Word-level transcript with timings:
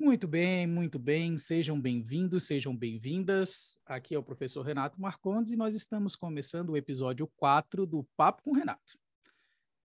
Muito 0.00 0.26
bem, 0.26 0.66
muito 0.66 0.98
bem. 0.98 1.38
Sejam 1.38 1.80
bem-vindos, 1.80 2.42
sejam 2.44 2.76
bem-vindas. 2.76 3.78
Aqui 3.86 4.16
é 4.16 4.18
o 4.18 4.22
professor 4.22 4.62
Renato 4.62 5.00
Marcondes 5.00 5.52
e 5.52 5.56
nós 5.56 5.76
estamos 5.76 6.16
começando 6.16 6.70
o 6.70 6.76
episódio 6.76 7.30
4 7.36 7.86
do 7.86 8.02
Papo 8.16 8.42
com 8.42 8.52
Renato. 8.52 8.98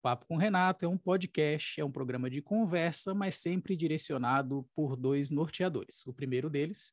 Papo 0.02 0.26
com 0.26 0.36
Renato 0.36 0.84
é 0.84 0.88
um 0.88 0.98
podcast, 0.98 1.80
é 1.80 1.84
um 1.84 1.90
programa 1.90 2.28
de 2.28 2.42
conversa, 2.42 3.14
mas 3.14 3.36
sempre 3.36 3.74
direcionado 3.74 4.68
por 4.74 4.96
dois 4.96 5.30
norteadores. 5.30 6.06
O 6.06 6.12
primeiro 6.12 6.50
deles 6.50 6.92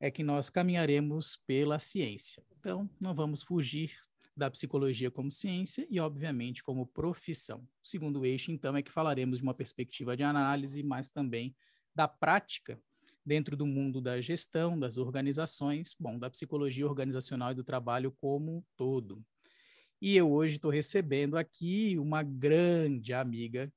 é 0.00 0.10
que 0.10 0.22
nós 0.22 0.50
caminharemos 0.50 1.36
pela 1.46 1.78
ciência. 1.78 2.42
Então, 2.58 2.88
não 3.00 3.14
vamos 3.14 3.42
fugir 3.42 3.96
da 4.36 4.50
psicologia 4.50 5.10
como 5.10 5.30
ciência 5.30 5.86
e, 5.88 5.98
obviamente, 5.98 6.62
como 6.62 6.86
profissão. 6.86 7.60
O 7.82 7.88
segundo 7.88 8.26
eixo, 8.26 8.52
então, 8.52 8.76
é 8.76 8.82
que 8.82 8.92
falaremos 8.92 9.38
de 9.38 9.44
uma 9.44 9.54
perspectiva 9.54 10.16
de 10.16 10.22
análise, 10.22 10.82
mas 10.82 11.08
também 11.08 11.56
da 11.94 12.06
prática 12.06 12.78
dentro 13.24 13.56
do 13.56 13.66
mundo 13.66 14.00
da 14.00 14.20
gestão, 14.20 14.78
das 14.78 14.98
organizações, 14.98 15.96
bom, 15.98 16.18
da 16.18 16.30
psicologia 16.30 16.86
organizacional 16.86 17.50
e 17.50 17.54
do 17.54 17.64
trabalho 17.64 18.12
como 18.20 18.58
um 18.58 18.62
todo. 18.76 19.20
E 20.00 20.14
eu 20.14 20.30
hoje 20.30 20.56
estou 20.56 20.70
recebendo 20.70 21.36
aqui 21.36 21.98
uma 21.98 22.22
grande 22.22 23.12
amiga. 23.12 23.72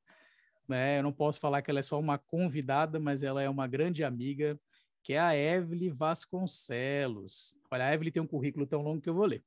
Né? 0.67 0.99
Eu 0.99 1.03
não 1.03 1.13
posso 1.13 1.39
falar 1.39 1.61
que 1.61 1.71
ela 1.71 1.79
é 1.79 1.83
só 1.83 1.99
uma 1.99 2.17
convidada, 2.17 2.99
mas 2.99 3.23
ela 3.23 3.41
é 3.41 3.49
uma 3.49 3.65
grande 3.65 4.03
amiga, 4.03 4.59
que 5.03 5.13
é 5.13 5.19
a 5.19 5.35
Evelyn 5.35 5.91
Vasconcelos. 5.91 7.55
Olha, 7.71 7.85
a 7.85 7.93
Evelyn 7.93 8.11
tem 8.11 8.21
um 8.21 8.27
currículo 8.27 8.67
tão 8.67 8.81
longo 8.81 9.01
que 9.01 9.09
eu 9.09 9.13
vou 9.13 9.25
ler. 9.25 9.43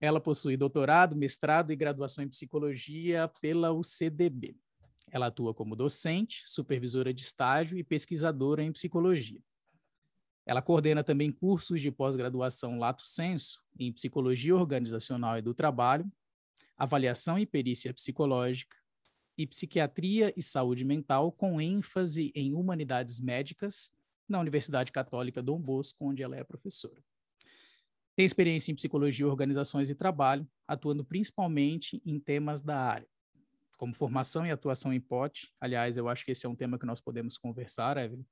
Ela 0.00 0.20
possui 0.20 0.56
doutorado, 0.56 1.16
mestrado 1.16 1.72
e 1.72 1.76
graduação 1.76 2.24
em 2.24 2.28
psicologia 2.28 3.30
pela 3.40 3.72
UCDB. 3.72 4.56
Ela 5.10 5.26
atua 5.26 5.54
como 5.54 5.76
docente, 5.76 6.42
supervisora 6.46 7.14
de 7.14 7.22
estágio 7.22 7.78
e 7.78 7.84
pesquisadora 7.84 8.62
em 8.62 8.72
psicologia. 8.72 9.40
Ela 10.46 10.60
coordena 10.60 11.02
também 11.02 11.32
cursos 11.32 11.80
de 11.80 11.90
pós-graduação 11.90 12.78
Lato 12.78 13.06
Senso 13.06 13.62
em 13.78 13.92
Psicologia 13.92 14.54
Organizacional 14.54 15.38
e 15.38 15.42
do 15.42 15.54
Trabalho, 15.54 16.10
Avaliação 16.76 17.38
e 17.38 17.46
Perícia 17.46 17.94
Psicológica 17.94 18.76
e 19.38 19.46
Psiquiatria 19.46 20.34
e 20.36 20.42
Saúde 20.42 20.84
Mental, 20.84 21.32
com 21.32 21.60
ênfase 21.60 22.30
em 22.34 22.54
Humanidades 22.54 23.20
Médicas, 23.20 23.92
na 24.28 24.40
Universidade 24.40 24.92
Católica 24.92 25.42
Dom 25.42 25.60
Bosco, 25.60 26.06
onde 26.06 26.22
ela 26.22 26.36
é 26.36 26.44
professora. 26.44 27.02
Tem 28.16 28.24
experiência 28.24 28.70
em 28.70 28.74
Psicologia, 28.74 29.26
Organizações 29.26 29.90
e 29.90 29.94
Trabalho, 29.94 30.48
atuando 30.68 31.04
principalmente 31.04 32.00
em 32.06 32.18
temas 32.20 32.62
da 32.62 32.78
área, 32.78 33.08
como 33.76 33.92
formação 33.92 34.46
e 34.46 34.50
atuação 34.50 34.92
em 34.92 35.00
POT. 35.00 35.52
Aliás, 35.60 35.96
eu 35.96 36.08
acho 36.08 36.24
que 36.24 36.30
esse 36.30 36.46
é 36.46 36.48
um 36.48 36.54
tema 36.54 36.78
que 36.78 36.86
nós 36.86 37.00
podemos 37.00 37.36
conversar, 37.36 37.96
Evelyn, 37.96 38.24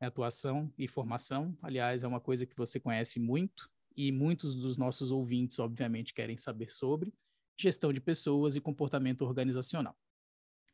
é 0.00 0.06
atuação 0.06 0.72
e 0.76 0.88
formação. 0.88 1.56
Aliás, 1.62 2.02
é 2.02 2.08
uma 2.08 2.20
coisa 2.20 2.44
que 2.44 2.56
você 2.56 2.80
conhece 2.80 3.20
muito 3.20 3.70
e 3.96 4.10
muitos 4.10 4.54
dos 4.56 4.76
nossos 4.76 5.12
ouvintes, 5.12 5.58
obviamente, 5.60 6.12
querem 6.12 6.36
saber 6.36 6.70
sobre 6.70 7.14
gestão 7.56 7.92
de 7.92 8.00
pessoas 8.00 8.56
e 8.56 8.60
comportamento 8.60 9.22
organizacional. 9.22 9.96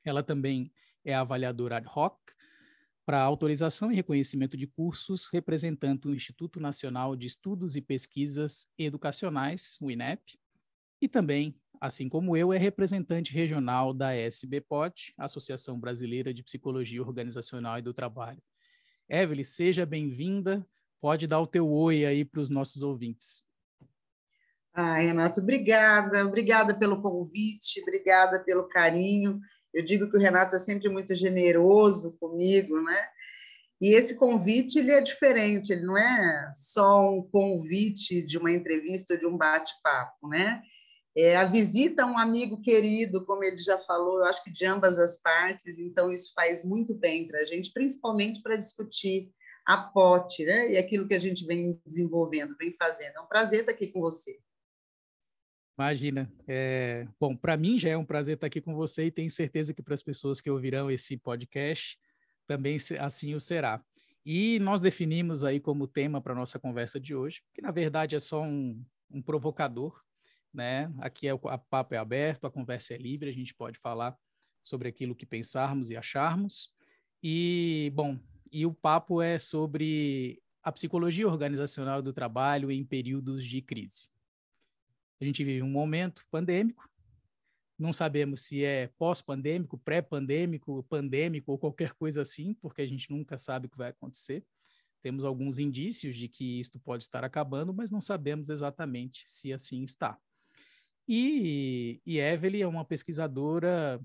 Ela 0.02 0.22
também 0.22 0.72
é 1.04 1.14
avaliadora 1.14 1.76
ad 1.76 1.86
hoc 1.94 2.18
para 3.08 3.22
autorização 3.22 3.90
e 3.90 3.94
reconhecimento 3.94 4.54
de 4.54 4.66
cursos, 4.66 5.30
representando 5.32 6.10
o 6.10 6.14
Instituto 6.14 6.60
Nacional 6.60 7.16
de 7.16 7.26
Estudos 7.26 7.74
e 7.74 7.80
Pesquisas 7.80 8.68
Educacionais, 8.76 9.78
o 9.80 9.90
INEP, 9.90 10.38
e 11.00 11.08
também, 11.08 11.58
assim 11.80 12.06
como 12.06 12.36
eu, 12.36 12.52
é 12.52 12.58
representante 12.58 13.32
regional 13.32 13.94
da 13.94 14.14
SBPOT, 14.14 15.14
Associação 15.16 15.80
Brasileira 15.80 16.34
de 16.34 16.42
Psicologia 16.42 17.00
Organizacional 17.00 17.78
e 17.78 17.82
do 17.82 17.94
Trabalho, 17.94 18.42
Evelyn, 19.08 19.42
seja 19.42 19.86
bem-vinda. 19.86 20.66
Pode 21.00 21.26
dar 21.26 21.40
o 21.40 21.46
teu 21.46 21.66
oi 21.66 22.04
aí 22.04 22.26
para 22.26 22.42
os 22.42 22.50
nossos 22.50 22.82
ouvintes. 22.82 23.42
Ah, 24.74 24.98
Renato, 24.98 25.40
obrigada, 25.40 26.26
obrigada 26.26 26.78
pelo 26.78 27.00
convite, 27.00 27.80
obrigada 27.80 28.44
pelo 28.44 28.68
carinho. 28.68 29.40
Eu 29.72 29.84
digo 29.84 30.10
que 30.10 30.16
o 30.16 30.20
Renato 30.20 30.56
é 30.56 30.58
sempre 30.58 30.88
muito 30.88 31.14
generoso 31.14 32.16
comigo, 32.18 32.80
né? 32.82 33.06
E 33.80 33.94
esse 33.94 34.16
convite 34.16 34.78
ele 34.78 34.90
é 34.90 35.00
diferente, 35.00 35.72
ele 35.72 35.86
não 35.86 35.96
é 35.96 36.50
só 36.52 37.10
um 37.12 37.22
convite 37.22 38.26
de 38.26 38.36
uma 38.36 38.50
entrevista 38.50 39.14
ou 39.14 39.20
de 39.20 39.26
um 39.26 39.36
bate-papo, 39.36 40.28
né? 40.28 40.60
É 41.16 41.36
a 41.36 41.44
visita 41.44 42.02
a 42.02 42.06
um 42.06 42.18
amigo 42.18 42.60
querido, 42.60 43.24
como 43.24 43.44
ele 43.44 43.58
já 43.58 43.78
falou, 43.78 44.18
eu 44.18 44.24
acho 44.24 44.42
que 44.42 44.52
de 44.52 44.64
ambas 44.64 44.98
as 44.98 45.20
partes, 45.20 45.78
então 45.78 46.12
isso 46.12 46.32
faz 46.34 46.64
muito 46.64 46.94
bem 46.94 47.26
para 47.28 47.40
a 47.40 47.44
gente, 47.44 47.72
principalmente 47.72 48.42
para 48.42 48.56
discutir 48.56 49.30
a 49.66 49.76
pote, 49.76 50.44
né? 50.44 50.72
E 50.72 50.76
aquilo 50.76 51.06
que 51.06 51.14
a 51.14 51.18
gente 51.18 51.44
vem 51.44 51.80
desenvolvendo, 51.86 52.56
vem 52.56 52.74
fazendo. 52.78 53.16
É 53.16 53.20
um 53.20 53.26
prazer 53.26 53.60
estar 53.60 53.72
aqui 53.72 53.88
com 53.88 54.00
você. 54.00 54.38
Imagina. 55.78 56.28
É... 56.48 57.06
Bom, 57.20 57.36
para 57.36 57.56
mim 57.56 57.78
já 57.78 57.90
é 57.90 57.96
um 57.96 58.04
prazer 58.04 58.34
estar 58.34 58.48
aqui 58.48 58.60
com 58.60 58.74
você 58.74 59.06
e 59.06 59.10
tenho 59.12 59.30
certeza 59.30 59.72
que 59.72 59.80
para 59.80 59.94
as 59.94 60.02
pessoas 60.02 60.40
que 60.40 60.50
ouvirão 60.50 60.90
esse 60.90 61.16
podcast 61.16 61.96
também 62.48 62.76
assim 62.98 63.34
o 63.36 63.40
será. 63.40 63.80
E 64.26 64.58
nós 64.58 64.80
definimos 64.80 65.44
aí 65.44 65.60
como 65.60 65.86
tema 65.86 66.20
para 66.20 66.34
nossa 66.34 66.58
conversa 66.58 66.98
de 66.98 67.14
hoje, 67.14 67.42
que 67.54 67.62
na 67.62 67.70
verdade 67.70 68.16
é 68.16 68.18
só 68.18 68.42
um, 68.42 68.84
um 69.08 69.22
provocador, 69.22 70.02
né? 70.52 70.92
Aqui 70.98 71.28
é 71.28 71.34
o 71.34 71.40
a 71.44 71.56
papo 71.56 71.94
é 71.94 71.98
aberto, 71.98 72.46
a 72.46 72.50
conversa 72.50 72.94
é 72.94 72.98
livre, 72.98 73.30
a 73.30 73.32
gente 73.32 73.54
pode 73.54 73.78
falar 73.78 74.16
sobre 74.60 74.88
aquilo 74.88 75.14
que 75.14 75.24
pensarmos 75.24 75.90
e 75.90 75.96
acharmos. 75.96 76.74
E, 77.22 77.92
bom, 77.94 78.18
e 78.50 78.66
o 78.66 78.74
papo 78.74 79.22
é 79.22 79.38
sobre 79.38 80.42
a 80.62 80.72
psicologia 80.72 81.28
organizacional 81.28 82.02
do 82.02 82.12
trabalho 82.12 82.70
em 82.70 82.84
períodos 82.84 83.44
de 83.44 83.62
crise. 83.62 84.08
A 85.20 85.24
gente 85.24 85.42
vive 85.44 85.62
um 85.62 85.70
momento 85.70 86.24
pandêmico, 86.30 86.88
não 87.78 87.92
sabemos 87.92 88.42
se 88.42 88.64
é 88.64 88.88
pós-pandêmico, 88.98 89.78
pré-pandêmico, 89.78 90.84
pandêmico 90.88 91.52
ou 91.52 91.58
qualquer 91.58 91.92
coisa 91.94 92.22
assim, 92.22 92.54
porque 92.54 92.82
a 92.82 92.86
gente 92.86 93.10
nunca 93.10 93.38
sabe 93.38 93.66
o 93.66 93.70
que 93.70 93.78
vai 93.78 93.90
acontecer. 93.90 94.44
Temos 95.00 95.24
alguns 95.24 95.60
indícios 95.60 96.16
de 96.16 96.28
que 96.28 96.58
isto 96.58 96.80
pode 96.80 97.04
estar 97.04 97.22
acabando, 97.22 97.72
mas 97.72 97.90
não 97.90 98.00
sabemos 98.00 98.48
exatamente 98.48 99.24
se 99.26 99.52
assim 99.52 99.84
está. 99.84 100.18
E, 101.06 102.00
e 102.04 102.18
Evelyn 102.18 102.62
é 102.62 102.66
uma 102.66 102.84
pesquisadora 102.84 104.00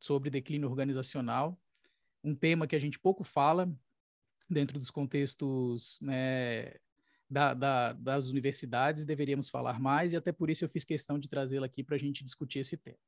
sobre 0.00 0.30
declínio 0.30 0.68
organizacional, 0.68 1.60
um 2.24 2.34
tema 2.34 2.66
que 2.66 2.74
a 2.74 2.78
gente 2.78 2.98
pouco 2.98 3.22
fala 3.22 3.70
dentro 4.48 4.78
dos 4.78 4.90
contextos 4.90 6.00
né, 6.00 6.74
da, 7.32 7.54
da, 7.54 7.92
das 7.94 8.28
universidades, 8.28 9.06
deveríamos 9.06 9.48
falar 9.48 9.80
mais, 9.80 10.12
e 10.12 10.16
até 10.16 10.30
por 10.30 10.50
isso 10.50 10.64
eu 10.64 10.68
fiz 10.68 10.84
questão 10.84 11.18
de 11.18 11.28
trazê-la 11.28 11.64
aqui 11.64 11.82
para 11.82 11.96
a 11.96 11.98
gente 11.98 12.22
discutir 12.22 12.58
esse 12.58 12.76
tema. 12.76 12.98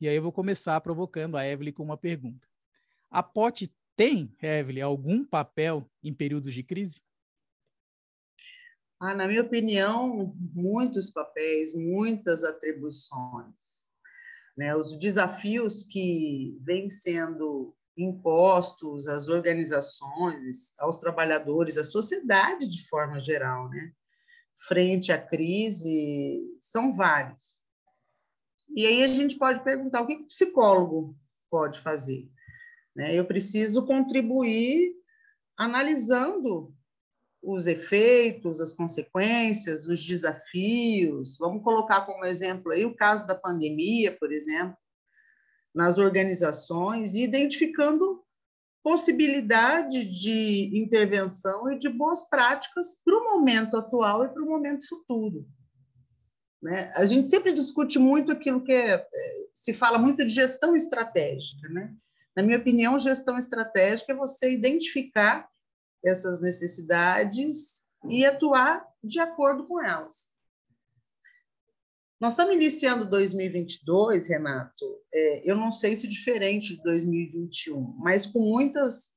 E 0.00 0.08
aí 0.08 0.16
eu 0.16 0.22
vou 0.22 0.32
começar 0.32 0.80
provocando 0.80 1.36
a 1.36 1.46
Evelyn 1.46 1.72
com 1.72 1.84
uma 1.84 1.96
pergunta. 1.96 2.46
A 3.08 3.22
POT 3.22 3.72
tem, 3.96 4.34
Evelyn, 4.42 4.82
algum 4.82 5.24
papel 5.24 5.88
em 6.02 6.12
períodos 6.12 6.52
de 6.52 6.62
crise? 6.62 7.00
Ah, 9.00 9.14
na 9.14 9.28
minha 9.28 9.42
opinião, 9.42 10.34
muitos 10.52 11.10
papéis, 11.10 11.72
muitas 11.72 12.42
atribuições. 12.42 13.92
Né? 14.56 14.74
Os 14.74 14.98
desafios 14.98 15.84
que 15.84 16.58
vêm 16.62 16.90
sendo 16.90 17.76
impostos 17.98 19.08
às 19.08 19.28
organizações, 19.28 20.78
aos 20.78 20.96
trabalhadores, 20.98 21.76
à 21.76 21.84
sociedade 21.84 22.68
de 22.68 22.88
forma 22.88 23.18
geral, 23.18 23.68
né? 23.68 23.92
frente 24.66 25.12
à 25.12 25.18
crise, 25.18 26.40
são 26.60 26.92
vários. 26.92 27.58
E 28.74 28.86
aí 28.86 29.02
a 29.02 29.06
gente 29.06 29.36
pode 29.36 29.62
perguntar 29.62 30.02
o 30.02 30.06
que 30.06 30.14
o 30.14 30.26
psicólogo 30.26 31.16
pode 31.50 31.80
fazer. 31.80 32.28
Né? 32.94 33.14
Eu 33.14 33.24
preciso 33.24 33.86
contribuir 33.86 34.94
analisando 35.56 36.74
os 37.42 37.66
efeitos, 37.66 38.60
as 38.60 38.72
consequências, 38.72 39.86
os 39.86 40.04
desafios. 40.04 41.36
Vamos 41.38 41.62
colocar 41.62 42.04
como 42.04 42.24
exemplo 42.24 42.72
aí 42.72 42.84
o 42.84 42.96
caso 42.96 43.26
da 43.26 43.34
pandemia, 43.34 44.16
por 44.18 44.32
exemplo, 44.32 44.76
nas 45.74 45.98
organizações, 45.98 47.14
e 47.14 47.22
identificando 47.22 48.22
possibilidade 48.82 50.04
de 50.04 50.70
intervenção 50.78 51.70
e 51.70 51.78
de 51.78 51.88
boas 51.88 52.28
práticas 52.28 53.00
para 53.04 53.16
o 53.16 53.24
momento 53.24 53.76
atual 53.76 54.24
e 54.24 54.28
para 54.28 54.42
o 54.42 54.46
momento 54.46 54.88
futuro. 54.88 55.46
Né? 56.62 56.90
A 56.96 57.04
gente 57.04 57.28
sempre 57.28 57.52
discute 57.52 57.98
muito 57.98 58.32
aquilo 58.32 58.64
que 58.64 58.72
é, 58.72 59.06
se 59.52 59.72
fala 59.72 59.98
muito 59.98 60.24
de 60.24 60.30
gestão 60.30 60.74
estratégica. 60.74 61.68
Né? 61.68 61.94
Na 62.36 62.42
minha 62.42 62.58
opinião, 62.58 62.98
gestão 62.98 63.36
estratégica 63.36 64.12
é 64.12 64.16
você 64.16 64.52
identificar 64.52 65.48
essas 66.04 66.40
necessidades 66.40 67.88
e 68.08 68.24
atuar 68.24 68.86
de 69.02 69.20
acordo 69.20 69.66
com 69.66 69.82
elas. 69.82 70.30
Nós 72.20 72.32
estamos 72.32 72.56
iniciando 72.56 73.08
2022, 73.08 74.28
Renato. 74.28 74.84
É, 75.14 75.50
eu 75.50 75.56
não 75.56 75.70
sei 75.70 75.94
se 75.94 76.08
diferente 76.08 76.76
de 76.76 76.82
2021, 76.82 77.94
mas 77.98 78.26
com 78.26 78.40
muitas 78.40 79.10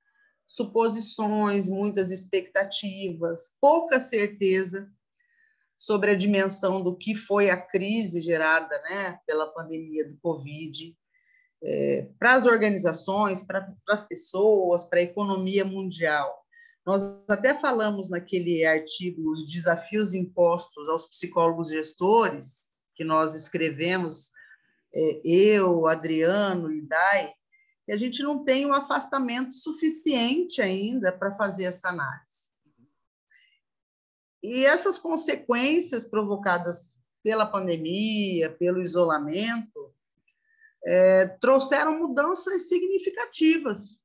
suposições, 0.46 1.68
muitas 1.68 2.12
expectativas, 2.12 3.56
pouca 3.60 4.00
certeza 4.00 4.88
sobre 5.76 6.12
a 6.12 6.16
dimensão 6.16 6.84
do 6.84 6.96
que 6.96 7.16
foi 7.16 7.50
a 7.50 7.60
crise 7.60 8.22
gerada 8.22 8.80
né, 8.84 9.18
pela 9.26 9.52
pandemia 9.52 10.08
do 10.08 10.16
Covid 10.22 10.96
é, 11.64 12.08
para 12.20 12.36
as 12.36 12.46
organizações, 12.46 13.44
para 13.44 13.74
as 13.90 14.08
pessoas, 14.08 14.84
para 14.84 15.00
a 15.00 15.04
economia 15.04 15.66
mundial. 15.66 16.40
Nós 16.86 17.02
até 17.28 17.54
falamos 17.56 18.12
naquele 18.12 18.64
artigo 18.64 19.32
os 19.32 19.48
desafios 19.48 20.14
impostos 20.14 20.88
aos 20.90 21.08
psicólogos 21.08 21.70
gestores, 21.70 22.71
que 23.02 23.04
nós 23.04 23.34
escrevemos, 23.34 24.32
é, 24.94 25.22
eu, 25.26 25.88
Adriano 25.88 26.72
e 26.72 26.84
Dai, 26.84 27.34
que 27.84 27.92
a 27.92 27.98
gente 27.98 28.22
não 28.22 28.44
tem 28.44 28.64
um 28.64 28.74
afastamento 28.76 29.56
suficiente 29.56 30.62
ainda 30.62 31.12
para 31.12 31.34
fazer 31.34 31.64
essa 31.64 31.90
análise. 31.90 32.52
E 34.44 34.64
essas 34.64 35.00
consequências 35.00 36.08
provocadas 36.08 36.96
pela 37.24 37.44
pandemia, 37.44 38.52
pelo 38.52 38.84
isolamento, 38.84 39.96
é, 40.86 41.26
trouxeram 41.26 41.98
mudanças 41.98 42.70
significativas 42.70 44.00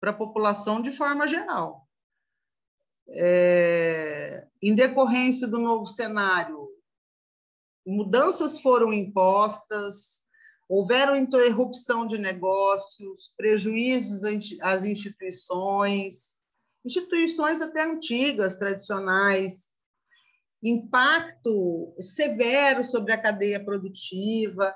para 0.00 0.12
a 0.12 0.16
população 0.16 0.80
de 0.80 0.92
forma 0.92 1.28
geral. 1.28 1.86
É, 3.06 4.46
em 4.62 4.74
decorrência 4.74 5.46
do 5.46 5.58
novo 5.58 5.86
cenário, 5.86 6.63
mudanças 7.86 8.60
foram 8.60 8.92
impostas, 8.92 10.24
houveram 10.68 11.16
interrupção 11.16 12.06
de 12.06 12.18
negócios, 12.18 13.32
prejuízos 13.36 14.22
às 14.62 14.84
instituições, 14.84 16.40
instituições 16.84 17.60
até 17.60 17.84
antigas, 17.84 18.56
tradicionais, 18.56 19.74
impacto 20.62 21.94
severo 22.00 22.82
sobre 22.82 23.12
a 23.12 23.20
cadeia 23.20 23.62
produtiva, 23.62 24.74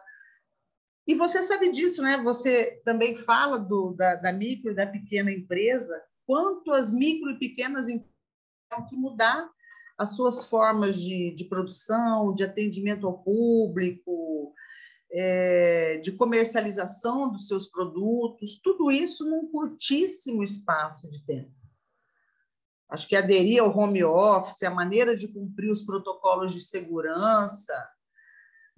e 1.09 1.15
você 1.15 1.43
sabe 1.43 1.71
disso, 1.71 2.03
né? 2.03 2.19
Você 2.19 2.83
também 2.85 3.17
fala 3.17 3.59
do, 3.59 3.95
da, 3.95 4.17
da 4.17 4.31
micro 4.31 4.73
e 4.73 4.75
da 4.75 4.87
pequena 4.87 5.33
empresa, 5.33 5.99
quanto 6.27 6.71
as 6.71 6.91
micro 6.91 7.31
e 7.31 7.39
pequenas 7.39 7.89
empresas 7.89 8.15
têm 8.71 8.87
que 8.89 8.95
mudar 8.95 9.51
as 9.99 10.15
suas 10.15 10.45
formas 10.45 11.01
de, 11.01 11.33
de 11.33 11.45
produção, 11.45 12.35
de 12.35 12.45
atendimento 12.45 13.07
ao 13.07 13.19
público, 13.19 14.55
é, 15.11 15.99
de 15.99 16.13
comercialização 16.13 17.33
dos 17.33 17.49
seus 17.49 17.67
produtos, 17.67 18.61
tudo 18.63 18.91
isso 18.91 19.29
num 19.29 19.51
curtíssimo 19.51 20.43
espaço 20.45 21.11
de 21.11 21.25
tempo. 21.27 21.51
Acho 22.89 23.09
que 23.09 23.17
aderir 23.17 23.61
ao 23.61 23.77
home 23.77 24.05
office, 24.05 24.63
a 24.63 24.71
maneira 24.71 25.17
de 25.17 25.29
cumprir 25.29 25.71
os 25.71 25.83
protocolos 25.83 26.53
de 26.53 26.61
segurança, 26.61 27.75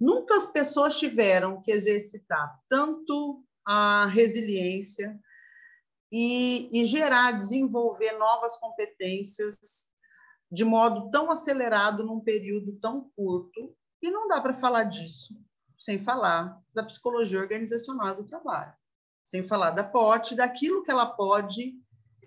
Nunca 0.01 0.35
as 0.35 0.47
pessoas 0.47 0.97
tiveram 0.97 1.61
que 1.61 1.71
exercitar 1.71 2.59
tanto 2.67 3.45
a 3.63 4.07
resiliência 4.07 5.15
e, 6.11 6.67
e 6.73 6.85
gerar, 6.85 7.33
desenvolver 7.33 8.13
novas 8.13 8.55
competências 8.55 9.90
de 10.51 10.65
modo 10.65 11.09
tão 11.09 11.31
acelerado 11.31 12.03
num 12.03 12.19
período 12.19 12.73
tão 12.79 13.09
curto. 13.15 13.75
E 14.01 14.09
não 14.09 14.27
dá 14.27 14.41
para 14.41 14.53
falar 14.53 14.83
disso 14.83 15.33
sem 15.77 15.97
falar 15.97 16.61
da 16.73 16.83
psicologia 16.83 17.39
organizacional 17.39 18.15
do 18.15 18.23
trabalho, 18.23 18.73
sem 19.23 19.43
falar 19.43 19.71
da 19.71 19.83
POT, 19.83 20.35
daquilo 20.35 20.83
que 20.83 20.91
ela 20.91 21.07
pode 21.07 21.75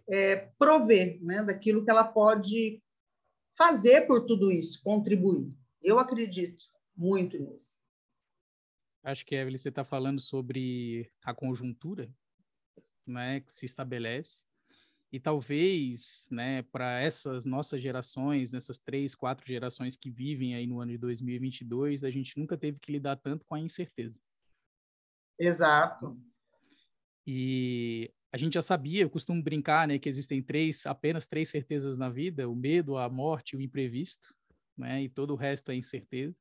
é, 0.09 0.51
prover, 0.59 1.23
né? 1.23 1.43
daquilo 1.43 1.85
que 1.85 1.91
ela 1.91 2.05
pode 2.05 2.83
fazer 3.57 4.09
por 4.09 4.27
tudo 4.27 4.51
isso, 4.51 4.83
contribuir. 4.83 5.53
Eu 5.81 6.01
acredito 6.01 6.65
muito 6.97 7.39
nisso. 7.39 7.81
Acho 9.05 9.25
que, 9.25 9.35
Evelyn, 9.35 9.59
você 9.59 9.69
está 9.69 9.85
falando 9.85 10.21
sobre 10.21 11.13
a 11.23 11.35
conjuntura 11.35 12.11
né, 13.07 13.41
que 13.41 13.53
se 13.53 13.67
estabelece. 13.67 14.43
E 15.15 15.21
talvez, 15.21 16.27
né, 16.29 16.63
para 16.63 17.01
essas 17.01 17.45
nossas 17.45 17.81
gerações, 17.81 18.51
nessas 18.51 18.81
três, 18.81 19.15
quatro 19.15 19.47
gerações 19.47 19.97
que 19.97 20.11
vivem 20.11 20.57
aí 20.57 20.67
no 20.67 20.81
ano 20.81 20.91
de 20.91 20.99
2022, 20.99 22.03
a 22.03 22.11
gente 22.11 22.37
nunca 22.37 22.59
teve 22.59 22.81
que 22.81 22.91
lidar 22.91 23.15
tanto 23.19 23.47
com 23.47 23.55
a 23.55 23.61
incerteza. 23.61 24.19
Exato. 25.39 26.21
E 27.25 28.13
a 28.33 28.37
gente 28.37 28.55
já 28.55 28.63
sabia, 28.63 29.03
eu 29.03 29.09
costumo 29.09 29.41
brincar, 29.41 29.87
né, 29.87 30.01
que 30.01 30.09
existem 30.09 30.43
três, 30.43 30.85
apenas 30.85 31.29
três 31.29 31.49
certezas 31.49 31.97
na 31.97 32.09
vida: 32.09 32.49
o 32.49 32.57
medo, 32.57 32.97
a 32.97 33.09
morte 33.09 33.53
e 33.53 33.57
o 33.57 33.61
imprevisto, 33.61 34.35
né, 34.77 35.05
e 35.05 35.09
todo 35.09 35.31
o 35.31 35.37
resto 35.37 35.71
é 35.71 35.77
incerteza. 35.77 36.37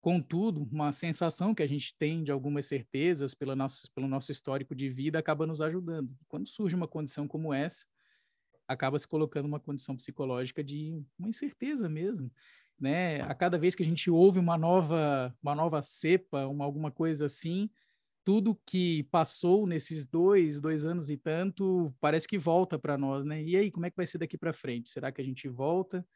Contudo, 0.00 0.64
uma 0.72 0.90
sensação 0.90 1.54
que 1.54 1.62
a 1.62 1.68
gente 1.68 1.94
tem 1.96 2.24
de 2.24 2.32
algumas 2.32 2.66
certezas 2.66 3.32
pelo 3.32 3.54
nosso, 3.54 3.88
pelo 3.92 4.08
nosso 4.08 4.32
histórico 4.32 4.74
de 4.74 4.88
vida 4.88 5.20
acaba 5.20 5.46
nos 5.46 5.60
ajudando. 5.60 6.12
Quando 6.26 6.48
surge 6.48 6.74
uma 6.74 6.88
condição 6.88 7.28
como 7.28 7.54
essa, 7.54 7.86
acaba 8.68 8.98
se 8.98 9.08
colocando 9.08 9.46
uma 9.46 9.58
condição 9.58 9.96
psicológica 9.96 10.62
de 10.62 11.02
uma 11.18 11.28
incerteza 11.28 11.88
mesmo. 11.88 12.30
Né? 12.78 13.20
A 13.22 13.34
cada 13.34 13.58
vez 13.58 13.74
que 13.74 13.82
a 13.82 13.86
gente 13.86 14.08
ouve 14.08 14.38
uma 14.38 14.56
nova, 14.56 15.34
uma 15.42 15.54
nova 15.54 15.82
cepa, 15.82 16.46
uma, 16.46 16.64
alguma 16.64 16.92
coisa 16.92 17.26
assim, 17.26 17.68
tudo 18.24 18.60
que 18.64 19.02
passou 19.04 19.66
nesses 19.66 20.06
dois, 20.06 20.60
dois 20.60 20.86
anos 20.86 21.10
e 21.10 21.16
tanto, 21.16 21.92
parece 22.00 22.28
que 22.28 22.38
volta 22.38 22.78
para 22.78 22.96
nós, 22.96 23.24
né? 23.24 23.42
E 23.42 23.56
aí, 23.56 23.70
como 23.70 23.86
é 23.86 23.90
que 23.90 23.96
vai 23.96 24.06
ser 24.06 24.18
daqui 24.18 24.36
para 24.36 24.52
frente? 24.52 24.90
Será 24.90 25.10
que 25.10 25.20
a 25.20 25.24
gente 25.24 25.48
volta? 25.48 26.06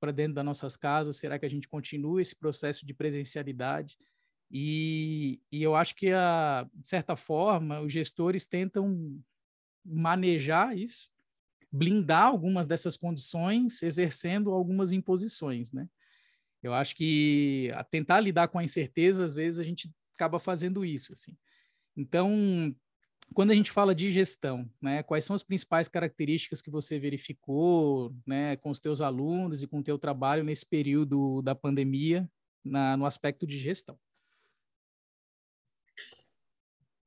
para 0.00 0.10
dentro 0.10 0.34
das 0.34 0.44
nossas 0.44 0.76
casas? 0.76 1.18
Será 1.18 1.38
que 1.38 1.44
a 1.44 1.50
gente 1.50 1.68
continua 1.68 2.20
esse 2.20 2.34
processo 2.34 2.86
de 2.86 2.94
presencialidade? 2.94 3.98
E, 4.50 5.40
e 5.52 5.62
eu 5.62 5.76
acho 5.76 5.94
que, 5.94 6.10
a, 6.10 6.66
de 6.74 6.88
certa 6.88 7.14
forma, 7.14 7.80
os 7.80 7.92
gestores 7.92 8.46
tentam 8.46 9.22
manejar 9.84 10.76
isso, 10.76 11.10
blindar 11.72 12.26
algumas 12.26 12.66
dessas 12.66 12.96
condições, 12.96 13.82
exercendo 13.82 14.50
algumas 14.50 14.92
imposições, 14.92 15.72
né? 15.72 15.88
Eu 16.62 16.74
acho 16.74 16.94
que 16.94 17.70
a 17.74 17.82
tentar 17.82 18.20
lidar 18.20 18.48
com 18.48 18.58
a 18.58 18.64
incerteza, 18.64 19.24
às 19.24 19.32
vezes 19.32 19.58
a 19.58 19.62
gente 19.62 19.90
acaba 20.14 20.38
fazendo 20.38 20.84
isso, 20.84 21.12
assim. 21.12 21.36
Então, 21.96 22.74
quando 23.32 23.50
a 23.50 23.54
gente 23.54 23.70
fala 23.70 23.94
de 23.94 24.10
gestão, 24.10 24.68
né, 24.80 25.02
quais 25.02 25.24
são 25.24 25.34
as 25.34 25.42
principais 25.42 25.88
características 25.88 26.60
que 26.60 26.70
você 26.70 26.98
verificou, 26.98 28.14
né, 28.26 28.56
com 28.56 28.70
os 28.70 28.80
teus 28.80 29.00
alunos 29.00 29.62
e 29.62 29.66
com 29.66 29.78
o 29.78 29.82
teu 29.82 29.98
trabalho 29.98 30.44
nesse 30.44 30.66
período 30.66 31.40
da 31.42 31.54
pandemia, 31.54 32.28
na, 32.64 32.96
no 32.96 33.06
aspecto 33.06 33.46
de 33.46 33.58
gestão? 33.58 33.98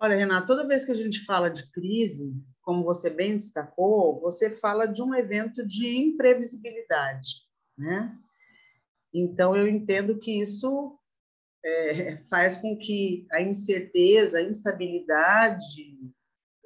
Olha, 0.04 0.18
Renato, 0.18 0.48
toda 0.48 0.68
vez 0.68 0.84
que 0.84 0.92
a 0.92 0.96
gente 0.96 1.24
fala 1.24 1.50
de 1.50 1.66
crise, 1.72 2.36
como 2.62 2.84
você 2.84 3.10
bem 3.10 3.38
destacou, 3.38 4.20
você 4.20 4.50
fala 4.50 4.86
de 4.86 5.02
um 5.02 5.16
evento 5.16 5.66
de 5.66 5.88
imprevisibilidade, 5.96 7.44
né? 7.78 8.14
Então, 9.14 9.56
eu 9.56 9.66
entendo 9.66 10.20
que 10.20 10.38
isso 10.38 11.00
é, 11.64 12.18
faz 12.30 12.58
com 12.58 12.78
que 12.78 13.26
a 13.32 13.42
incerteza, 13.42 14.40
a 14.40 14.44
instabilidade 14.44 15.98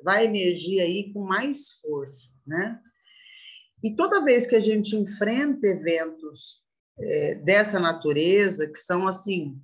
vai 0.03 0.25
emergir 0.25 0.81
aí 0.81 1.13
com 1.13 1.23
mais 1.23 1.79
força, 1.79 2.31
né? 2.43 2.81
E 3.83 3.95
toda 3.95 4.25
vez 4.25 4.47
que 4.47 4.55
a 4.55 4.59
gente 4.59 4.95
enfrenta 4.95 5.67
eventos 5.67 6.63
é, 6.99 7.35
dessa 7.35 7.79
natureza, 7.79 8.67
que 8.67 8.79
são 8.79 9.07
assim, 9.07 9.61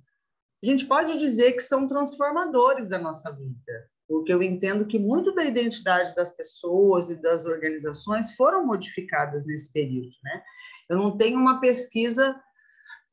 a 0.64 0.72
gente 0.72 0.86
pode 0.86 1.18
dizer 1.18 1.52
que 1.52 1.60
são 1.60 1.86
transformadores 1.86 2.88
da 2.88 2.98
nossa 2.98 3.30
vida, 3.30 3.90
porque 4.08 4.32
eu 4.32 4.42
entendo 4.42 4.86
que 4.86 4.98
muito 4.98 5.34
da 5.34 5.44
identidade 5.44 6.14
das 6.14 6.34
pessoas 6.34 7.10
e 7.10 7.20
das 7.20 7.44
organizações 7.44 8.34
foram 8.34 8.66
modificadas 8.66 9.46
nesse 9.46 9.72
período, 9.72 10.14
né? 10.22 10.42
Eu 10.88 10.96
não 10.96 11.16
tenho 11.16 11.38
uma 11.38 11.60
pesquisa 11.60 12.40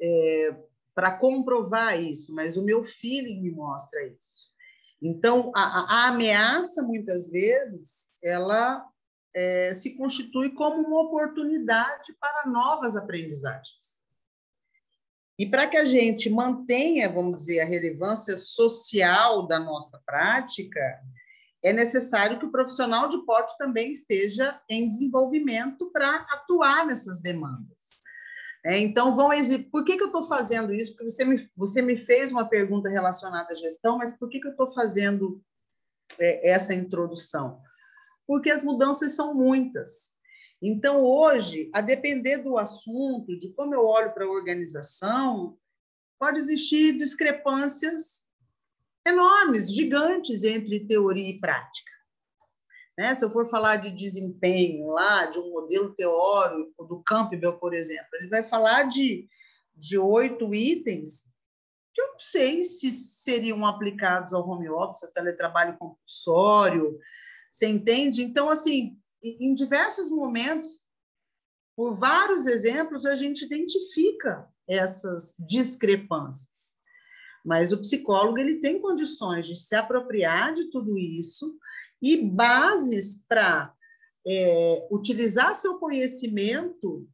é, 0.02 0.56
para 0.96 1.18
comprovar 1.18 2.00
isso, 2.00 2.34
mas 2.34 2.56
o 2.56 2.64
meu 2.64 2.84
feeling 2.84 3.42
me 3.42 3.52
mostra 3.52 4.02
isso. 4.08 4.50
Então, 5.02 5.52
a, 5.56 5.62
a 5.62 6.08
ameaça, 6.08 6.84
muitas 6.84 7.30
vezes, 7.30 8.12
ela 8.24 8.86
é, 9.34 9.74
se 9.74 9.98
constitui 9.98 10.52
como 10.52 10.88
uma 10.88 11.02
oportunidade 11.02 12.14
para 12.20 12.50
novas 12.50 12.96
aprendizagens. 12.96 14.01
E 15.42 15.50
para 15.50 15.66
que 15.66 15.76
a 15.76 15.84
gente 15.84 16.30
mantenha, 16.30 17.12
vamos 17.12 17.38
dizer, 17.38 17.62
a 17.62 17.66
relevância 17.66 18.38
social 18.38 19.48
da 19.48 19.58
nossa 19.58 20.00
prática, 20.06 20.80
é 21.64 21.74
necessário 21.74 22.38
que 22.38 22.46
o 22.46 22.52
profissional 22.52 23.10
de 23.10 23.26
pote 23.26 23.58
também 23.58 23.92
esteja 23.92 24.62
em 24.70 24.88
desenvolvimento 24.88 25.92
para 25.92 26.18
atuar 26.30 26.86
nessas 26.86 27.24
demandas 27.24 28.04
É, 28.64 28.78
então, 28.78 29.16
vão 29.16 29.34
exibir. 29.34 29.72
Por 29.72 29.84
que, 29.84 29.98
que 29.98 30.04
eu 30.04 30.14
estou 30.14 30.22
fazendo 30.22 30.72
isso? 30.76 30.92
Porque 30.92 31.10
você 31.10 31.26
me, 31.26 31.50
você 31.56 31.82
me 31.82 31.98
fez 31.98 32.32
uma 32.32 32.48
pergunta 32.48 32.88
relacionada 32.88 33.52
à 33.52 33.56
gestão, 33.56 33.98
mas 33.98 34.16
por 34.16 34.30
que, 34.30 34.40
que 34.40 34.46
eu 34.46 34.52
estou 34.52 34.72
fazendo 34.72 35.44
é, 36.20 36.52
essa 36.52 36.72
introdução? 36.72 37.60
Porque 38.28 38.52
as 38.52 38.62
mudanças 38.62 39.16
são 39.16 39.34
muitas. 39.34 40.21
Então, 40.62 41.02
hoje, 41.02 41.70
a 41.74 41.82
depender 41.82 42.38
do 42.38 42.58
assunto, 42.58 43.36
de 43.38 43.52
como 43.54 43.74
eu 43.74 43.86
olho 43.86 44.14
para 44.14 44.26
a 44.26 44.30
organização, 44.30 45.58
pode 46.20 46.38
existir 46.38 46.96
discrepâncias 46.96 48.28
enormes, 49.06 49.74
gigantes 49.74 50.44
entre 50.44 50.86
teoria 50.86 51.30
e 51.30 51.40
prática. 51.40 51.92
Né? 52.96 53.16
Se 53.16 53.26
eu 53.26 53.30
for 53.32 53.50
falar 53.50 53.78
de 53.78 53.92
desempenho 53.92 54.88
lá, 54.92 55.26
de 55.26 55.40
um 55.40 55.50
modelo 55.50 55.96
teórico 55.96 56.86
do 56.86 57.02
Campbell, 57.02 57.58
por 57.58 57.74
exemplo, 57.74 58.10
ele 58.14 58.28
vai 58.28 58.44
falar 58.44 58.84
de, 58.84 59.28
de 59.76 59.98
oito 59.98 60.54
itens 60.54 61.32
que 61.94 62.02
eu 62.02 62.14
não 62.14 62.20
sei 62.20 62.64
se 62.64 62.92
seriam 62.92 63.66
aplicados 63.66 64.34
ao 64.34 64.48
home 64.48 64.70
office, 64.70 65.04
ao 65.04 65.12
teletrabalho 65.12 65.78
compulsório, 65.78 66.98
você 67.52 67.68
entende? 67.68 68.22
Então, 68.22 68.50
assim, 68.50 69.01
em 69.24 69.54
diversos 69.54 70.10
momentos, 70.10 70.86
por 71.76 71.94
vários 71.96 72.46
exemplos, 72.48 73.06
a 73.06 73.16
gente 73.16 73.46
identifica 73.46 74.48
essas 74.68 75.36
discrepâncias. 75.40 76.72
Mas 77.44 77.72
o 77.72 77.82
psicólogo 77.82 78.38
ele 78.38 78.60
tem 78.60 78.80
condições 78.80 79.48
de 79.48 79.56
se 79.56 79.76
apropriar 79.76 80.54
de 80.54 80.70
tudo 80.70 80.98
isso 80.98 81.58
e 82.02 82.18
bases 82.18 83.26
para 83.28 83.74
é, 84.28 84.88
utilizar 84.92 85.56
seu 85.56 85.78
conhecimento, 85.78 87.08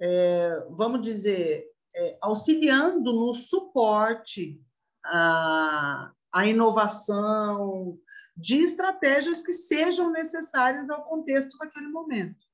é, 0.00 0.66
vamos 0.70 1.02
dizer, 1.02 1.66
é, 1.94 2.18
auxiliando 2.20 3.12
no 3.12 3.32
suporte 3.34 4.60
à, 5.04 6.12
à 6.32 6.46
inovação, 6.46 7.98
de 8.36 8.56
estratégias 8.56 9.42
que 9.42 9.52
sejam 9.52 10.10
necessárias 10.10 10.88
ao 10.90 11.04
contexto 11.04 11.56
naquele 11.58 11.88
momento. 11.88 12.46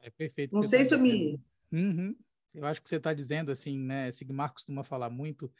É 0.00 0.10
perfeito. 0.10 0.54
Não 0.54 0.62
sei 0.62 0.80
tá 0.80 0.84
se 0.84 0.94
eu 0.94 1.00
me. 1.00 1.40
Uhum. 1.72 2.16
Eu 2.54 2.66
acho 2.66 2.80
que 2.80 2.88
você 2.88 2.96
está 2.96 3.12
dizendo 3.12 3.50
assim, 3.50 3.78
né? 3.78 4.10
Sigmar 4.12 4.52
costuma 4.52 4.82
falar 4.84 5.10
muito 5.10 5.52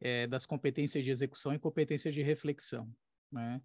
é, 0.00 0.26
das 0.26 0.44
competências 0.44 1.02
de 1.02 1.10
execução 1.10 1.54
e 1.54 1.58
competências 1.58 2.12
de 2.12 2.22
reflexão, 2.22 2.94
né? 3.30 3.60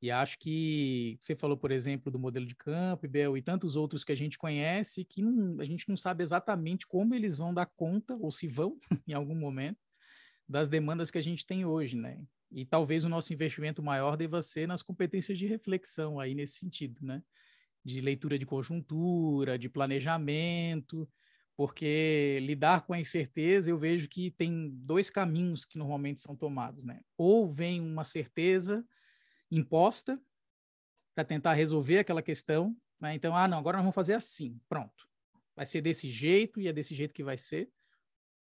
E 0.00 0.10
acho 0.10 0.36
que 0.38 1.16
você 1.20 1.36
falou, 1.36 1.56
por 1.56 1.70
exemplo, 1.70 2.10
do 2.10 2.18
modelo 2.18 2.44
de 2.44 2.56
Campbell 2.56 3.36
e 3.36 3.42
tantos 3.42 3.76
outros 3.76 4.02
que 4.02 4.10
a 4.10 4.16
gente 4.16 4.36
conhece 4.36 5.04
que 5.04 5.22
não, 5.22 5.60
a 5.60 5.64
gente 5.64 5.88
não 5.88 5.96
sabe 5.96 6.24
exatamente 6.24 6.88
como 6.88 7.14
eles 7.14 7.36
vão 7.36 7.54
dar 7.54 7.66
conta, 7.66 8.16
ou 8.16 8.32
se 8.32 8.48
vão, 8.48 8.76
em 9.06 9.12
algum 9.12 9.36
momento, 9.36 9.78
das 10.48 10.66
demandas 10.66 11.08
que 11.08 11.18
a 11.18 11.22
gente 11.22 11.46
tem 11.46 11.64
hoje, 11.64 11.96
né? 11.96 12.20
E 12.52 12.66
talvez 12.66 13.04
o 13.04 13.08
nosso 13.08 13.32
investimento 13.32 13.82
maior 13.82 14.16
deva 14.16 14.42
ser 14.42 14.68
nas 14.68 14.82
competências 14.82 15.38
de 15.38 15.46
reflexão 15.46 16.20
aí 16.20 16.34
nesse 16.34 16.58
sentido, 16.58 17.04
né? 17.04 17.22
De 17.84 18.00
leitura 18.00 18.38
de 18.38 18.44
conjuntura, 18.44 19.58
de 19.58 19.68
planejamento, 19.68 21.08
porque 21.56 22.38
lidar 22.42 22.82
com 22.86 22.92
a 22.92 23.00
incerteza 23.00 23.70
eu 23.70 23.78
vejo 23.78 24.08
que 24.08 24.30
tem 24.30 24.70
dois 24.72 25.10
caminhos 25.10 25.64
que 25.64 25.78
normalmente 25.78 26.20
são 26.20 26.36
tomados, 26.36 26.84
né? 26.84 27.00
Ou 27.16 27.50
vem 27.50 27.80
uma 27.80 28.04
certeza 28.04 28.84
imposta 29.50 30.20
para 31.14 31.24
tentar 31.24 31.54
resolver 31.54 31.98
aquela 31.98 32.22
questão, 32.22 32.76
né? 33.00 33.14
Então, 33.14 33.36
ah, 33.36 33.48
não, 33.48 33.58
agora 33.58 33.78
nós 33.78 33.84
vamos 33.84 33.94
fazer 33.94 34.14
assim, 34.14 34.60
pronto. 34.68 35.08
Vai 35.54 35.66
ser 35.66 35.80
desse 35.80 36.10
jeito 36.10 36.60
e 36.60 36.68
é 36.68 36.72
desse 36.72 36.94
jeito 36.94 37.12
que 37.14 37.24
vai 37.24 37.36
ser. 37.36 37.70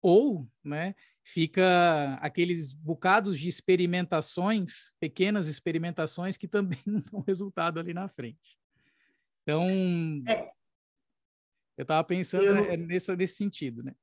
Ou, 0.02 0.48
né, 0.64 0.94
fica 1.22 2.14
aqueles 2.20 2.72
bocados 2.72 3.38
de 3.38 3.48
experimentações, 3.48 4.92
pequenas 4.98 5.46
experimentações 5.46 6.36
que 6.36 6.48
também 6.48 6.80
não 6.86 7.00
dão 7.00 7.20
resultado 7.20 7.78
ali 7.78 7.94
na 7.94 8.08
frente. 8.08 8.58
Então, 9.42 9.62
é. 10.28 10.50
eu 11.76 11.82
estava 11.82 12.04
pensando 12.04 12.44
eu... 12.44 12.64
É, 12.64 12.76
nessa, 12.76 13.16
nesse 13.16 13.36
sentido, 13.36 13.82
né? 13.82 13.94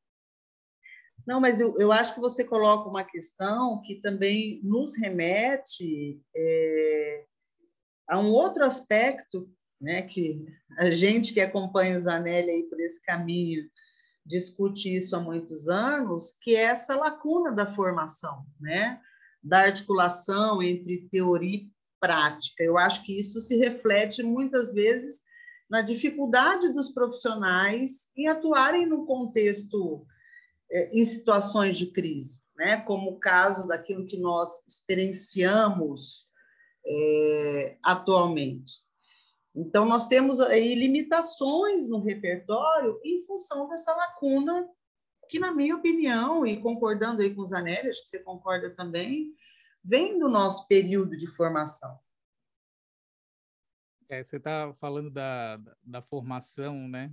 Não, 1.25 1.41
mas 1.41 1.59
eu, 1.59 1.73
eu 1.77 1.91
acho 1.91 2.13
que 2.13 2.21
você 2.21 2.45
coloca 2.45 2.89
uma 2.89 3.03
questão 3.03 3.81
que 3.81 3.95
também 3.95 4.61
nos 4.63 4.95
remete 4.97 6.21
é, 6.35 7.25
a 8.07 8.19
um 8.19 8.31
outro 8.31 8.63
aspecto, 8.63 9.51
né, 9.79 10.03
que 10.03 10.45
a 10.77 10.89
gente 10.89 11.33
que 11.33 11.41
acompanha 11.41 11.97
o 11.97 11.99
Zanelli 11.99 12.49
aí 12.49 12.63
por 12.69 12.79
esse 12.79 13.01
caminho 13.01 13.69
discute 14.27 14.95
isso 14.95 15.15
há 15.15 15.19
muitos 15.19 15.69
anos, 15.69 16.37
que 16.41 16.55
é 16.55 16.63
essa 16.63 16.95
lacuna 16.95 17.51
da 17.51 17.65
formação, 17.65 18.45
né? 18.59 19.01
da 19.41 19.59
articulação 19.59 20.61
entre 20.61 21.07
teoria 21.09 21.59
e 21.59 21.71
prática. 21.99 22.63
Eu 22.63 22.77
acho 22.77 23.03
que 23.03 23.17
isso 23.17 23.39
se 23.39 23.55
reflete 23.57 24.21
muitas 24.21 24.73
vezes 24.73 25.21
na 25.69 25.81
dificuldade 25.81 26.73
dos 26.73 26.89
profissionais 26.91 28.11
em 28.15 28.27
atuarem 28.27 28.85
no 28.85 29.05
contexto 29.05 30.05
é, 30.69 30.89
em 30.97 31.03
situações 31.05 31.77
de 31.77 31.87
crise, 31.91 32.41
né? 32.57 32.81
como 32.81 33.11
o 33.11 33.19
caso 33.19 33.65
daquilo 33.65 34.05
que 34.05 34.17
nós 34.17 34.65
experienciamos 34.67 36.27
é, 36.85 37.77
atualmente. 37.83 38.86
Então, 39.59 39.85
nós 39.85 40.05
temos 40.05 40.39
aí 40.39 40.75
limitações 40.75 41.89
no 41.89 41.99
repertório 41.99 43.01
em 43.03 43.25
função 43.25 43.67
dessa 43.67 43.91
lacuna, 43.91 44.69
que, 45.27 45.39
na 45.39 45.51
minha 45.51 45.75
opinião, 45.75 46.45
e 46.45 46.61
concordando 46.61 47.23
aí 47.23 47.33
com 47.33 47.41
os 47.41 47.49
Zanelli, 47.49 47.89
acho 47.89 48.03
que 48.03 48.07
você 48.07 48.19
concorda 48.19 48.69
também, 48.69 49.33
vem 49.83 50.19
do 50.19 50.29
nosso 50.29 50.67
período 50.67 51.17
de 51.17 51.25
formação. 51.25 51.99
É, 54.07 54.23
você 54.23 54.37
está 54.37 54.71
falando 54.79 55.09
da, 55.09 55.59
da 55.81 56.03
formação 56.03 56.87
né, 56.87 57.11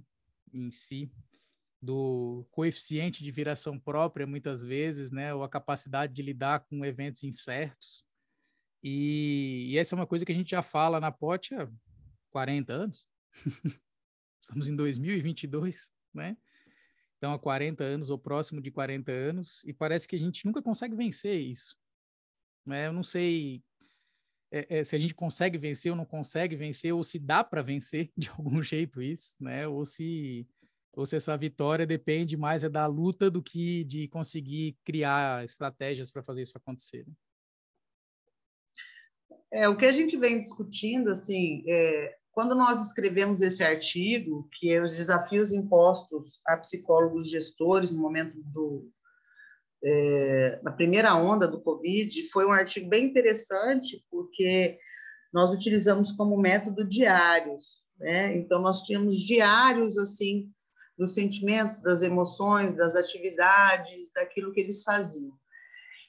em 0.53 0.71
si, 0.71 1.11
do 1.81 2.47
coeficiente 2.51 3.25
de 3.25 3.31
viração 3.31 3.81
própria, 3.81 4.27
muitas 4.27 4.61
vezes, 4.61 5.11
né, 5.11 5.33
ou 5.33 5.43
a 5.45 5.49
capacidade 5.49 6.13
de 6.13 6.21
lidar 6.21 6.67
com 6.67 6.85
eventos 6.85 7.25
incertos. 7.25 8.05
E, 8.83 9.71
e 9.71 9.79
essa 9.79 9.95
é 9.95 9.97
uma 9.97 10.07
coisa 10.07 10.27
que 10.27 10.33
a 10.33 10.35
gente 10.35 10.51
já 10.51 10.63
fala 10.63 11.01
na 11.01 11.11
POT 11.11 11.55
40 12.35 12.73
anos. 12.73 13.07
Estamos 14.43 14.69
em 14.69 14.75
2022, 14.75 15.89
né? 16.13 16.37
Então, 17.17 17.33
há 17.33 17.39
40 17.39 17.85
anos 17.85 18.11
ou 18.11 18.19
próximo 18.19 18.61
de 18.61 18.73
40 18.73 19.13
anos, 19.13 19.63
e 19.65 19.73
parece 19.73 20.09
que 20.09 20.17
a 20.17 20.19
gente 20.19 20.45
nunca 20.45 20.61
consegue 20.61 20.97
vencer 20.97 21.41
isso. 21.41 21.77
Né? 22.67 22.89
Eu 22.89 22.93
não 22.93 23.05
sei 23.05 23.63
é, 24.51 24.79
é, 24.79 24.85
se 24.85 24.97
a 24.97 24.99
gente 24.99 25.15
consegue 25.15 25.57
vencer 25.57 25.93
ou 25.93 25.97
não 25.97 26.05
consegue 26.05 26.57
vencer, 26.57 26.93
ou 26.93 27.05
se 27.05 27.21
dá 27.21 27.45
para 27.45 27.63
vencer 27.63 28.11
de 28.17 28.29
algum 28.37 28.61
jeito 28.61 29.01
isso, 29.01 29.37
né? 29.41 29.69
Ou 29.69 29.87
se, 29.87 30.45
ou 30.93 31.07
se 31.07 31.15
essa 31.15 31.37
vitória 31.37 31.87
depende 31.87 32.37
mais 32.37 32.65
é 32.65 32.69
da 32.69 32.85
luta 32.87 33.31
do 33.31 33.41
que 33.41 33.85
de 33.85 34.09
conseguir 34.09 34.77
criar 34.85 35.45
estratégias 35.45 36.11
para 36.11 36.25
fazer 36.25 36.43
isso 36.43 36.59
acontecer. 36.59 37.07
Né? 37.07 37.15
É, 39.53 39.69
o 39.69 39.77
que 39.77 39.87
a 39.87 39.93
gente 39.93 40.17
vem 40.17 40.41
discutindo, 40.41 41.11
assim, 41.11 41.63
é, 41.69 42.19
quando 42.35 42.55
nós 42.55 42.85
escrevemos 42.85 43.41
esse 43.41 43.63
artigo, 43.63 44.49
que 44.59 44.71
é 44.71 44.83
os 44.83 44.97
desafios 44.97 45.53
impostos 45.53 46.41
a 46.47 46.57
psicólogos 46.57 47.31
gestores 47.31 47.91
no 47.91 48.01
momento 48.01 48.37
do, 48.43 48.91
é, 49.85 50.61
primeira 50.77 51.15
onda 51.15 51.47
do 51.47 51.61
Covid, 51.61 52.23
foi 52.31 52.47
um 52.47 52.53
artigo 52.53 52.89
bem 52.89 53.05
interessante, 53.05 54.05
porque 54.11 54.79
nós 55.33 55.53
utilizamos 55.53 56.11
como 56.13 56.37
método 56.37 56.85
diários, 56.85 57.85
né? 57.99 58.37
Então, 58.37 58.61
nós 58.61 58.83
tínhamos 58.83 59.17
diários, 59.17 59.99
assim, 59.99 60.51
dos 60.97 61.15
sentimentos, 61.15 61.83
das 61.83 62.03
emoções, 62.03 62.75
das 62.75 62.97
atividades, 62.97 64.13
daquilo 64.15 64.53
que 64.53 64.61
eles 64.61 64.83
faziam. 64.83 65.33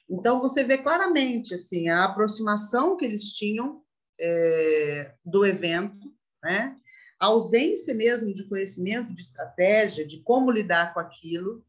Então, 0.08 0.40
você 0.40 0.64
vê 0.64 0.78
claramente, 0.78 1.54
assim, 1.54 1.88
a 1.88 2.04
aproximação 2.04 2.96
que 2.96 3.04
eles 3.04 3.32
tinham 3.32 3.82
é, 4.18 5.12
do 5.24 5.44
evento, 5.44 6.15
né? 6.46 6.76
A 7.18 7.26
ausência 7.26 7.92
mesmo 7.94 8.32
de 8.32 8.44
conhecimento, 8.44 9.12
de 9.12 9.20
estratégia, 9.20 10.06
de 10.06 10.22
como 10.22 10.50
lidar 10.50 10.94
com 10.94 11.00
aquilo, 11.00 11.64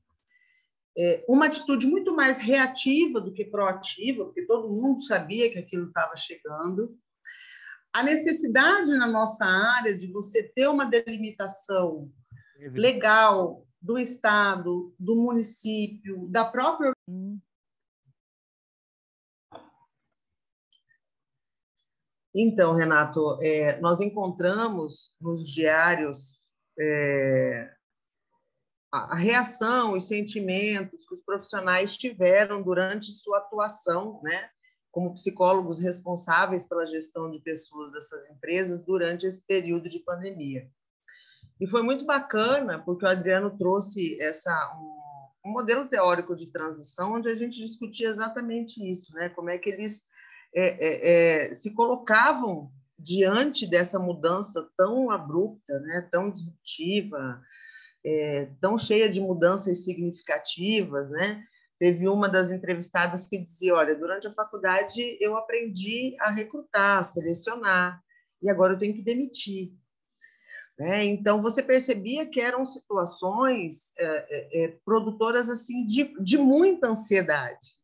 é, 0.98 1.24
uma 1.28 1.46
atitude 1.46 1.88
muito 1.88 2.16
mais 2.16 2.40
reativa 2.40 3.20
do 3.20 3.34
que 3.34 3.46
proativa, 3.46 4.26
porque 4.26 4.46
todo 4.46 4.70
mundo 4.70 5.02
sabia 5.02 5.50
que 5.50 5.58
aquilo 5.58 5.88
estava 5.88 6.16
chegando. 6.16 6.98
A 7.94 8.04
necessidade 8.04 8.92
na 8.96 9.08
nossa 9.08 9.46
área 9.46 9.98
de 9.98 10.12
você 10.12 10.44
ter 10.44 10.68
uma 10.68 10.86
delimitação 10.86 12.12
legal 12.74 13.66
do 13.82 13.98
Estado, 13.98 14.94
do 15.00 15.16
município, 15.16 16.28
da 16.30 16.44
própria 16.44 16.92
Então, 22.40 22.76
Renato, 22.76 23.40
é, 23.42 23.80
nós 23.80 24.00
encontramos 24.00 25.12
nos 25.20 25.44
diários 25.50 26.38
é, 26.80 27.74
a 28.92 29.16
reação, 29.16 29.94
os 29.98 30.08
sentimentos 30.08 31.08
que 31.08 31.16
os 31.16 31.24
profissionais 31.24 31.98
tiveram 31.98 32.62
durante 32.62 33.12
sua 33.12 33.40
atuação, 33.40 34.22
né, 34.22 34.52
como 34.92 35.16
psicólogos 35.16 35.80
responsáveis 35.80 36.68
pela 36.68 36.86
gestão 36.86 37.32
de 37.32 37.40
pessoas 37.40 37.92
dessas 37.92 38.30
empresas 38.30 38.86
durante 38.86 39.26
esse 39.26 39.44
período 39.44 39.90
de 39.90 39.98
pandemia. 40.02 40.70
E 41.60 41.68
foi 41.68 41.82
muito 41.82 42.06
bacana, 42.06 42.78
porque 42.78 43.04
o 43.04 43.10
Adriano 43.10 43.58
trouxe 43.58 44.22
essa 44.22 44.78
um, 44.80 45.50
um 45.50 45.54
modelo 45.54 45.88
teórico 45.88 46.36
de 46.36 46.52
transição, 46.52 47.14
onde 47.14 47.30
a 47.30 47.34
gente 47.34 47.60
discutia 47.60 48.10
exatamente 48.10 48.80
isso, 48.88 49.12
né, 49.16 49.28
como 49.30 49.50
é 49.50 49.58
que 49.58 49.72
eles 49.72 50.06
é, 50.54 50.66
é, 50.66 51.50
é, 51.50 51.54
se 51.54 51.72
colocavam 51.72 52.72
diante 52.98 53.68
dessa 53.68 54.00
mudança 54.00 54.68
tão 54.76 55.12
abrupta, 55.12 55.80
né, 55.80 56.08
tão 56.12 56.32
disruptiva, 56.32 57.42
é, 58.06 58.50
tão 58.60 58.78
cheia 58.78 59.10
de 59.10 59.20
mudanças 59.20 59.84
significativas, 59.84 61.12
né? 61.12 61.44
Teve 61.80 62.08
uma 62.08 62.28
das 62.28 62.52
entrevistadas 62.52 63.28
que 63.28 63.38
dizia: 63.38 63.76
Olha, 63.76 63.96
durante 63.96 64.28
a 64.28 64.34
faculdade 64.34 65.18
eu 65.22 65.38
aprendi 65.38 66.16
a 66.20 66.32
recrutar, 66.32 67.00
a 67.00 67.04
selecionar, 67.04 68.02
e 68.42 68.50
agora 68.50 68.74
eu 68.74 68.78
tenho 68.78 68.96
que 68.96 69.04
demitir. 69.04 69.74
Né? 70.78 71.06
Então, 71.06 71.42
você 71.42 71.64
percebia 71.64 72.26
que 72.26 72.40
eram 72.40 72.66
situações 72.66 73.94
é, 73.98 74.06
é, 74.06 74.64
é, 74.64 74.78
produtoras 74.86 75.50
assim 75.50 75.86
de, 75.86 76.14
de 76.22 76.38
muita 76.38 76.88
ansiedade. 76.88 77.76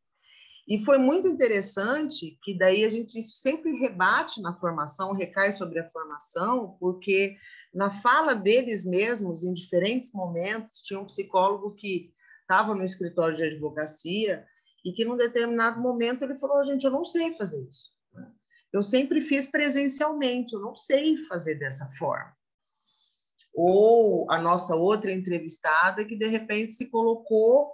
E 0.67 0.79
foi 0.79 0.97
muito 0.97 1.27
interessante 1.27 2.37
que 2.41 2.57
daí 2.57 2.85
a 2.85 2.89
gente 2.89 3.21
sempre 3.21 3.77
rebate 3.77 4.41
na 4.41 4.53
formação, 4.53 5.11
recai 5.11 5.51
sobre 5.51 5.79
a 5.79 5.89
formação, 5.89 6.77
porque 6.79 7.35
na 7.73 7.89
fala 7.89 8.33
deles 8.33 8.85
mesmos, 8.85 9.43
em 9.43 9.53
diferentes 9.53 10.13
momentos, 10.13 10.81
tinha 10.81 10.99
um 10.99 11.05
psicólogo 11.05 11.73
que 11.73 12.13
estava 12.41 12.73
no 12.73 12.83
escritório 12.83 13.35
de 13.35 13.43
advocacia 13.43 14.45
e 14.85 14.93
que, 14.93 15.03
num 15.03 15.17
determinado 15.17 15.81
momento, 15.81 16.23
ele 16.23 16.35
falou: 16.35 16.63
gente, 16.63 16.83
eu 16.85 16.91
não 16.91 17.03
sei 17.03 17.33
fazer 17.33 17.61
isso. 17.67 17.91
Eu 18.71 18.81
sempre 18.81 19.21
fiz 19.21 19.47
presencialmente, 19.47 20.53
eu 20.53 20.59
não 20.59 20.75
sei 20.75 21.17
fazer 21.17 21.55
dessa 21.55 21.91
forma. 21.97 22.33
Ou 23.53 24.31
a 24.31 24.39
nossa 24.39 24.75
outra 24.75 25.11
entrevistada, 25.11 26.05
que 26.05 26.15
de 26.15 26.25
repente 26.25 26.73
se 26.73 26.89
colocou 26.89 27.71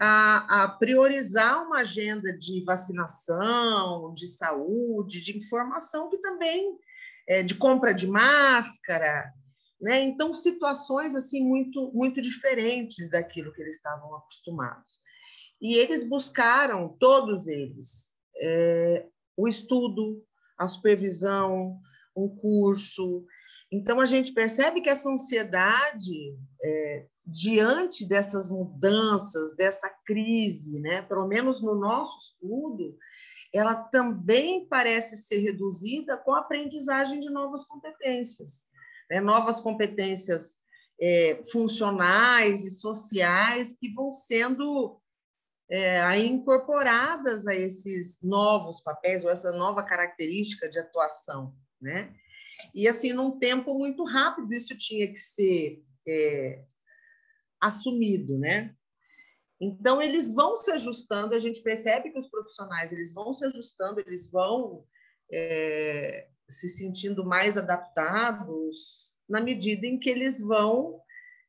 a, 0.00 0.64
a, 0.64 0.68
priorizar 0.68 1.62
uma 1.66 1.80
agenda 1.80 2.32
de 2.36 2.64
vacinação, 2.64 4.14
de 4.14 4.26
saúde, 4.26 5.20
de 5.20 5.36
informação 5.36 6.08
que 6.08 6.16
também 6.18 6.78
é, 7.28 7.42
de 7.42 7.54
compra 7.54 7.92
de 7.92 8.06
máscara, 8.06 9.30
né? 9.80 10.00
Então 10.00 10.32
situações 10.32 11.14
assim 11.14 11.44
muito 11.44 11.92
muito 11.92 12.22
diferentes 12.22 13.10
daquilo 13.10 13.52
que 13.52 13.60
eles 13.60 13.76
estavam 13.76 14.14
acostumados. 14.16 15.00
E 15.60 15.74
eles 15.74 16.08
buscaram 16.08 16.96
todos 16.98 17.46
eles 17.46 18.14
é, 18.42 19.06
o 19.36 19.46
estudo, 19.46 20.24
a 20.58 20.66
supervisão, 20.66 21.78
um 22.16 22.28
curso. 22.28 23.24
Então 23.70 24.00
a 24.00 24.06
gente 24.06 24.32
percebe 24.32 24.80
que 24.80 24.88
essa 24.88 25.08
ansiedade 25.08 26.36
é, 26.62 27.06
diante 27.24 28.06
dessas 28.06 28.50
mudanças, 28.50 29.54
dessa 29.54 29.88
crise, 30.04 30.80
né? 30.80 31.02
pelo 31.02 31.26
menos 31.26 31.62
no 31.62 31.74
nosso 31.74 32.18
estudo, 32.18 32.96
ela 33.52 33.74
também 33.74 34.66
parece 34.66 35.16
ser 35.16 35.38
reduzida 35.38 36.16
com 36.16 36.34
a 36.34 36.40
aprendizagem 36.40 37.20
de 37.20 37.30
novas 37.30 37.64
competências, 37.64 38.66
né? 39.08 39.20
novas 39.20 39.60
competências 39.60 40.58
é, 41.00 41.42
funcionais 41.50 42.64
e 42.64 42.70
sociais 42.70 43.76
que 43.78 43.92
vão 43.94 44.12
sendo 44.12 45.00
é, 45.70 46.18
incorporadas 46.18 47.46
a 47.46 47.54
esses 47.54 48.20
novos 48.22 48.80
papéis 48.80 49.22
ou 49.22 49.30
essa 49.30 49.52
nova 49.52 49.84
característica 49.84 50.68
de 50.68 50.80
atuação, 50.80 51.54
né? 51.80 52.12
E 52.74 52.88
assim, 52.88 53.12
num 53.12 53.38
tempo 53.38 53.74
muito 53.74 54.04
rápido, 54.04 54.52
isso 54.52 54.76
tinha 54.76 55.06
que 55.08 55.18
ser 55.18 55.82
é, 56.06 56.64
assumido, 57.60 58.38
né? 58.38 58.74
Então 59.60 60.00
eles 60.00 60.34
vão 60.34 60.56
se 60.56 60.70
ajustando, 60.70 61.34
a 61.34 61.38
gente 61.38 61.62
percebe 61.62 62.10
que 62.10 62.18
os 62.18 62.28
profissionais 62.28 62.92
eles 62.92 63.12
vão 63.12 63.32
se 63.32 63.44
ajustando, 63.44 64.00
eles 64.00 64.30
vão 64.30 64.84
é, 65.30 66.28
se 66.48 66.68
sentindo 66.68 67.24
mais 67.24 67.58
adaptados 67.58 69.14
na 69.28 69.40
medida 69.40 69.86
em 69.86 69.98
que 69.98 70.08
eles 70.08 70.40
vão 70.40 71.00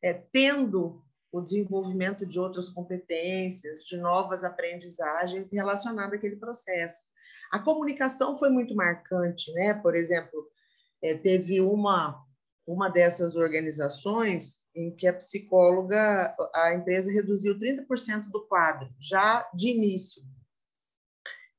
é, 0.04 0.14
tendo 0.14 1.04
o 1.32 1.42
desenvolvimento 1.42 2.26
de 2.26 2.38
outras 2.38 2.70
competências, 2.70 3.86
de 3.86 3.96
novas 3.98 4.44
aprendizagens 4.44 5.52
relacionadas 5.52 6.20
àquele 6.20 6.36
processo. 6.36 7.08
A 7.52 7.60
comunicação 7.60 8.38
foi 8.38 8.50
muito 8.50 8.76
marcante, 8.76 9.52
né? 9.54 9.74
Por 9.76 9.96
exemplo, 9.96 10.50
é, 11.02 11.16
teve 11.16 11.62
uma 11.62 12.26
uma 12.66 12.90
dessas 12.90 13.36
organizações 13.36 14.62
em 14.74 14.96
que 14.96 15.08
a 15.08 15.14
psicóloga, 15.14 16.36
a 16.54 16.74
empresa 16.74 17.12
reduziu 17.12 17.58
30% 17.58 18.30
do 18.32 18.48
quadro, 18.48 18.90
já 19.00 19.50
de 19.54 19.70
início. 19.70 20.24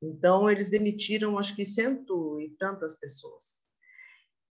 Então, 0.01 0.51
eles 0.51 0.71
demitiram, 0.71 1.39
acho 1.39 1.55
que 1.55 1.65
cento 1.65 2.41
e 2.41 2.51
tantas 2.59 2.99
pessoas. 2.99 3.63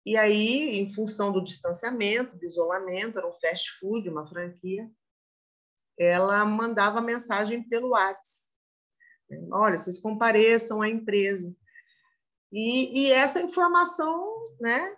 E 0.05 0.17
aí, 0.17 0.79
em 0.79 0.93
função 0.93 1.31
do 1.31 1.43
distanciamento, 1.43 2.37
do 2.37 2.45
isolamento, 2.45 3.17
era 3.17 3.27
um 3.27 3.33
fast 3.33 3.71
food, 3.79 4.09
uma 4.09 4.27
franquia, 4.27 4.89
ela 5.97 6.45
mandava 6.45 7.01
mensagem 7.01 7.67
pelo 7.67 7.89
WhatsApp. 7.89 8.49
Olha, 9.51 9.77
vocês 9.77 9.99
compareçam 9.99 10.81
à 10.81 10.89
empresa. 10.89 11.55
E, 12.51 13.01
e 13.01 13.11
essa 13.11 13.41
informação 13.41 14.28
né, 14.59 14.95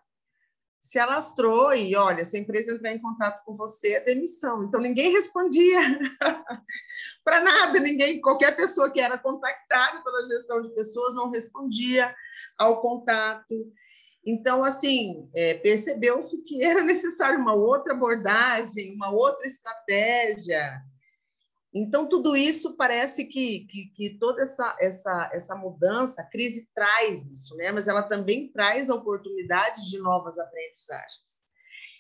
se 0.82 0.98
alastrou 0.98 1.74
e, 1.74 1.96
olha, 1.96 2.26
se 2.26 2.36
a 2.36 2.40
empresa 2.40 2.74
entrar 2.74 2.92
em 2.92 3.00
contato 3.00 3.44
com 3.46 3.56
você, 3.56 3.94
é 3.94 4.04
demissão. 4.04 4.64
Então, 4.64 4.82
ninguém 4.82 5.12
respondia 5.12 5.80
para 7.24 7.40
nada, 7.40 7.80
ninguém, 7.80 8.20
qualquer 8.20 8.56
pessoa 8.56 8.92
que 8.92 9.00
era 9.00 9.16
contactada 9.18 10.04
pela 10.04 10.26
gestão 10.26 10.62
de 10.64 10.74
pessoas 10.74 11.14
não 11.14 11.30
respondia 11.30 12.14
ao 12.58 12.82
contato. 12.82 13.72
Então, 14.26 14.64
assim, 14.64 15.30
é, 15.36 15.54
percebeu-se 15.54 16.44
que 16.44 16.64
era 16.64 16.84
necessário 16.84 17.40
uma 17.40 17.54
outra 17.54 17.94
abordagem, 17.94 18.96
uma 18.96 19.12
outra 19.12 19.46
estratégia, 19.46 20.82
então, 21.74 22.10
tudo 22.10 22.36
isso 22.36 22.76
parece 22.76 23.26
que, 23.26 23.66
que, 23.66 23.86
que, 23.96 24.10
toda 24.18 24.42
essa, 24.42 24.76
essa, 24.80 25.30
essa 25.32 25.56
mudança, 25.56 26.22
a 26.22 26.30
crise 26.30 26.70
traz 26.76 27.26
isso, 27.32 27.56
né? 27.56 27.72
mas 27.72 27.88
ela 27.88 28.04
também 28.04 28.52
traz 28.52 28.90
oportunidades 28.90 29.86
de 29.86 29.98
novas 30.00 30.38
aprendizagens. 30.38 31.42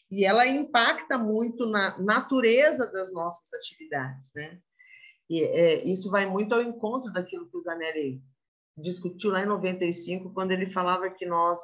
E 0.09 0.25
ela 0.25 0.45
impacta 0.45 1.17
muito 1.17 1.65
na 1.65 1.97
natureza 1.99 2.85
das 2.91 3.13
nossas 3.13 3.53
atividades. 3.53 4.33
Né? 4.35 4.59
E 5.29 5.41
é, 5.41 5.83
isso 5.85 6.11
vai 6.11 6.25
muito 6.25 6.53
ao 6.53 6.61
encontro 6.61 7.13
daquilo 7.13 7.49
que 7.49 7.55
o 7.55 7.61
Zanelli 7.61 8.21
discutiu 8.75 9.31
lá 9.31 9.41
em 9.41 9.45
95, 9.45 10.33
quando 10.33 10.51
ele 10.51 10.65
falava 10.65 11.09
que 11.09 11.25
nós, 11.25 11.59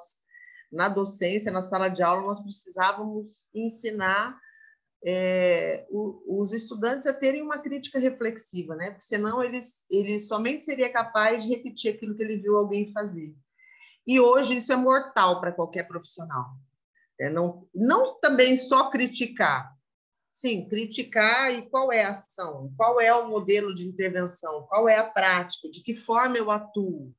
na 0.71 0.87
docência, 0.87 1.51
na 1.51 1.61
sala 1.61 1.89
de 1.89 2.01
aula, 2.01 2.21
nós 2.21 2.41
precisávamos 2.41 3.49
ensinar 3.53 4.39
é, 5.03 5.85
o, 5.89 6.41
os 6.41 6.53
estudantes 6.53 7.07
a 7.07 7.13
terem 7.13 7.41
uma 7.41 7.59
crítica 7.59 7.99
reflexiva, 7.99 8.75
né? 8.75 8.91
Porque 8.91 9.05
senão 9.05 9.43
eles, 9.43 9.85
ele 9.89 10.19
somente 10.19 10.65
seria 10.65 10.91
capaz 10.91 11.43
de 11.43 11.49
repetir 11.49 11.93
aquilo 11.93 12.15
que 12.15 12.23
ele 12.23 12.37
viu 12.37 12.57
alguém 12.57 12.91
fazer. 12.91 13.35
E 14.05 14.19
hoje 14.19 14.55
isso 14.55 14.71
é 14.71 14.75
mortal 14.75 15.39
para 15.39 15.51
qualquer 15.51 15.87
profissional. 15.87 16.45
É, 17.19 17.29
não, 17.29 17.67
não 17.73 18.19
também 18.19 18.55
só 18.55 18.89
criticar. 18.89 19.75
Sim, 20.31 20.67
criticar 20.67 21.51
e 21.51 21.67
qual 21.67 21.91
é 21.91 22.03
a 22.03 22.11
ação, 22.11 22.71
qual 22.77 23.01
é 23.01 23.13
o 23.13 23.27
modelo 23.27 23.73
de 23.73 23.87
intervenção, 23.87 24.67
qual 24.67 24.87
é 24.87 24.95
a 24.95 25.03
prática, 25.03 25.67
de 25.67 25.81
que 25.81 25.95
forma 25.95 26.37
eu 26.37 26.51
atuo, 26.51 27.11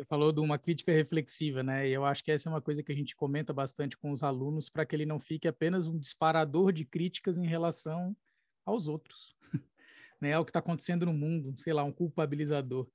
você 0.00 0.04
falou 0.06 0.32
de 0.32 0.40
uma 0.40 0.58
crítica 0.58 0.90
reflexiva, 0.90 1.62
né? 1.62 1.86
E 1.86 1.92
eu 1.92 2.06
acho 2.06 2.24
que 2.24 2.30
essa 2.30 2.48
é 2.48 2.52
uma 2.52 2.62
coisa 2.62 2.82
que 2.82 2.90
a 2.90 2.94
gente 2.94 3.14
comenta 3.14 3.52
bastante 3.52 3.98
com 3.98 4.10
os 4.10 4.22
alunos 4.22 4.70
para 4.70 4.86
que 4.86 4.96
ele 4.96 5.04
não 5.04 5.20
fique 5.20 5.46
apenas 5.46 5.86
um 5.86 5.98
disparador 5.98 6.72
de 6.72 6.86
críticas 6.86 7.36
em 7.36 7.46
relação 7.46 8.16
aos 8.64 8.88
outros, 8.88 9.36
né? 10.18 10.38
o 10.38 10.44
que 10.44 10.50
está 10.50 10.60
acontecendo 10.60 11.04
no 11.04 11.12
mundo, 11.12 11.54
sei 11.58 11.74
lá, 11.74 11.84
um 11.84 11.92
culpabilizador. 11.92 12.88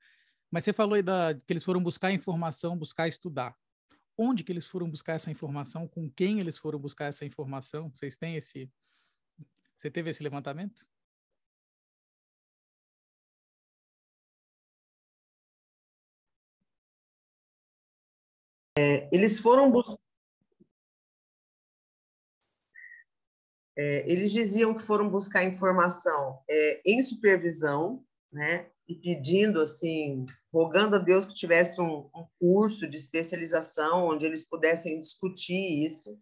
Mas 0.50 0.63
você 0.63 0.74
falou 0.74 0.96
aí 0.96 1.04
da, 1.04 1.36
que 1.36 1.54
eles 1.54 1.63
foram 1.63 1.84
buscar 1.84 2.12
informação, 2.12 2.76
buscar 2.76 3.08
estudar. 3.08 3.56
Onde 4.18 4.44
que 4.44 4.52
eles 4.52 4.65
foram 4.65 4.89
buscar 4.89 5.13
essa 5.13 5.30
informação? 5.30 5.88
Com 5.88 6.10
quem 6.10 6.39
eles 6.39 6.58
foram 6.58 6.80
buscar 6.80 7.06
essa 7.06 7.26
informação? 7.26 7.91
Vocês 7.94 8.15
têm 8.18 8.36
esse... 8.36 8.72
Você 9.76 9.91
teve 9.91 10.10
esse 10.10 10.24
levantamento? 10.24 10.88
É, 18.78 19.08
eles 19.12 19.40
foram. 19.40 19.72
É, 23.78 24.10
eles 24.10 24.32
diziam 24.32 24.74
que 24.74 24.84
foram 24.84 25.10
buscar 25.10 25.44
informação 25.44 26.42
é, 26.50 26.82
em 26.86 27.02
supervisão, 27.02 28.06
né? 28.32 28.70
E 28.88 28.96
pedindo, 28.96 29.62
assim, 29.62 30.26
rogando 30.54 30.96
a 30.96 31.00
Deus 31.00 31.26
que 31.26 31.34
tivesse 31.34 31.82
um, 31.82 32.10
um 32.16 32.28
curso 32.40 32.88
de 32.88 32.98
especialização 32.98 34.08
onde 34.08 34.26
eles 34.26 34.48
pudessem 34.48 35.00
discutir 35.00 35.86
isso. 35.86 36.20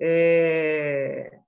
É, 0.00 1.40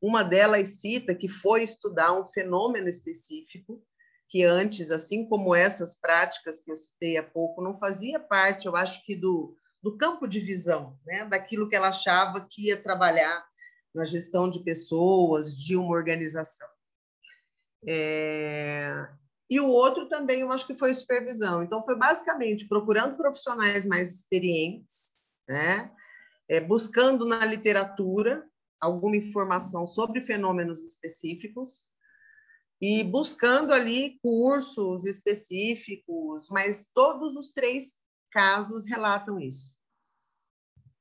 uma 0.00 0.22
delas 0.22 0.80
cita 0.80 1.14
que 1.14 1.28
foi 1.28 1.62
estudar 1.62 2.12
um 2.18 2.24
fenômeno 2.24 2.88
específico 2.88 3.84
que 4.30 4.44
antes, 4.44 4.92
assim 4.92 5.28
como 5.28 5.56
essas 5.56 6.00
práticas 6.00 6.60
que 6.60 6.70
eu 6.70 6.76
citei 6.76 7.16
há 7.16 7.22
pouco, 7.22 7.60
não 7.60 7.74
fazia 7.74 8.20
parte, 8.20 8.66
eu 8.66 8.76
acho 8.76 9.04
que 9.04 9.16
do, 9.16 9.56
do 9.82 9.98
campo 9.98 10.28
de 10.28 10.38
visão, 10.38 10.96
né? 11.04 11.24
daquilo 11.24 11.68
que 11.68 11.74
ela 11.74 11.88
achava 11.88 12.46
que 12.48 12.68
ia 12.68 12.80
trabalhar 12.80 13.44
na 13.92 14.04
gestão 14.04 14.48
de 14.48 14.62
pessoas, 14.62 15.52
de 15.52 15.76
uma 15.76 15.90
organização. 15.90 16.68
É... 17.84 19.08
E 19.50 19.58
o 19.58 19.66
outro 19.66 20.08
também, 20.08 20.42
eu 20.42 20.52
acho 20.52 20.64
que 20.64 20.78
foi 20.78 20.94
supervisão. 20.94 21.64
Então, 21.64 21.82
foi 21.82 21.98
basicamente 21.98 22.68
procurando 22.68 23.16
profissionais 23.16 23.84
mais 23.84 24.14
experientes, 24.14 25.18
né? 25.48 25.90
É, 26.48 26.60
buscando 26.60 27.26
na 27.26 27.44
literatura 27.44 28.44
alguma 28.80 29.16
informação 29.16 29.88
sobre 29.88 30.20
fenômenos 30.20 30.82
específicos 30.82 31.89
e 32.80 33.04
buscando 33.04 33.72
ali 33.72 34.18
cursos 34.22 35.04
específicos, 35.04 36.48
mas 36.48 36.90
todos 36.92 37.36
os 37.36 37.52
três 37.52 37.96
casos 38.30 38.86
relatam 38.86 39.38
isso. 39.38 39.74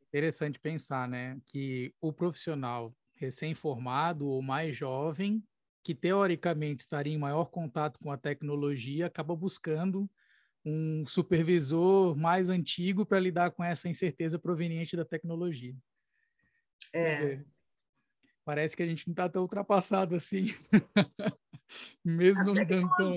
Interessante 0.08 0.60
pensar, 0.60 1.08
né, 1.08 1.40
que 1.46 1.94
o 2.02 2.12
profissional 2.12 2.94
recém-formado 3.16 4.28
ou 4.28 4.42
mais 4.42 4.76
jovem, 4.76 5.44
que 5.84 5.96
teoricamente 5.96 6.82
estaria 6.82 7.14
em 7.14 7.18
maior 7.18 7.46
contato 7.46 8.00
com 8.00 8.12
a 8.12 8.18
tecnologia, 8.18 9.06
acaba 9.06 9.36
buscando 9.36 10.10
um 10.66 11.06
supervisor 11.08 12.16
mais 12.18 12.50
antigo 12.50 13.06
para 13.06 13.20
lidar 13.20 13.52
com 13.52 13.64
essa 13.64 13.88
incerteza 13.88 14.38
proveniente 14.38 14.98
da 14.98 15.06
tecnologia. 15.06 15.76
É. 16.94 17.42
Parece 18.44 18.76
que 18.76 18.84
a 18.84 18.88
gente 18.88 19.08
não 19.08 19.14
está 19.14 19.30
tão 19.30 19.44
ultrapassado 19.44 20.16
assim. 20.16 20.48
Mesmo 22.04 22.44
não 22.44 22.54
dando 22.54 22.90
tão. 22.96 23.14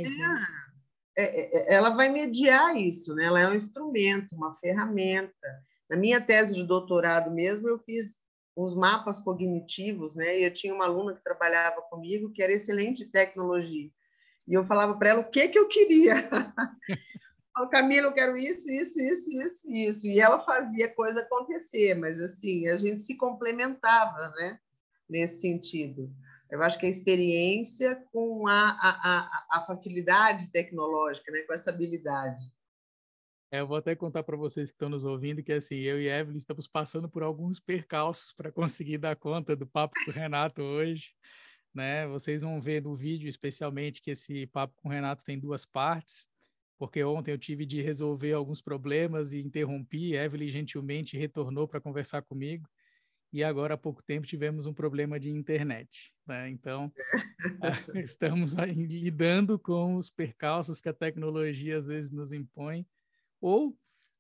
É, 1.17 1.23
é, 1.25 1.73
é, 1.73 1.75
ela 1.75 1.91
vai 1.91 2.09
mediar 2.09 2.77
isso, 2.77 3.15
né? 3.15 3.25
Ela 3.25 3.41
é 3.41 3.49
um 3.49 3.55
instrumento, 3.55 4.35
uma 4.35 4.55
ferramenta. 4.57 5.63
Na 5.89 5.97
minha 5.97 6.21
tese 6.21 6.55
de 6.55 6.65
doutorado 6.65 7.31
mesmo, 7.31 7.69
eu 7.69 7.79
fiz 7.79 8.19
os 8.57 8.75
mapas 8.75 9.21
cognitivos, 9.21 10.17
né? 10.17 10.39
E 10.39 10.45
eu 10.45 10.53
tinha 10.53 10.75
uma 10.75 10.87
aluna 10.87 11.15
que 11.15 11.23
trabalhava 11.23 11.83
comigo 11.83 12.33
que 12.33 12.43
era 12.43 12.53
excelente 12.53 13.05
em 13.05 13.11
tecnologia. 13.11 13.91
E 14.47 14.55
eu 14.55 14.65
falava 14.65 14.99
para 14.99 15.11
ela 15.11 15.21
o 15.21 15.31
que 15.31 15.49
que 15.49 15.59
eu 15.59 15.69
queria. 15.69 16.15
Falo, 17.55 17.69
Camila, 17.69 18.07
eu 18.09 18.15
quero 18.15 18.37
isso, 18.37 18.71
isso, 18.71 19.01
isso, 19.01 19.43
isso, 19.43 19.71
isso. 19.71 20.07
E 20.07 20.19
ela 20.19 20.43
fazia 20.45 20.95
coisa 20.95 21.21
acontecer, 21.21 21.95
mas 21.95 22.21
assim, 22.21 22.67
a 22.69 22.77
gente 22.77 23.03
se 23.03 23.15
complementava, 23.17 24.31
né? 24.31 24.59
Nesse 25.09 25.41
sentido. 25.43 26.11
Eu 26.53 26.63
acho 26.63 26.79
que 26.79 26.85
a 26.85 26.89
experiência 26.91 27.97
com 28.13 28.47
a, 28.47 28.53
a, 28.53 29.01
a, 29.11 29.47
a 29.53 29.61
facilidade 29.63 30.53
tecnológica, 30.53 31.33
né? 31.33 31.41
com 31.47 31.55
essa 31.55 31.71
habilidade. 31.71 32.45
É, 33.51 33.61
eu 33.61 33.67
vou 33.67 33.79
até 33.79 33.97
contar 33.97 34.23
para 34.23 34.37
vocês 34.37 34.69
que 34.69 34.75
estão 34.75 34.91
nos 34.91 35.07
ouvindo 35.07 35.43
que 35.43 35.51
assim, 35.51 35.77
eu 35.77 35.99
e 35.99 36.11
Evelyn 36.11 36.37
estamos 36.37 36.67
passando 36.67 37.09
por 37.09 37.23
alguns 37.23 37.59
percalços 37.59 38.35
para 38.35 38.53
conseguir 38.53 38.99
dar 38.99 39.17
conta 39.17 39.57
do 39.57 39.67
papo 39.67 39.95
com 40.05 40.11
o 40.11 40.15
Renato 40.15 40.61
hoje. 40.61 41.15
Né? 41.73 42.07
Vocês 42.09 42.43
vão 42.43 42.61
ver 42.61 42.83
no 42.83 42.95
vídeo, 42.95 43.31
especialmente, 43.31 44.03
que 44.03 44.11
esse 44.11 44.47
papo 44.49 44.75
com 44.77 44.91
o 44.91 44.93
Renato 44.93 45.25
tem 45.25 45.39
duas 45.39 45.65
partes, 45.65 46.29
porque 46.79 47.03
ontem 47.03 47.33
eu 47.33 47.39
tive 47.39 47.65
de 47.65 47.81
resolver 47.81 48.35
alguns 48.35 48.61
problemas 48.61 49.33
e 49.33 49.41
interrompi. 49.41 50.15
Evelyn 50.15 50.51
gentilmente 50.51 51.17
retornou 51.17 51.67
para 51.67 51.81
conversar 51.81 52.21
comigo 52.21 52.69
e 53.33 53.43
agora 53.43 53.75
há 53.75 53.79
pouco 53.79 54.03
tempo 54.03 54.27
tivemos 54.27 54.67
um 54.67 54.75
problema 54.75 55.19
de 55.19 55.31
internet. 55.31 56.15
Né? 56.27 56.51
Então, 56.51 56.93
estamos 58.07 58.55
lidando 58.55 59.59
com 59.59 59.97
os 59.97 60.11
percalços 60.11 60.81
que 60.81 60.89
a 60.89 60.95
tecnologia 60.95 61.79
às 61.79 61.87
vezes 61.87 62.11
nos 62.11 62.31
impõe, 62.31 62.87
ou 63.41 63.77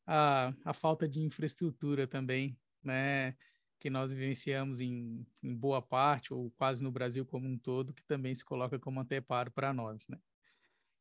a, 0.07 0.53
a 0.65 0.73
falta 0.73 1.07
de 1.07 1.21
infraestrutura 1.21 2.07
também, 2.07 2.57
né? 2.83 3.37
que 3.79 3.91
nós 3.91 4.13
vivenciamos 4.13 4.81
em, 4.81 5.27
em, 5.43 5.55
boa 5.55 5.83
parte, 5.83 6.33
ou 6.33 6.51
quase 6.57 6.83
no 6.83 6.91
Brasil 6.91 7.27
como 7.27 7.49
um 7.49 7.59
todo, 7.59 7.93
que 7.93 8.05
também 8.05 8.35
se 8.35 8.45
coloca 8.45 8.79
como 8.79 9.01
anteparo 9.01 9.51
para 9.51 9.73
nós. 9.73 10.07
Né? 10.09 10.17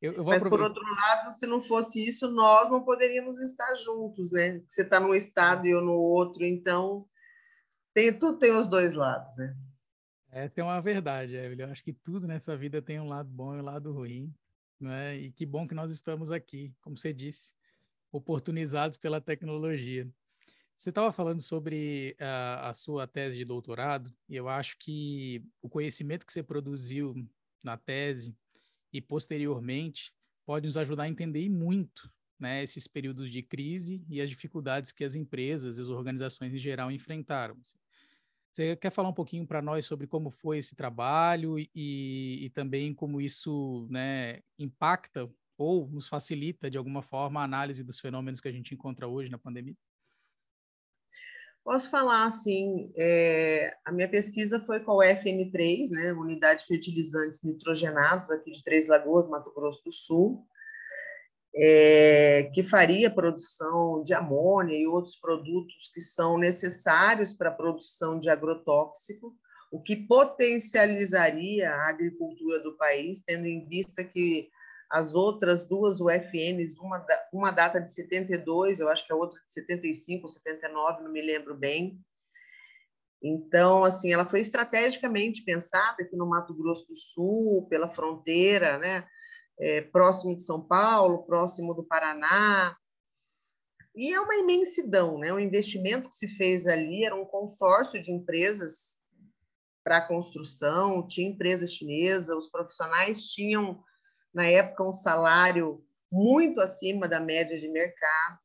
Eu, 0.01 0.13
eu 0.13 0.23
Mas, 0.23 0.43
aproveitar... 0.43 0.73
por 0.73 0.81
outro 0.81 0.95
lado, 0.95 1.31
se 1.31 1.45
não 1.45 1.61
fosse 1.61 2.05
isso, 2.05 2.31
nós 2.31 2.71
não 2.71 2.83
poderíamos 2.83 3.39
estar 3.39 3.75
juntos, 3.75 4.31
né? 4.31 4.59
Você 4.67 4.81
está 4.81 4.99
num 4.99 5.13
estado 5.13 5.67
e 5.67 5.69
eu 5.69 5.79
no 5.79 5.93
outro, 5.93 6.43
então 6.43 7.07
tem, 7.93 8.17
tudo 8.17 8.37
tem 8.37 8.55
os 8.55 8.67
dois 8.67 8.93
lados, 8.93 9.37
né? 9.37 9.55
Essa 10.29 10.61
é 10.61 10.63
uma 10.63 10.81
verdade, 10.81 11.35
Evelyn. 11.35 11.65
Eu 11.65 11.71
acho 11.71 11.83
que 11.83 11.91
tudo 11.91 12.25
nessa 12.25 12.55
vida 12.55 12.81
tem 12.81 12.99
um 12.99 13.07
lado 13.07 13.29
bom 13.29 13.55
e 13.55 13.59
um 13.59 13.63
lado 13.63 13.91
ruim, 13.91 14.33
né? 14.79 15.17
E 15.17 15.31
que 15.31 15.45
bom 15.45 15.67
que 15.67 15.75
nós 15.75 15.91
estamos 15.91 16.31
aqui, 16.31 16.73
como 16.81 16.97
você 16.97 17.13
disse, 17.13 17.53
oportunizados 18.11 18.97
pela 18.97 19.19
tecnologia. 19.19 20.09
Você 20.77 20.89
estava 20.89 21.11
falando 21.11 21.41
sobre 21.41 22.15
a, 22.19 22.69
a 22.69 22.73
sua 22.73 23.05
tese 23.05 23.37
de 23.37 23.45
doutorado, 23.45 24.11
e 24.27 24.35
eu 24.35 24.49
acho 24.49 24.77
que 24.79 25.45
o 25.61 25.69
conhecimento 25.69 26.25
que 26.25 26.33
você 26.33 26.41
produziu 26.41 27.13
na 27.61 27.77
tese 27.77 28.35
e 28.91 28.99
posteriormente 28.99 30.13
pode 30.45 30.65
nos 30.65 30.77
ajudar 30.77 31.03
a 31.03 31.09
entender 31.09 31.47
muito 31.49 32.09
né, 32.41 32.63
esses 32.63 32.87
períodos 32.87 33.31
de 33.31 33.43
crise 33.43 34.03
e 34.09 34.19
as 34.19 34.29
dificuldades 34.29 34.91
que 34.91 35.03
as 35.03 35.13
empresas, 35.13 35.77
as 35.77 35.89
organizações 35.89 36.53
em 36.53 36.57
geral 36.57 36.91
enfrentaram. 36.91 37.55
Assim. 37.61 37.77
Você 38.51 38.75
quer 38.75 38.89
falar 38.89 39.09
um 39.09 39.13
pouquinho 39.13 39.45
para 39.45 39.61
nós 39.61 39.85
sobre 39.85 40.07
como 40.07 40.31
foi 40.31 40.57
esse 40.57 40.75
trabalho 40.75 41.57
e, 41.57 41.69
e 42.45 42.49
também 42.49 42.93
como 42.93 43.21
isso 43.21 43.87
né, 43.89 44.41
impacta 44.57 45.29
ou 45.57 45.87
nos 45.87 46.07
facilita, 46.07 46.69
de 46.69 46.77
alguma 46.77 47.03
forma, 47.03 47.39
a 47.39 47.43
análise 47.43 47.83
dos 47.83 47.99
fenômenos 47.99 48.41
que 48.41 48.47
a 48.47 48.51
gente 48.51 48.73
encontra 48.73 49.07
hoje 49.07 49.29
na 49.29 49.37
pandemia? 49.37 49.75
Posso 51.63 51.91
falar 51.91 52.25
assim, 52.25 52.91
é, 52.97 53.69
a 53.85 53.91
minha 53.91 54.09
pesquisa 54.09 54.59
foi 54.61 54.79
com 54.79 54.99
a 54.99 55.05
FN3, 55.05 55.91
né, 55.91 56.11
Unidade 56.11 56.61
de 56.61 56.67
Fertilizantes 56.67 57.43
Nitrogenados, 57.43 58.31
aqui 58.31 58.49
de 58.49 58.63
Três 58.63 58.87
Lagoas, 58.87 59.29
Mato 59.29 59.53
Grosso 59.53 59.83
do 59.85 59.91
Sul, 59.91 60.43
é, 61.55 62.49
que 62.53 62.63
faria 62.63 63.13
produção 63.13 64.03
de 64.03 64.13
amônia 64.13 64.77
e 64.77 64.87
outros 64.87 65.15
produtos 65.15 65.91
que 65.93 65.99
são 65.99 66.37
necessários 66.37 67.33
para 67.33 67.49
a 67.49 67.53
produção 67.53 68.19
de 68.19 68.29
agrotóxico, 68.29 69.35
o 69.71 69.81
que 69.81 69.95
potencializaria 69.95 71.69
a 71.69 71.89
agricultura 71.89 72.59
do 72.59 72.75
país, 72.75 73.21
tendo 73.21 73.47
em 73.47 73.65
vista 73.67 74.03
que 74.03 74.49
as 74.89 75.15
outras 75.15 75.63
duas 75.65 76.01
UFNs, 76.01 76.77
uma, 76.77 77.05
uma 77.31 77.51
data 77.51 77.79
de 77.79 77.93
72, 77.93 78.79
eu 78.79 78.89
acho 78.89 79.05
que 79.05 79.13
a 79.13 79.15
outra 79.15 79.39
de 79.39 79.53
75 79.53 80.23
ou 80.23 80.29
79, 80.29 81.03
não 81.03 81.11
me 81.11 81.21
lembro 81.21 81.55
bem. 81.55 81.97
Então, 83.23 83.85
assim, 83.85 84.11
ela 84.11 84.25
foi 84.25 84.41
estrategicamente 84.41 85.43
pensada 85.43 86.03
aqui 86.03 86.15
no 86.17 86.27
Mato 86.27 86.53
Grosso 86.53 86.87
do 86.87 86.95
Sul, 86.95 87.67
pela 87.69 87.87
fronteira, 87.87 88.77
né? 88.77 89.05
É, 89.61 89.81
próximo 89.81 90.35
de 90.35 90.43
São 90.43 90.59
Paulo, 90.59 91.23
próximo 91.23 91.73
do 91.75 91.83
Paraná. 91.83 92.75
E 93.95 94.11
é 94.11 94.19
uma 94.19 94.35
imensidão, 94.35 95.19
né? 95.19 95.31
O 95.31 95.39
investimento 95.39 96.09
que 96.09 96.15
se 96.15 96.27
fez 96.27 96.65
ali 96.65 97.05
era 97.05 97.15
um 97.15 97.25
consórcio 97.25 98.01
de 98.01 98.11
empresas 98.11 98.99
para 99.83 100.01
construção, 100.01 101.05
tinha 101.07 101.29
empresa 101.29 101.67
chinesa, 101.67 102.35
os 102.35 102.49
profissionais 102.49 103.27
tinham, 103.27 103.83
na 104.33 104.47
época, 104.47 104.87
um 104.87 104.93
salário 104.93 105.83
muito 106.11 106.59
acima 106.59 107.07
da 107.07 107.19
média 107.19 107.57
de 107.57 107.67
mercado, 107.67 108.39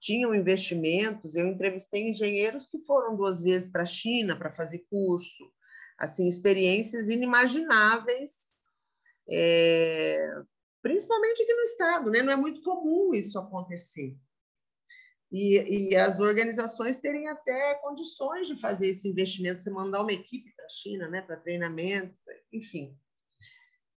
tinham 0.00 0.34
investimentos. 0.34 1.34
Eu 1.34 1.48
entrevistei 1.48 2.08
engenheiros 2.08 2.66
que 2.66 2.78
foram 2.80 3.16
duas 3.16 3.40
vezes 3.40 3.70
para 3.70 3.82
a 3.82 3.86
China 3.86 4.36
para 4.36 4.52
fazer 4.52 4.84
curso, 4.90 5.50
assim, 5.98 6.28
experiências 6.28 7.08
inimagináveis 7.08 8.52
é, 9.28 10.42
principalmente 10.82 11.42
aqui 11.42 11.54
no 11.54 11.62
estado, 11.62 12.10
né? 12.10 12.22
Não 12.22 12.32
é 12.32 12.36
muito 12.36 12.62
comum 12.62 13.14
isso 13.14 13.38
acontecer. 13.38 14.18
E, 15.30 15.92
e, 15.92 15.96
as 15.96 16.20
organizações 16.20 16.98
terem 16.98 17.26
até 17.26 17.74
condições 17.76 18.46
de 18.46 18.54
fazer 18.60 18.88
esse 18.88 19.08
investimento, 19.08 19.62
você 19.62 19.70
mandar 19.70 20.02
uma 20.02 20.12
equipe 20.12 20.54
para 20.54 20.66
a 20.66 20.68
China, 20.68 21.08
né, 21.08 21.22
para 21.22 21.38
treinamento, 21.38 22.14
enfim. 22.52 22.94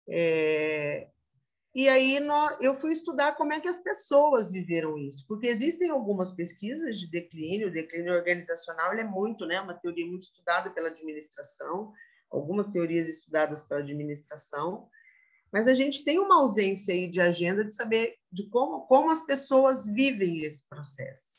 É, 0.08 1.10
E 1.74 1.90
aí 1.90 2.20
eu 2.62 2.74
fui 2.74 2.94
estudar 2.94 3.36
como 3.36 3.52
é 3.52 3.60
que 3.60 3.68
as 3.68 3.80
pessoas 3.80 4.50
viveram 4.50 4.98
isso, 4.98 5.26
porque 5.28 5.48
existem 5.48 5.90
algumas 5.90 6.34
pesquisas 6.34 6.98
de 6.98 7.12
declínio, 7.12 7.68
o 7.68 7.72
declínio 7.72 8.14
organizacional 8.14 8.94
é 8.94 9.04
muito, 9.04 9.46
né, 9.46 9.60
uma 9.60 9.74
teoria 9.74 10.06
muito 10.08 10.24
estudada 10.24 10.70
pela 10.70 10.88
administração, 10.88 11.92
algumas 12.32 12.70
teorias 12.70 13.10
estudadas 13.10 13.62
pela 13.62 13.82
administração, 13.82 14.88
mas 15.52 15.68
a 15.68 15.74
gente 15.74 16.04
tem 16.04 16.20
uma 16.20 16.38
ausência 16.38 16.94
aí 16.94 17.10
de 17.10 17.22
agenda 17.22 17.64
de 17.64 17.74
saber 17.74 18.16
de 18.32 18.50
como, 18.50 18.82
como 18.88 19.12
as 19.12 19.26
pessoas 19.26 19.86
vivem 19.86 20.44
esse 20.44 20.68
processo. 20.68 21.36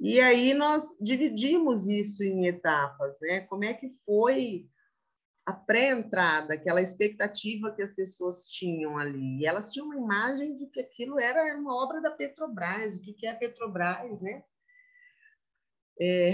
E 0.00 0.20
aí 0.20 0.54
nós 0.54 0.96
dividimos 1.00 1.88
isso 1.88 2.22
em 2.22 2.46
etapas, 2.46 3.18
né? 3.20 3.40
Como 3.42 3.64
é 3.64 3.74
que 3.74 3.88
foi 4.04 4.68
a 5.44 5.52
pré-entrada, 5.52 6.54
aquela 6.54 6.82
expectativa 6.82 7.74
que 7.74 7.82
as 7.82 7.92
pessoas 7.92 8.50
tinham 8.50 8.98
ali. 8.98 9.40
E 9.40 9.46
elas 9.46 9.72
tinham 9.72 9.86
uma 9.86 9.96
imagem 9.96 10.54
de 10.54 10.66
que 10.66 10.78
aquilo 10.78 11.18
era 11.18 11.56
uma 11.56 11.74
obra 11.74 12.02
da 12.02 12.10
Petrobras, 12.10 12.94
o 12.94 13.00
que 13.00 13.26
é 13.26 13.30
a 13.30 13.34
Petrobras, 13.34 14.20
né? 14.20 14.44
É, 15.98 16.32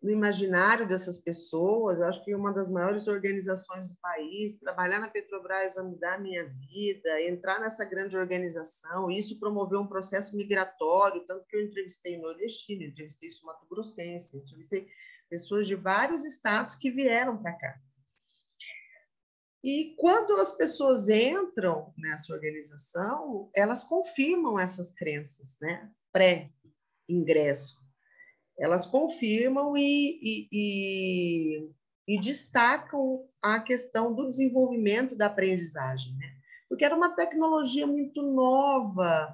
no 0.00 0.10
imaginário 0.10 0.86
dessas 0.86 1.20
pessoas, 1.20 1.98
eu 1.98 2.04
acho 2.04 2.24
que 2.24 2.34
uma 2.34 2.52
das 2.52 2.70
maiores 2.70 3.08
organizações 3.08 3.88
do 3.88 3.96
país, 3.96 4.56
trabalhar 4.56 5.00
na 5.00 5.08
Petrobras 5.08 5.74
vai 5.74 5.84
mudar 5.84 6.14
a 6.14 6.20
minha 6.20 6.44
vida, 6.44 7.20
entrar 7.22 7.58
nessa 7.58 7.84
grande 7.84 8.16
organização, 8.16 9.10
isso 9.10 9.38
promoveu 9.40 9.80
um 9.80 9.88
processo 9.88 10.36
migratório, 10.36 11.26
tanto 11.26 11.44
que 11.46 11.56
eu 11.56 11.64
entrevistei 11.64 12.16
nordestino, 12.16 12.84
entrevistei 12.84 13.28
sumato-grossense, 13.28 14.36
entrevistei 14.36 14.86
pessoas 15.28 15.66
de 15.66 15.74
vários 15.74 16.24
estados 16.24 16.76
que 16.76 16.90
vieram 16.90 17.36
para 17.36 17.52
cá. 17.54 17.80
E 19.64 19.96
quando 19.98 20.34
as 20.34 20.52
pessoas 20.52 21.08
entram 21.08 21.92
nessa 21.98 22.32
organização, 22.32 23.50
elas 23.52 23.82
confirmam 23.82 24.56
essas 24.56 24.92
crenças, 24.92 25.58
né? 25.60 25.90
Pré-ingresso. 26.12 27.87
Elas 28.58 28.84
confirmam 28.86 29.76
e, 29.76 30.18
e, 30.20 30.48
e, 30.52 31.70
e, 32.08 32.20
destacam 32.20 33.24
a 33.40 33.60
questão 33.60 34.12
do 34.14 34.28
desenvolvimento 34.28 35.16
da 35.16 35.26
aprendizagem, 35.26 36.16
né? 36.16 36.26
Porque 36.68 36.84
era 36.84 36.96
uma 36.96 37.14
tecnologia 37.14 37.86
muito 37.86 38.20
nova, 38.22 39.32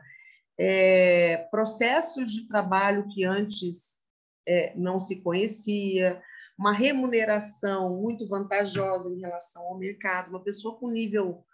é, 0.59 1.39
processos 1.51 2.33
de 2.33 2.47
trabalho 2.47 3.09
que 3.09 3.25
antes 3.25 4.03
é, 4.47 4.75
não 4.77 5.01
se 5.01 5.21
conhecia, 5.21 6.23
uma 6.59 6.73
remuneração 6.73 8.01
muito 8.01 8.29
vantajosa 8.29 9.11
em 9.11 9.19
relação 9.19 9.63
ao 9.63 9.79
mercado, 9.79 10.29
uma 10.29 10.43
pessoa 10.43 10.79
com 10.79 10.91
nível 10.91 11.45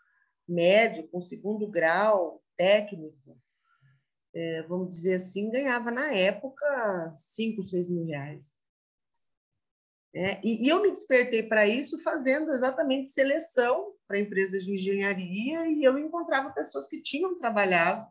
médio, 0.46 1.08
com 1.08 1.20
segundo 1.20 1.66
grau 1.66 2.42
técnico, 2.56 3.38
é, 4.34 4.62
vamos 4.62 4.88
dizer 4.88 5.14
assim, 5.14 5.50
ganhava 5.50 5.90
na 5.90 6.12
época 6.12 7.12
5, 7.14 7.62
6 7.62 7.88
mil 7.88 8.04
reais. 8.04 8.58
É, 10.12 10.40
e, 10.44 10.66
e, 10.66 10.68
eu 10.68 10.82
me 10.82 10.90
despertei 10.90 11.44
para 11.44 11.68
isso 11.68 11.96
fazendo 12.02 12.52
exatamente 12.52 13.12
seleção 13.12 13.92
para 14.08 14.18
empresas 14.18 14.64
de 14.64 14.72
engenharia 14.72 15.68
e 15.68 15.84
eu 15.84 15.96
encontrava 15.98 16.50
pessoas 16.50 16.88
que 16.88 17.00
tinham 17.00 17.36
trabalhado 17.36 18.08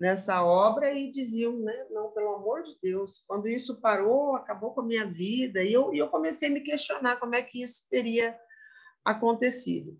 nessa 0.00 0.42
obra 0.42 0.92
e 0.92 1.10
diziam, 1.10 1.58
né, 1.58 1.86
não, 1.90 2.10
pelo 2.12 2.34
amor 2.34 2.62
de 2.62 2.78
Deus, 2.82 3.22
quando 3.26 3.48
isso 3.48 3.80
parou, 3.80 4.34
acabou 4.34 4.72
com 4.72 4.82
a 4.82 4.86
minha 4.86 5.06
vida, 5.06 5.62
e 5.62 5.72
eu, 5.72 5.92
e 5.92 5.98
eu 5.98 6.08
comecei 6.08 6.48
a 6.48 6.52
me 6.52 6.60
questionar 6.60 7.16
como 7.16 7.34
é 7.34 7.42
que 7.42 7.62
isso 7.62 7.86
teria 7.88 8.38
acontecido. 9.04 9.98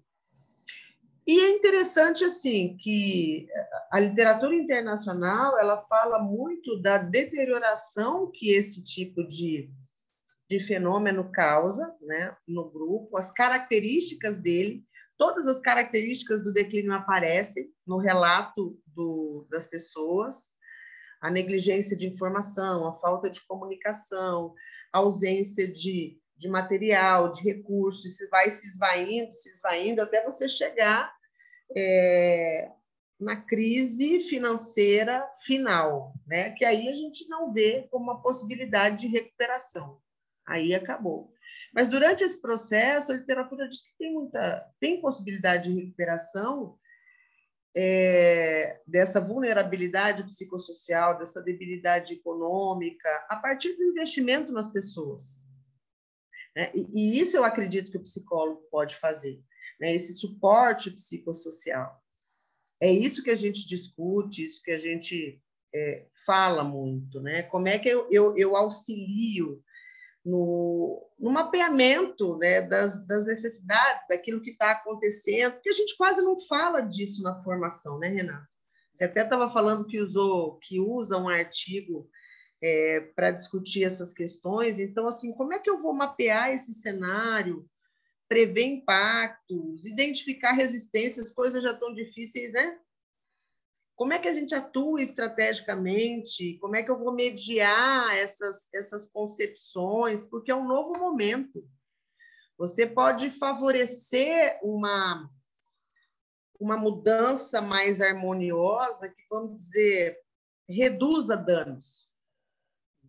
E 1.26 1.40
é 1.40 1.50
interessante, 1.50 2.24
assim, 2.24 2.76
que 2.76 3.48
a 3.90 3.98
literatura 3.98 4.54
internacional, 4.54 5.58
ela 5.58 5.76
fala 5.76 6.20
muito 6.20 6.80
da 6.80 6.98
deterioração 6.98 8.30
que 8.32 8.52
esse 8.52 8.84
tipo 8.84 9.26
de, 9.26 9.68
de 10.48 10.60
fenômeno 10.60 11.28
causa 11.32 11.92
né, 12.00 12.36
no 12.46 12.70
grupo, 12.70 13.16
as 13.16 13.32
características 13.32 14.38
dele, 14.38 14.84
todas 15.18 15.48
as 15.48 15.58
características 15.58 16.44
do 16.44 16.52
declínio 16.52 16.92
aparecem 16.92 17.72
no 17.84 17.98
relato 17.98 18.78
do, 18.86 19.48
das 19.50 19.66
pessoas, 19.66 20.52
a 21.20 21.28
negligência 21.28 21.96
de 21.96 22.06
informação, 22.06 22.86
a 22.86 22.94
falta 22.94 23.28
de 23.28 23.44
comunicação, 23.48 24.54
a 24.92 24.98
ausência 24.98 25.66
de, 25.66 26.20
de 26.36 26.48
material, 26.48 27.32
de 27.32 27.42
recursos, 27.42 28.16
se 28.16 28.28
vai 28.28 28.48
se 28.48 28.68
esvaindo, 28.68 29.32
se 29.32 29.50
esvaindo, 29.50 30.02
até 30.02 30.22
você 30.22 30.48
chegar 30.48 31.15
é, 31.74 32.70
na 33.18 33.36
crise 33.36 34.20
financeira 34.20 35.26
final, 35.44 36.14
né? 36.26 36.50
que 36.50 36.64
aí 36.64 36.88
a 36.88 36.92
gente 36.92 37.28
não 37.28 37.52
vê 37.52 37.88
como 37.90 38.04
uma 38.04 38.22
possibilidade 38.22 39.02
de 39.02 39.08
recuperação. 39.08 40.00
Aí 40.46 40.74
acabou. 40.74 41.32
Mas 41.74 41.88
durante 41.88 42.22
esse 42.22 42.40
processo, 42.40 43.12
a 43.12 43.16
literatura 43.16 43.68
diz 43.68 43.82
que 43.82 43.96
tem 43.98 44.12
muita 44.12 44.72
tem 44.80 45.00
possibilidade 45.00 45.70
de 45.70 45.80
recuperação 45.80 46.78
é, 47.76 48.80
dessa 48.86 49.20
vulnerabilidade 49.20 50.24
psicossocial, 50.24 51.18
dessa 51.18 51.42
debilidade 51.42 52.14
econômica, 52.14 53.08
a 53.28 53.36
partir 53.36 53.74
do 53.76 53.84
investimento 53.84 54.50
nas 54.50 54.72
pessoas. 54.72 55.44
Né? 56.56 56.70
E, 56.74 56.86
e, 56.94 57.20
isso 57.20 57.36
eu 57.36 57.44
acredito 57.44 57.90
que 57.90 57.98
o 57.98 58.02
psicólogo 58.02 58.62
pode 58.70 58.96
fazer, 58.96 59.38
né? 59.80 59.94
esse 59.94 60.14
suporte 60.14 60.90
psicossocial. 60.90 62.02
É 62.80 62.90
isso 62.90 63.22
que 63.22 63.30
a 63.30 63.36
gente 63.36 63.66
discute, 63.66 64.44
isso 64.44 64.62
que 64.62 64.70
a 64.70 64.78
gente 64.78 65.40
é, 65.74 66.06
fala 66.26 66.62
muito, 66.62 67.20
né? 67.20 67.42
Como 67.42 67.68
é 67.68 67.78
que 67.78 67.88
eu, 67.88 68.06
eu, 68.10 68.36
eu 68.36 68.56
auxilio 68.56 69.62
no, 70.24 71.08
no 71.18 71.30
mapeamento 71.30 72.36
né, 72.36 72.60
das, 72.60 73.06
das 73.06 73.26
necessidades, 73.26 74.06
daquilo 74.08 74.42
que 74.42 74.50
está 74.50 74.72
acontecendo, 74.72 75.52
porque 75.52 75.70
a 75.70 75.74
gente 75.74 75.96
quase 75.96 76.20
não 76.22 76.38
fala 76.38 76.80
disso 76.80 77.22
na 77.22 77.40
formação, 77.40 77.98
né, 77.98 78.08
Renato? 78.08 78.46
Você 78.92 79.04
até 79.04 79.22
estava 79.22 79.48
falando 79.50 79.86
que 79.86 80.00
usou, 80.00 80.58
que 80.58 80.80
usa 80.80 81.18
um 81.18 81.28
artigo 81.28 82.08
é, 82.62 83.00
para 83.14 83.30
discutir 83.30 83.84
essas 83.84 84.12
questões. 84.12 84.78
Então, 84.78 85.06
assim, 85.06 85.32
como 85.34 85.52
é 85.52 85.58
que 85.58 85.68
eu 85.68 85.78
vou 85.78 85.94
mapear 85.94 86.50
esse 86.50 86.72
cenário, 86.72 87.68
prever 88.28 88.64
impactos, 88.64 89.86
identificar 89.86 90.52
resistências, 90.52 91.32
coisas 91.32 91.62
já 91.62 91.74
tão 91.74 91.94
difíceis, 91.94 92.52
né? 92.52 92.78
como 93.96 94.12
é 94.12 94.18
que 94.18 94.28
a 94.28 94.34
gente 94.34 94.54
atua 94.54 95.00
estrategicamente, 95.00 96.58
como 96.58 96.76
é 96.76 96.82
que 96.82 96.90
eu 96.90 96.98
vou 96.98 97.14
mediar 97.14 98.14
essas, 98.14 98.72
essas 98.74 99.10
concepções, 99.10 100.22
porque 100.22 100.50
é 100.50 100.54
um 100.54 100.68
novo 100.68 100.92
momento. 101.00 101.66
Você 102.58 102.86
pode 102.86 103.30
favorecer 103.30 104.60
uma, 104.62 105.30
uma 106.60 106.76
mudança 106.76 107.62
mais 107.62 108.02
harmoniosa, 108.02 109.08
que, 109.08 109.22
vamos 109.30 109.56
dizer, 109.56 110.18
reduza 110.68 111.34
danos. 111.34 112.10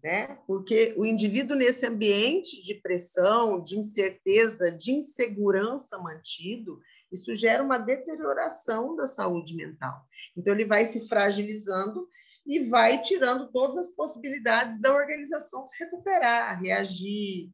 Né? 0.04 0.38
Porque 0.46 0.94
o 0.98 1.06
indivíduo, 1.06 1.58
nesse 1.58 1.86
ambiente 1.86 2.62
de 2.62 2.76
pressão, 2.76 3.64
de 3.64 3.78
incerteza, 3.78 4.72
de 4.72 4.92
insegurança 4.92 5.98
mantido, 5.98 6.80
isso 7.12 7.36
gera 7.36 7.64
uma 7.64 7.78
deterioração 7.78 8.96
da 8.96 9.08
saúde 9.08 9.56
mental. 9.56 10.06
Então, 10.36 10.54
ele 10.54 10.66
vai 10.66 10.86
se 10.86 11.08
fragilizando 11.08 12.08
e 12.46 12.60
vai 12.60 13.02
tirando 13.02 13.52
todas 13.52 13.78
as 13.78 13.90
possibilidades 13.90 14.80
da 14.80 14.94
organização 14.94 15.68
se 15.68 15.84
recuperar, 15.84 16.62
reagir. 16.62 17.52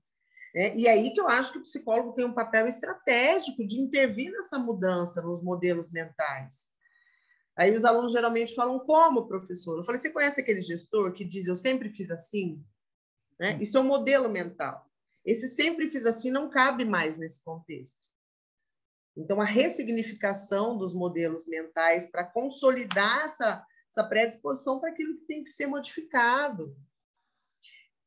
Né? 0.53 0.75
E 0.75 0.87
aí 0.87 1.11
que 1.11 1.19
eu 1.19 1.27
acho 1.27 1.51
que 1.51 1.57
o 1.57 1.63
psicólogo 1.63 2.13
tem 2.13 2.25
um 2.25 2.33
papel 2.33 2.67
estratégico 2.67 3.65
de 3.65 3.79
intervir 3.79 4.31
nessa 4.31 4.59
mudança 4.59 5.21
nos 5.21 5.41
modelos 5.41 5.91
mentais. 5.91 6.72
Aí 7.55 7.75
os 7.75 7.85
alunos 7.85 8.11
geralmente 8.11 8.55
falam, 8.55 8.79
como, 8.79 9.27
professor? 9.27 9.77
Eu 9.77 9.83
falei, 9.83 10.01
você 10.01 10.09
conhece 10.09 10.41
aquele 10.41 10.61
gestor 10.61 11.13
que 11.13 11.23
diz, 11.23 11.47
eu 11.47 11.55
sempre 11.55 11.89
fiz 11.89 12.09
assim? 12.09 12.63
Né? 13.39 13.57
Isso 13.61 13.77
é 13.77 13.81
um 13.81 13.85
modelo 13.85 14.27
mental. 14.27 14.89
Esse 15.23 15.47
sempre 15.47 15.89
fiz 15.89 16.05
assim 16.05 16.31
não 16.31 16.49
cabe 16.49 16.83
mais 16.83 17.17
nesse 17.17 17.43
contexto. 17.43 18.01
Então, 19.15 19.39
a 19.39 19.45
ressignificação 19.45 20.75
dos 20.77 20.93
modelos 20.93 21.47
mentais 21.47 22.09
para 22.09 22.25
consolidar 22.25 23.25
essa, 23.25 23.63
essa 23.87 24.03
predisposição 24.03 24.79
para 24.79 24.89
aquilo 24.89 25.17
que 25.19 25.25
tem 25.25 25.43
que 25.43 25.49
ser 25.49 25.67
modificado. 25.67 26.75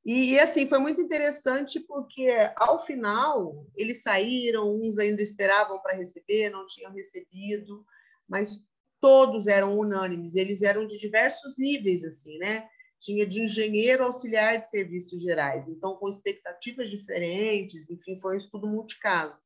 E, 0.04 0.34
e, 0.34 0.40
assim, 0.40 0.68
foi 0.68 0.78
muito 0.78 1.00
interessante 1.00 1.80
porque, 1.80 2.28
ao 2.56 2.84
final, 2.84 3.66
eles 3.74 4.02
saíram, 4.02 4.76
uns 4.76 4.98
ainda 4.98 5.22
esperavam 5.22 5.80
para 5.80 5.96
receber, 5.96 6.50
não 6.50 6.66
tinham 6.66 6.92
recebido, 6.92 7.84
mas 8.28 8.64
todos 9.00 9.46
eram 9.46 9.78
unânimes, 9.78 10.34
eles 10.34 10.62
eram 10.62 10.86
de 10.86 10.98
diversos 10.98 11.56
níveis, 11.58 12.04
assim, 12.04 12.38
né? 12.38 12.68
Tinha 13.00 13.26
de 13.26 13.42
engenheiro 13.42 14.04
auxiliar 14.04 14.60
de 14.60 14.70
serviços 14.70 15.22
gerais, 15.22 15.68
então 15.68 15.96
com 15.96 16.08
expectativas 16.08 16.90
diferentes, 16.90 17.90
enfim, 17.90 18.18
foi 18.20 18.34
um 18.34 18.38
estudo 18.38 18.66
multicaso. 18.66 19.38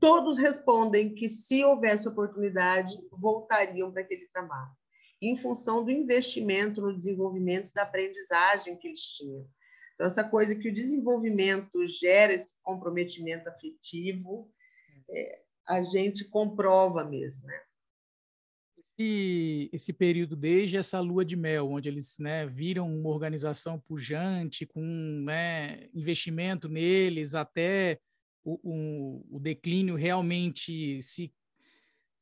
todos 0.00 0.38
respondem 0.38 1.14
que 1.14 1.28
se 1.28 1.64
houvesse 1.64 2.08
oportunidade, 2.08 2.98
voltariam 3.12 3.92
para 3.92 4.02
aquele 4.02 4.26
trabalho, 4.28 4.72
em 5.22 5.36
função 5.36 5.84
do 5.84 5.90
investimento 5.90 6.80
no 6.80 6.96
desenvolvimento 6.96 7.72
da 7.72 7.82
aprendizagem 7.82 8.76
que 8.76 8.88
eles 8.88 9.00
tinham. 9.00 9.48
Então, 9.94 10.06
essa 10.06 10.22
coisa 10.22 10.54
que 10.54 10.68
o 10.68 10.74
desenvolvimento 10.74 11.84
gera 11.86 12.32
esse 12.32 12.60
comprometimento 12.62 13.48
afetivo, 13.48 14.48
é, 15.10 15.42
a 15.66 15.82
gente 15.82 16.24
comprova 16.24 17.04
mesmo, 17.04 17.44
né? 17.46 17.60
Esse, 18.98 19.70
esse 19.72 19.92
período 19.92 20.34
desde 20.34 20.76
essa 20.76 20.98
lua 20.98 21.24
de 21.24 21.36
mel, 21.36 21.70
onde 21.70 21.88
eles 21.88 22.18
né, 22.18 22.46
viram 22.46 22.92
uma 22.92 23.08
organização 23.10 23.78
pujante, 23.78 24.66
com 24.66 24.80
né, 25.24 25.88
investimento 25.94 26.68
neles, 26.68 27.36
até 27.36 28.00
o, 28.44 28.58
o, 28.62 29.36
o 29.36 29.40
declínio 29.40 29.94
realmente 29.94 31.00
se 31.00 31.32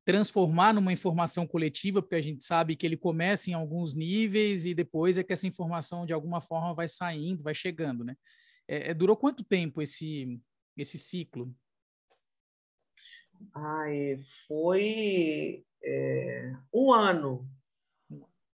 transformar 0.04 0.74
numa 0.74 0.92
informação 0.92 1.46
coletiva, 1.46 2.02
porque 2.02 2.14
a 2.14 2.22
gente 2.22 2.44
sabe 2.44 2.76
que 2.76 2.86
ele 2.86 2.96
começa 2.96 3.50
em 3.50 3.54
alguns 3.54 3.94
níveis 3.94 4.64
e 4.64 4.74
depois 4.74 5.18
é 5.18 5.24
que 5.24 5.32
essa 5.32 5.46
informação 5.46 6.06
de 6.06 6.12
alguma 6.12 6.40
forma 6.40 6.74
vai 6.74 6.86
saindo, 6.88 7.42
vai 7.42 7.54
chegando, 7.54 8.04
né? 8.04 8.16
É, 8.68 8.90
é 8.90 8.94
durou 8.94 9.16
quanto 9.16 9.42
tempo 9.42 9.82
esse 9.82 10.40
esse 10.76 10.98
ciclo? 10.98 11.52
Ai, 13.54 14.18
foi 14.46 15.64
é, 15.82 16.52
um 16.72 16.92
ano, 16.92 17.48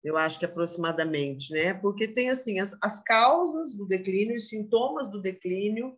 eu 0.04 0.16
acho 0.16 0.38
que 0.38 0.44
aproximadamente, 0.44 1.52
né? 1.52 1.74
Porque 1.74 2.08
tem 2.08 2.28
assim 2.28 2.58
as, 2.58 2.76
as 2.82 3.02
causas 3.02 3.72
do 3.72 3.86
declínio, 3.86 4.36
os 4.36 4.48
sintomas 4.48 5.10
do 5.10 5.20
declínio 5.20 5.96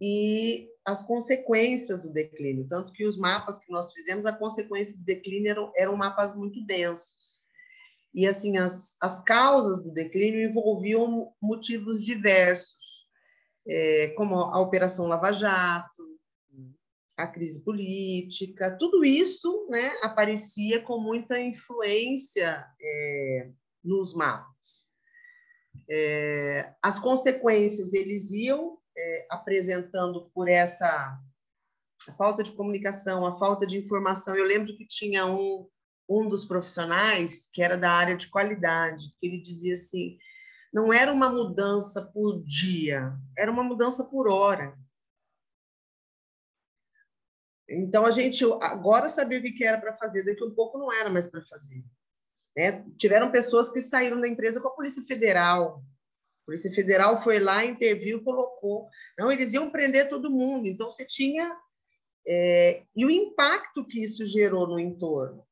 e 0.00 0.68
as 0.84 1.02
consequências 1.02 2.02
do 2.02 2.12
declínio. 2.12 2.66
Tanto 2.68 2.92
que 2.92 3.06
os 3.06 3.18
mapas 3.18 3.58
que 3.58 3.72
nós 3.72 3.92
fizemos, 3.92 4.26
a 4.26 4.32
consequência 4.32 4.98
do 4.98 5.04
declínio 5.04 5.50
eram, 5.50 5.72
eram 5.76 5.96
mapas 5.96 6.36
muito 6.36 6.64
densos. 6.64 7.42
E 8.14 8.26
assim 8.26 8.56
as, 8.56 8.96
as 9.00 9.22
causas 9.24 9.82
do 9.82 9.92
declínio 9.92 10.48
envolviam 10.48 11.32
motivos 11.42 12.04
diversos, 12.04 12.78
é, 13.66 14.08
como 14.16 14.36
a 14.36 14.60
Operação 14.60 15.08
Lava 15.08 15.32
Jato, 15.32 16.13
a 17.16 17.26
crise 17.26 17.64
política, 17.64 18.76
tudo 18.78 19.04
isso 19.04 19.66
né, 19.70 19.94
aparecia 20.02 20.82
com 20.82 20.98
muita 20.98 21.40
influência 21.40 22.66
é, 22.80 23.50
nos 23.82 24.14
mapas. 24.14 24.92
É, 25.88 26.72
as 26.82 26.98
consequências 26.98 27.92
eles 27.92 28.32
iam 28.32 28.78
é, 28.96 29.26
apresentando 29.30 30.30
por 30.34 30.48
essa 30.48 31.18
falta 32.16 32.42
de 32.42 32.52
comunicação, 32.52 33.24
a 33.26 33.36
falta 33.36 33.66
de 33.66 33.78
informação. 33.78 34.36
Eu 34.36 34.44
lembro 34.44 34.76
que 34.76 34.86
tinha 34.86 35.26
um, 35.26 35.68
um 36.08 36.28
dos 36.28 36.44
profissionais 36.44 37.48
que 37.52 37.62
era 37.62 37.76
da 37.76 37.90
área 37.90 38.16
de 38.16 38.28
qualidade, 38.28 39.08
que 39.18 39.26
ele 39.26 39.40
dizia 39.40 39.74
assim, 39.74 40.18
não 40.72 40.92
era 40.92 41.12
uma 41.12 41.30
mudança 41.30 42.02
por 42.12 42.42
dia, 42.44 43.12
era 43.38 43.50
uma 43.50 43.62
mudança 43.62 44.04
por 44.04 44.28
hora. 44.28 44.76
Então, 47.68 48.04
a 48.04 48.10
gente 48.10 48.44
agora 48.60 49.08
sabia 49.08 49.38
o 49.38 49.42
que 49.42 49.64
era 49.64 49.80
para 49.80 49.94
fazer, 49.94 50.24
daqui 50.24 50.44
um 50.44 50.54
pouco 50.54 50.78
não 50.78 50.92
era 50.92 51.08
mais 51.08 51.30
para 51.30 51.42
fazer. 51.42 51.82
Né? 52.56 52.84
Tiveram 52.96 53.30
pessoas 53.30 53.70
que 53.70 53.80
saíram 53.80 54.20
da 54.20 54.28
empresa 54.28 54.60
com 54.60 54.68
a 54.68 54.74
Polícia 54.74 55.02
Federal. 55.04 55.82
A 56.42 56.44
Polícia 56.46 56.70
Federal 56.70 57.16
foi 57.16 57.38
lá, 57.38 57.64
interviu, 57.64 58.22
colocou. 58.22 58.88
Não, 59.18 59.32
eles 59.32 59.54
iam 59.54 59.70
prender 59.70 60.08
todo 60.08 60.30
mundo. 60.30 60.66
Então, 60.66 60.92
você 60.92 61.06
tinha. 61.06 61.56
É, 62.26 62.84
e 62.94 63.04
o 63.04 63.10
impacto 63.10 63.86
que 63.86 64.02
isso 64.02 64.24
gerou 64.26 64.66
no 64.66 64.78
entorno. 64.78 65.44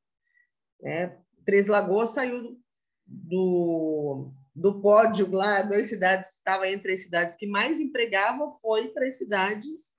Né? 0.81 1.17
Três 1.45 1.67
Lagoas 1.67 2.11
saiu 2.11 2.59
do, 3.05 4.31
do 4.55 4.81
pódio 4.81 5.31
lá, 5.31 5.61
das 5.61 5.87
cidades, 5.87 6.33
estava 6.33 6.69
entre 6.69 6.93
as 6.93 7.01
cidades 7.01 7.35
que 7.35 7.47
mais 7.47 7.79
empregavam, 7.79 8.53
foi 8.55 8.89
para 8.89 9.05
as 9.05 9.17
cidades 9.17 9.93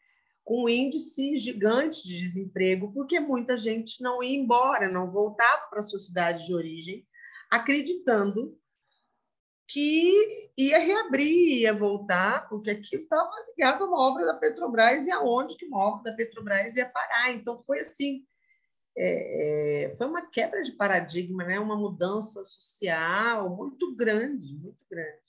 com 0.45 0.65
um 0.65 0.69
índice 0.69 1.39
gigante 1.39 2.07
de 2.07 2.19
desemprego, 2.19 2.93
porque 2.93 3.19
muita 3.19 3.57
gente 3.57 4.03
não 4.03 4.23
ia 4.23 4.39
embora, 4.39 4.89
não 4.89 5.11
voltava 5.11 5.67
para 5.71 5.81
a 5.81 5.83
sua 5.83 5.99
cidade 5.99 6.47
de 6.47 6.55
origem, 6.55 7.07
acreditando 7.51 8.57
que 9.67 10.51
ia 10.59 10.79
reabrir, 10.79 11.63
ia 11.63 11.73
voltar, 11.73 12.49
porque 12.49 12.71
aquilo 12.71 13.05
estava 13.05 13.31
ligado 13.49 13.85
a 13.85 13.87
uma 13.87 13.99
obra 13.99 14.27
da 14.27 14.35
Petrobras 14.35 15.07
e 15.07 15.11
aonde 15.11 15.57
que 15.57 15.65
uma 15.65 15.79
obra 15.79 16.11
da 16.11 16.17
Petrobras 16.17 16.77
ia 16.77 16.89
parar. 16.89 17.33
Então, 17.33 17.59
foi 17.59 17.81
assim, 17.81 18.25
é, 18.97 19.87
é, 19.87 19.97
foi 19.97 20.07
uma 20.07 20.27
quebra 20.31 20.63
de 20.63 20.73
paradigma, 20.73 21.45
né? 21.45 21.59
uma 21.59 21.77
mudança 21.77 22.45
social 22.45 23.57
muito 23.57 23.97
grande, 23.97 24.55
muito 24.55 24.87
grande. 24.89 25.24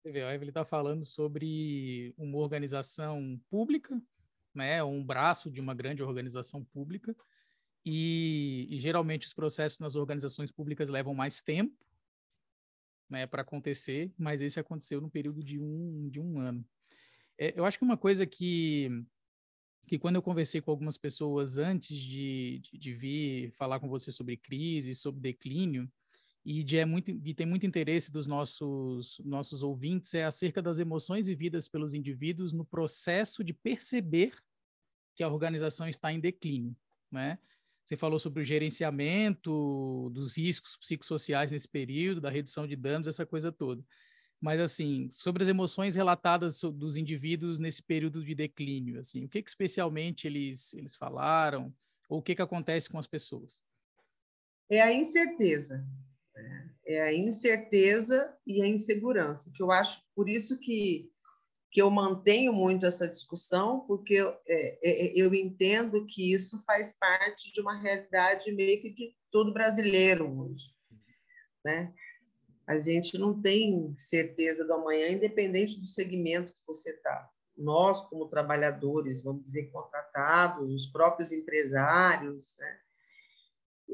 Você 0.00 0.12
vê, 0.12 0.22
a 0.22 0.34
Evelyn 0.34 0.50
está 0.50 0.64
falando 0.64 1.04
sobre 1.04 2.14
uma 2.16 2.38
organização 2.38 3.40
pública, 3.50 4.00
né, 4.54 4.82
um 4.82 5.04
braço 5.04 5.50
de 5.50 5.60
uma 5.60 5.74
grande 5.74 6.02
organização 6.02 6.64
pública, 6.64 7.14
e, 7.84 8.66
e 8.70 8.78
geralmente 8.78 9.26
os 9.26 9.34
processos 9.34 9.78
nas 9.78 9.96
organizações 9.96 10.50
públicas 10.50 10.88
levam 10.88 11.14
mais 11.14 11.42
tempo 11.42 11.74
né, 13.08 13.26
para 13.26 13.42
acontecer, 13.42 14.12
mas 14.16 14.40
esse 14.40 14.60
aconteceu 14.60 15.00
no 15.00 15.10
período 15.10 15.42
de 15.42 15.58
um, 15.58 16.08
de 16.10 16.20
um 16.20 16.38
ano. 16.38 16.64
É, 17.36 17.58
eu 17.58 17.64
acho 17.64 17.78
que 17.78 17.84
uma 17.84 17.96
coisa 17.96 18.26
que, 18.26 18.90
que 19.86 19.98
quando 19.98 20.16
eu 20.16 20.22
conversei 20.22 20.60
com 20.60 20.70
algumas 20.70 20.98
pessoas 20.98 21.58
antes 21.58 21.96
de, 21.96 22.60
de, 22.60 22.78
de 22.78 22.94
vir 22.94 23.50
falar 23.52 23.80
com 23.80 23.88
você 23.88 24.12
sobre 24.12 24.36
crise, 24.36 24.94
sobre 24.94 25.20
declínio, 25.20 25.90
e 26.48 26.64
de 26.64 26.78
é 26.78 26.86
muito 26.86 27.10
e 27.10 27.34
tem 27.34 27.46
muito 27.46 27.66
interesse 27.66 28.10
dos 28.10 28.26
nossos 28.26 29.20
nossos 29.22 29.62
ouvintes 29.62 30.14
é 30.14 30.24
acerca 30.24 30.62
das 30.62 30.78
emoções 30.78 31.26
vividas 31.26 31.68
pelos 31.68 31.92
indivíduos 31.92 32.54
no 32.54 32.64
processo 32.64 33.44
de 33.44 33.52
perceber 33.52 34.32
que 35.14 35.22
a 35.22 35.28
organização 35.28 35.86
está 35.86 36.10
em 36.10 36.18
declínio, 36.18 36.74
né? 37.12 37.38
Você 37.84 37.96
falou 37.96 38.18
sobre 38.18 38.42
o 38.42 38.44
gerenciamento 38.46 40.10
dos 40.10 40.38
riscos 40.38 40.74
psicossociais 40.78 41.52
nesse 41.52 41.68
período, 41.68 42.22
da 42.22 42.30
redução 42.30 42.66
de 42.66 42.76
danos, 42.76 43.08
essa 43.08 43.26
coisa 43.26 43.52
toda. 43.52 43.84
Mas 44.40 44.58
assim, 44.58 45.10
sobre 45.10 45.42
as 45.42 45.48
emoções 45.50 45.96
relatadas 45.96 46.62
dos 46.62 46.96
indivíduos 46.96 47.58
nesse 47.58 47.82
período 47.82 48.24
de 48.24 48.34
declínio, 48.34 48.98
assim, 48.98 49.24
o 49.26 49.28
que, 49.28 49.42
que 49.42 49.50
especialmente 49.50 50.26
eles 50.26 50.72
eles 50.72 50.96
falaram 50.96 51.74
ou 52.08 52.20
o 52.20 52.22
que 52.22 52.34
que 52.34 52.42
acontece 52.42 52.88
com 52.88 52.98
as 52.98 53.06
pessoas? 53.06 53.60
É 54.70 54.80
a 54.80 54.90
incerteza 54.90 55.86
é 56.88 57.02
a 57.02 57.12
incerteza 57.12 58.34
e 58.46 58.62
a 58.62 58.66
insegurança, 58.66 59.52
que 59.54 59.62
eu 59.62 59.70
acho 59.70 60.02
por 60.14 60.28
isso 60.28 60.58
que, 60.58 61.12
que 61.70 61.82
eu 61.82 61.90
mantenho 61.90 62.50
muito 62.52 62.86
essa 62.86 63.06
discussão, 63.06 63.80
porque 63.80 64.14
eu, 64.14 64.30
é, 64.46 64.78
é, 64.82 65.12
eu 65.14 65.34
entendo 65.34 66.06
que 66.06 66.32
isso 66.32 66.62
faz 66.64 66.92
parte 66.98 67.52
de 67.52 67.60
uma 67.60 67.78
realidade 67.78 68.50
meio 68.52 68.80
que 68.80 68.90
de 68.90 69.14
todo 69.30 69.52
brasileiro 69.52 70.26
hoje. 70.40 70.64
Né? 71.62 71.92
A 72.66 72.78
gente 72.78 73.18
não 73.18 73.38
tem 73.38 73.94
certeza 73.98 74.64
do 74.64 74.72
amanhã, 74.72 75.10
independente 75.10 75.78
do 75.78 75.86
segmento 75.86 76.52
que 76.52 76.66
você 76.66 76.90
está. 76.90 77.30
Nós, 77.54 78.00
como 78.02 78.28
trabalhadores, 78.28 79.22
vamos 79.22 79.44
dizer, 79.44 79.70
contratados, 79.70 80.72
os 80.72 80.86
próprios 80.86 81.32
empresários, 81.32 82.56
né? 82.58 82.80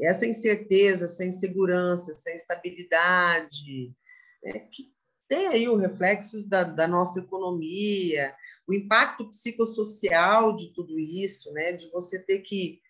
Essa 0.03 0.27
incerteza, 0.27 1.05
essa 1.05 1.25
insegurança, 1.25 2.13
essa 2.13 2.33
instabilidade, 2.33 3.95
né, 4.43 4.61
que 4.61 4.93
tem 5.29 5.47
aí 5.47 5.69
o 5.69 5.77
reflexo 5.77 6.47
da, 6.47 6.65
da, 6.65 6.87
nossa 6.87 7.21
economia, 7.21 8.35
o 8.67 8.75
impacto 8.75 9.29
psicossocial 9.29 10.55
de 10.55 10.73
tudo 10.73 10.99
isso, 10.99 11.53
né, 11.53 11.73
de 11.73 11.89
você 11.91 12.19
ter 12.19 12.41
que, 12.41 12.81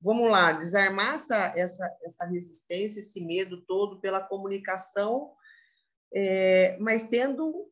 vamos 0.00 0.30
lá, 0.30 0.52
desarmar 0.52 1.14
essa, 1.14 1.52
essa, 1.56 1.98
essa 2.02 2.24
resistência, 2.26 3.00
esse 3.00 3.20
medo 3.20 3.62
todo 3.62 4.00
pela 4.00 4.20
comunicação, 4.20 5.32
é, 6.14 6.78
mas 6.78 7.08
tendo, 7.08 7.70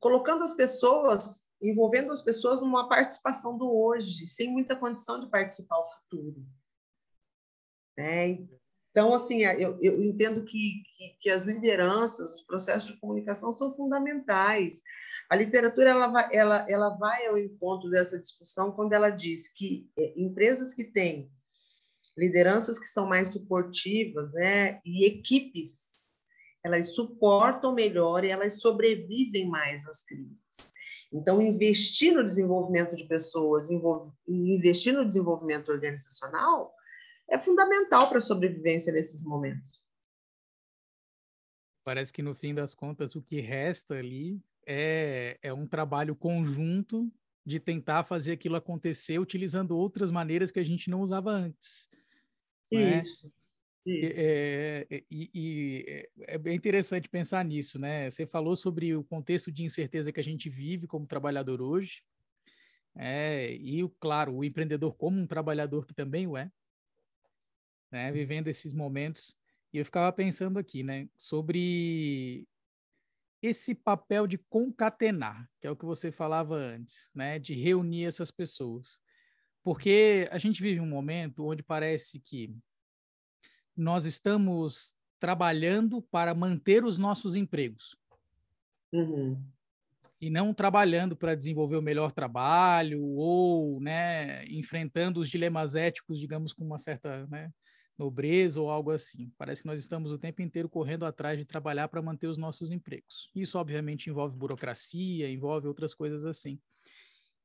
colocando 0.00 0.42
as 0.42 0.54
pessoas, 0.54 1.46
envolvendo 1.60 2.10
as 2.10 2.22
pessoas 2.22 2.60
numa 2.60 2.88
participação 2.88 3.56
do 3.56 3.70
hoje, 3.70 4.26
sem 4.26 4.50
muita 4.50 4.74
condição 4.74 5.20
de 5.20 5.30
participar 5.30 5.78
o 5.78 5.84
futuro. 5.84 6.44
Né? 7.98 8.38
Então, 8.92 9.12
assim, 9.12 9.42
eu, 9.42 9.76
eu 9.80 10.00
entendo 10.00 10.44
que, 10.44 10.82
que, 10.96 11.16
que, 11.20 11.30
as 11.30 11.44
lideranças, 11.44 12.34
os 12.34 12.42
processos 12.42 12.92
de 12.92 13.00
comunicação 13.00 13.52
são 13.52 13.72
fundamentais. 13.74 14.82
A 15.28 15.34
literatura 15.34 15.90
ela 15.90 16.06
vai, 16.06 16.28
ela, 16.32 16.66
ela 16.68 16.90
vai 16.90 17.26
ao 17.26 17.36
encontro 17.36 17.90
dessa 17.90 18.18
discussão 18.18 18.70
quando 18.70 18.92
ela 18.92 19.10
diz 19.10 19.52
que 19.52 19.90
é, 19.98 20.14
empresas 20.16 20.72
que 20.72 20.84
têm 20.84 21.28
lideranças 22.16 22.78
que 22.78 22.86
são 22.86 23.06
mais 23.06 23.28
suportivas 23.28 24.32
né, 24.32 24.80
e 24.84 25.04
equipes, 25.04 25.96
elas 26.64 26.94
suportam 26.94 27.74
melhor 27.74 28.24
e 28.24 28.30
elas 28.30 28.60
sobrevivem 28.60 29.48
mais 29.48 29.86
às 29.86 30.04
crises. 30.04 30.72
Então, 31.12 31.42
investir 31.42 32.12
no 32.12 32.24
desenvolvimento 32.24 32.94
de 32.94 33.06
pessoas, 33.06 33.68
investir 34.26 34.92
no 34.92 35.06
desenvolvimento 35.06 35.70
organizacional 35.70 36.74
é 37.28 37.38
fundamental 37.38 38.08
para 38.08 38.18
a 38.18 38.22
sobrevivência 38.22 38.92
nesses 38.92 39.24
momentos. 39.24 39.84
Parece 41.84 42.12
que, 42.12 42.22
no 42.22 42.34
fim 42.34 42.54
das 42.54 42.74
contas, 42.74 43.14
o 43.14 43.22
que 43.22 43.40
resta 43.40 43.94
ali 43.94 44.40
é, 44.66 45.38
é 45.42 45.52
um 45.52 45.66
trabalho 45.66 46.14
conjunto 46.14 47.10
de 47.44 47.58
tentar 47.58 48.04
fazer 48.04 48.32
aquilo 48.32 48.56
acontecer 48.56 49.18
utilizando 49.18 49.76
outras 49.76 50.10
maneiras 50.10 50.50
que 50.50 50.60
a 50.60 50.64
gente 50.64 50.90
não 50.90 51.00
usava 51.00 51.30
antes. 51.30 51.88
Né? 52.70 52.98
Isso. 52.98 53.32
É, 53.86 54.86
é, 54.90 55.02
e, 55.10 55.30
e, 55.32 55.84
é, 55.88 56.34
é 56.34 56.38
bem 56.38 56.54
interessante 56.54 57.08
pensar 57.08 57.42
nisso, 57.42 57.78
né? 57.78 58.10
Você 58.10 58.26
falou 58.26 58.54
sobre 58.54 58.94
o 58.94 59.02
contexto 59.02 59.50
de 59.50 59.64
incerteza 59.64 60.12
que 60.12 60.20
a 60.20 60.24
gente 60.24 60.50
vive 60.50 60.86
como 60.86 61.06
trabalhador 61.06 61.62
hoje, 61.62 62.02
é, 62.94 63.52
e, 63.52 63.88
claro, 64.00 64.34
o 64.34 64.44
empreendedor 64.44 64.94
como 64.94 65.18
um 65.18 65.26
trabalhador 65.26 65.86
que 65.86 65.94
também 65.94 66.26
o 66.26 66.36
é, 66.36 66.50
né? 67.90 68.10
Vivendo 68.12 68.48
esses 68.48 68.72
momentos. 68.72 69.36
E 69.72 69.78
eu 69.78 69.84
ficava 69.84 70.12
pensando 70.12 70.58
aqui, 70.58 70.82
né? 70.82 71.08
Sobre 71.16 72.46
esse 73.42 73.74
papel 73.74 74.26
de 74.26 74.38
concatenar, 74.38 75.48
que 75.60 75.66
é 75.66 75.70
o 75.70 75.76
que 75.76 75.84
você 75.84 76.10
falava 76.10 76.54
antes, 76.54 77.10
né? 77.14 77.38
De 77.38 77.54
reunir 77.54 78.04
essas 78.04 78.30
pessoas. 78.30 78.98
Porque 79.62 80.28
a 80.30 80.38
gente 80.38 80.62
vive 80.62 80.80
um 80.80 80.88
momento 80.88 81.46
onde 81.46 81.62
parece 81.62 82.20
que 82.20 82.54
nós 83.76 84.04
estamos 84.04 84.94
trabalhando 85.20 86.02
para 86.02 86.34
manter 86.34 86.84
os 86.84 86.98
nossos 86.98 87.36
empregos. 87.36 87.96
Uhum. 88.92 89.40
E 90.20 90.30
não 90.30 90.52
trabalhando 90.52 91.16
para 91.16 91.34
desenvolver 91.34 91.76
o 91.76 91.82
melhor 91.82 92.10
trabalho 92.10 93.00
ou 93.00 93.80
né, 93.80 94.44
enfrentando 94.46 95.20
os 95.20 95.28
dilemas 95.28 95.76
éticos, 95.76 96.18
digamos, 96.18 96.52
com 96.52 96.64
uma 96.64 96.78
certa 96.78 97.26
né, 97.28 97.52
nobreza 97.98 98.60
ou 98.60 98.70
algo 98.70 98.90
assim. 98.90 99.32
Parece 99.36 99.62
que 99.62 99.66
nós 99.66 99.80
estamos 99.80 100.12
o 100.12 100.18
tempo 100.18 100.40
inteiro 100.40 100.68
correndo 100.68 101.04
atrás 101.04 101.36
de 101.36 101.44
trabalhar 101.44 101.88
para 101.88 102.00
manter 102.00 102.28
os 102.28 102.38
nossos 102.38 102.70
empregos. 102.70 103.30
Isso, 103.34 103.58
obviamente, 103.58 104.08
envolve 104.08 104.36
burocracia, 104.36 105.28
envolve 105.28 105.66
outras 105.66 105.92
coisas 105.92 106.24
assim. 106.24 106.60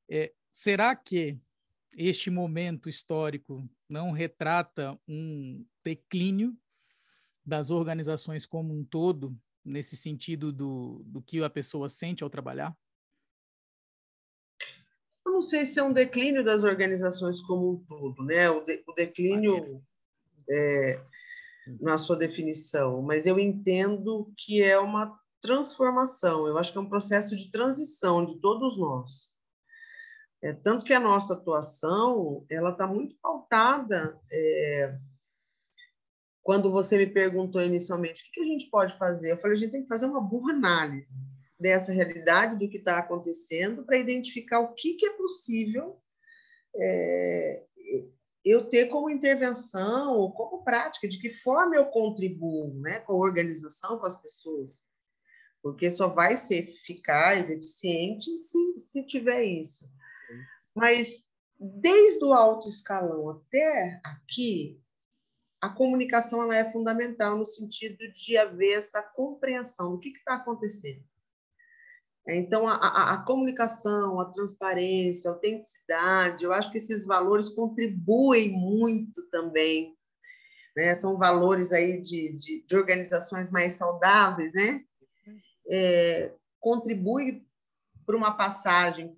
É, 0.10 0.32
será 0.51 0.95
que 0.95 1.39
este 1.95 2.30
momento 2.30 2.88
histórico 2.88 3.68
não 3.89 4.12
retrata 4.12 4.99
um 5.08 5.66
declínio 5.84 6.56
das 7.45 7.72
organizações 7.72 8.45
como 8.45 8.74
um 8.74 8.86
todo, 8.86 9.36
nesse 9.66 9.97
sentido 9.97 10.51
do, 10.51 11.01
do 11.06 11.22
que 11.22 11.41
a 11.43 11.49
pessoa 11.49 11.89
sente 11.89 12.24
ao 12.24 12.30
trabalhar? 12.30 12.78
Eu 15.26 15.32
não 15.32 15.41
sei 15.41 15.66
se 15.66 15.80
é 15.80 15.84
um 15.84 15.93
declínio 15.93 16.43
das 16.43 16.64
organizações 16.64 17.41
como 17.41 17.72
um 17.72 17.78
todo, 17.86 18.24
né? 18.24 18.49
O, 18.49 18.62
de, 18.62 18.84
o 18.88 18.93
declínio 18.93 19.84
é, 20.50 21.02
na 21.80 21.98
sua 21.98 22.16
definição, 22.16 23.02
mas 23.02 23.26
eu 23.26 23.39
entendo 23.39 24.32
que 24.38 24.62
é 24.62 24.78
uma 24.78 25.18
transformação. 25.41 26.48
Eu 26.48 26.58
acho 26.58 26.72
que 26.72 26.78
é 26.78 26.82
um 26.82 26.89
processo 26.89 27.36
de 27.36 27.52
transição 27.52 28.26
de 28.26 28.39
todos 28.39 28.78
nós. 28.78 29.34
É, 30.41 30.54
tanto 30.54 30.84
que 30.84 30.94
a 30.94 31.00
nossa 31.00 31.34
atuação 31.34 32.46
ela 32.50 32.72
está 32.72 32.86
muito 32.86 33.16
pautada. 33.22 34.20
É, 34.32 34.98
quando 36.41 36.72
você 36.72 36.98
me 36.98 37.08
perguntou 37.08 37.62
inicialmente 37.62 38.22
o 38.22 38.26
que, 38.26 38.32
que 38.32 38.41
a 38.41 38.46
gente 38.46 38.70
pode 38.70 38.98
fazer, 38.98 39.32
eu 39.32 39.38
falei 39.38 39.56
a 39.56 39.60
gente 39.60 39.72
tem 39.72 39.84
que 39.84 39.88
fazer 39.88 40.06
uma 40.06 40.22
boa 40.22 40.52
análise 40.52 41.22
dessa 41.58 41.94
realidade 41.94 42.58
do 42.58 42.70
que 42.70 42.78
está 42.78 42.98
acontecendo 42.98 43.86
para 43.86 43.98
identificar 43.98 44.60
o 44.60 44.74
que, 44.74 44.96
que 44.96 45.06
é 45.06 45.14
possível 45.14 45.98
é, 46.76 47.64
eu 48.44 48.70
ter 48.70 48.88
como 48.88 49.10
intervenção 49.10 50.18
ou 50.18 50.32
como 50.34 50.64
prática, 50.64 51.08
de 51.08 51.20
que 51.20 51.30
forma 51.30 51.76
eu 51.76 51.86
contribuo 51.86 52.74
né, 52.82 53.00
com 53.00 53.14
a 53.14 53.18
organização, 53.18 53.98
com 53.98 54.06
as 54.06 54.22
pessoas. 54.22 54.84
Porque 55.62 55.89
só 55.89 56.10
vai 56.10 56.36
ser 56.36 56.64
eficaz, 56.64 57.50
eficiente, 57.50 58.36
se, 58.36 58.80
se 58.80 59.06
tiver 59.06 59.44
isso. 59.44 59.89
Mas 60.76 61.24
desde 61.58 62.26
o 62.26 62.34
alto 62.34 62.68
escalão 62.68 63.30
até 63.30 64.02
aqui, 64.04 64.82
a 65.62 65.70
comunicação 65.70 66.44
ela 66.44 66.58
é 66.58 66.70
fundamental 66.70 67.38
no 67.38 67.46
sentido 67.46 68.12
de 68.12 68.36
haver 68.36 68.78
essa 68.78 69.02
compreensão 69.02 69.91
do 69.94 70.00
que 70.00 70.10
está 70.10 70.36
acontecendo. 70.36 71.02
Então, 72.28 72.67
a, 72.67 72.76
a, 72.76 73.13
a, 73.13 73.26
comunicação, 73.26 74.19
a 74.19 74.26
transparência, 74.26 75.30
a 75.30 75.34
autenticidade, 75.34 76.45
eu 76.45 76.53
acho 76.53 76.71
que 76.71 76.78
esses 76.78 77.05
valores 77.05 77.49
contribuem 77.49 78.51
muito 78.51 79.28
também. 79.30 79.97
Né? 80.76 80.95
São 80.95 81.17
valores 81.17 81.74
aí 81.74 82.01
de, 82.01 82.34
de, 82.34 82.65
de 82.65 82.76
organizações 82.76 83.51
mais 83.51 83.74
saudáveis, 83.74 84.53
né? 84.53 84.84
É, 85.69 86.34
contribui 86.59 87.45
para 88.05 88.15
uma 88.15 88.36
passagem 88.36 89.17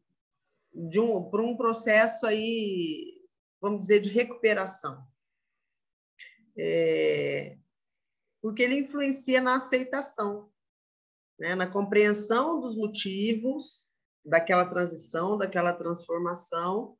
de 0.73 0.99
um, 0.99 1.23
para 1.29 1.41
um 1.41 1.55
processo 1.55 2.25
aí, 2.25 3.21
vamos 3.61 3.81
dizer, 3.81 3.99
de 3.99 4.09
recuperação. 4.09 5.05
É, 6.57 7.57
porque 8.41 8.63
ele 8.63 8.79
influencia 8.79 9.41
na 9.41 9.55
aceitação, 9.55 10.51
né, 11.39 11.55
na 11.55 11.67
compreensão 11.67 12.59
dos 12.59 12.75
motivos 12.75 13.87
daquela 14.23 14.65
transição, 14.65 15.37
daquela 15.37 15.73
transformação, 15.73 16.95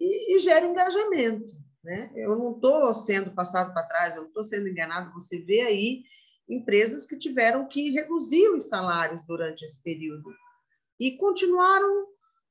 e, 0.00 0.36
e 0.36 0.38
gera 0.38 0.66
engajamento. 0.66 1.54
Né? 1.82 2.10
Eu 2.16 2.36
não 2.36 2.52
estou 2.52 2.92
sendo 2.92 3.30
passado 3.32 3.72
para 3.72 3.86
trás, 3.86 4.16
eu 4.16 4.22
não 4.22 4.28
estou 4.28 4.44
sendo 4.44 4.68
enganado. 4.68 5.12
Você 5.14 5.38
vê 5.38 5.60
aí 5.62 6.02
empresas 6.48 7.06
que 7.06 7.18
tiveram 7.18 7.68
que 7.68 7.90
reduzir 7.90 8.48
os 8.48 8.68
salários 8.68 9.22
durante 9.24 9.64
esse 9.64 9.82
período 9.82 10.32
e 10.98 11.16
continuaram 11.16 12.06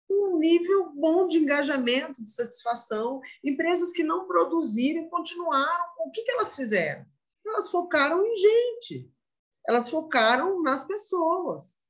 um 0.09 0.38
nível 0.38 0.91
bom 0.93 1.28
de 1.28 1.38
engajamento, 1.38 2.24
de 2.24 2.32
satisfação. 2.32 3.20
Empresas 3.43 3.91
que 3.91 4.03
não 4.03 4.28
produziram 4.28 5.09
continuaram. 5.09 5.86
O 6.05 6.11
que, 6.11 6.24
que 6.24 6.32
elas 6.32 6.55
fizeram? 6.55 7.05
Elas 7.45 7.70
focaram 7.70 8.26
em 8.26 8.36
gente, 8.36 9.11
elas 9.68 9.89
focaram 9.89 10.61
nas 10.61 10.86
pessoas. 10.86 11.84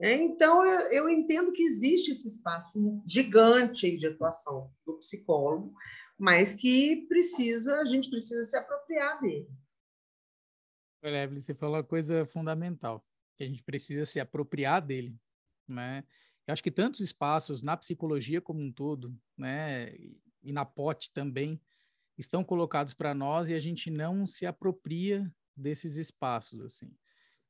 É, 0.00 0.12
então, 0.12 0.64
eu, 0.64 0.92
eu, 0.92 1.08
entendo 1.08 1.52
que 1.52 1.62
existe 1.62 2.12
esse 2.12 2.28
espaço 2.28 3.02
gigante 3.04 3.96
de 3.98 4.06
atuação 4.06 4.72
do 4.86 4.96
psicólogo, 4.98 5.74
mas 6.16 6.52
que 6.52 7.06
precisa, 7.08 7.80
a 7.80 7.84
gente 7.84 8.08
precisa 8.08 8.44
se 8.44 8.56
apropriar 8.56 9.20
dele. 9.20 9.48
Olha, 11.02 11.24
Evelyn, 11.24 11.42
você 11.42 11.54
falou 11.54 11.76
uma 11.76 11.84
coisa 11.84 12.26
fundamental, 12.26 13.04
que 13.36 13.44
a 13.44 13.46
gente 13.46 13.62
precisa 13.62 14.06
se 14.06 14.20
apropriar 14.20 14.84
dele, 14.84 15.16
né? 15.66 16.04
Eu 16.46 16.52
acho 16.52 16.62
que 16.62 16.70
tantos 16.70 17.00
espaços 17.00 17.62
na 17.62 17.76
psicologia 17.76 18.40
como 18.40 18.60
um 18.60 18.72
todo, 18.72 19.14
né, 19.36 19.94
e 20.42 20.52
na 20.52 20.64
POT 20.64 21.12
também, 21.12 21.60
estão 22.16 22.42
colocados 22.42 22.94
para 22.94 23.14
nós 23.14 23.48
e 23.48 23.54
a 23.54 23.60
gente 23.60 23.90
não 23.90 24.26
se 24.26 24.46
apropria 24.46 25.30
desses 25.58 25.96
espaços, 25.96 26.60
assim. 26.60 26.90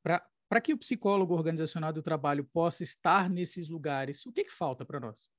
Para 0.01 0.61
que 0.61 0.73
o 0.73 0.77
psicólogo 0.77 1.33
organizacional 1.33 1.93
do 1.93 2.01
trabalho 2.01 2.43
possa 2.43 2.83
estar 2.83 3.29
nesses 3.29 3.67
lugares, 3.67 4.25
o 4.25 4.31
que, 4.31 4.45
que 4.45 4.53
falta 4.53 4.85
para 4.85 4.99
nós? 4.99 5.29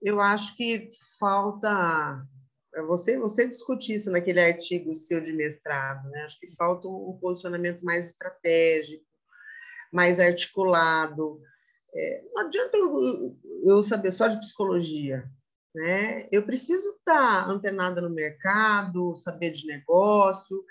Eu 0.00 0.20
acho 0.20 0.54
que 0.56 0.90
falta 1.18 2.24
é 2.74 2.82
você 2.82 3.18
você 3.18 3.48
discutir 3.48 3.94
isso 3.94 4.10
naquele 4.10 4.40
artigo 4.40 4.94
seu 4.94 5.22
de 5.22 5.32
mestrado, 5.32 6.08
né? 6.10 6.22
Acho 6.22 6.38
que 6.38 6.54
falta 6.54 6.86
um 6.86 7.18
posicionamento 7.20 7.82
mais 7.82 8.10
estratégico, 8.10 9.04
mais 9.92 10.20
articulado. 10.20 11.40
É, 11.94 12.22
não 12.32 12.42
adianta 12.42 12.76
eu, 12.76 13.38
eu 13.62 13.82
saber 13.82 14.10
só 14.10 14.28
de 14.28 14.38
psicologia, 14.38 15.28
né? 15.78 16.26
Eu 16.32 16.44
preciso 16.44 16.90
estar 16.90 17.48
antenada 17.48 18.00
no 18.00 18.10
mercado, 18.10 19.14
saber 19.14 19.52
de 19.52 19.64
negócio. 19.64 20.64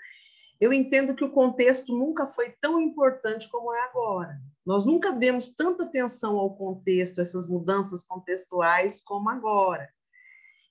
Eu 0.60 0.70
entendo 0.70 1.14
que 1.14 1.24
o 1.24 1.32
contexto 1.32 1.96
nunca 1.96 2.26
foi 2.26 2.54
tão 2.60 2.78
importante 2.78 3.48
como 3.50 3.72
é 3.72 3.80
agora. 3.84 4.38
Nós 4.66 4.84
nunca 4.84 5.10
demos 5.10 5.50
tanta 5.50 5.84
atenção 5.84 6.36
ao 6.36 6.54
contexto, 6.54 7.22
essas 7.22 7.48
mudanças 7.48 8.04
contextuais 8.04 9.00
como 9.02 9.30
agora. 9.30 9.88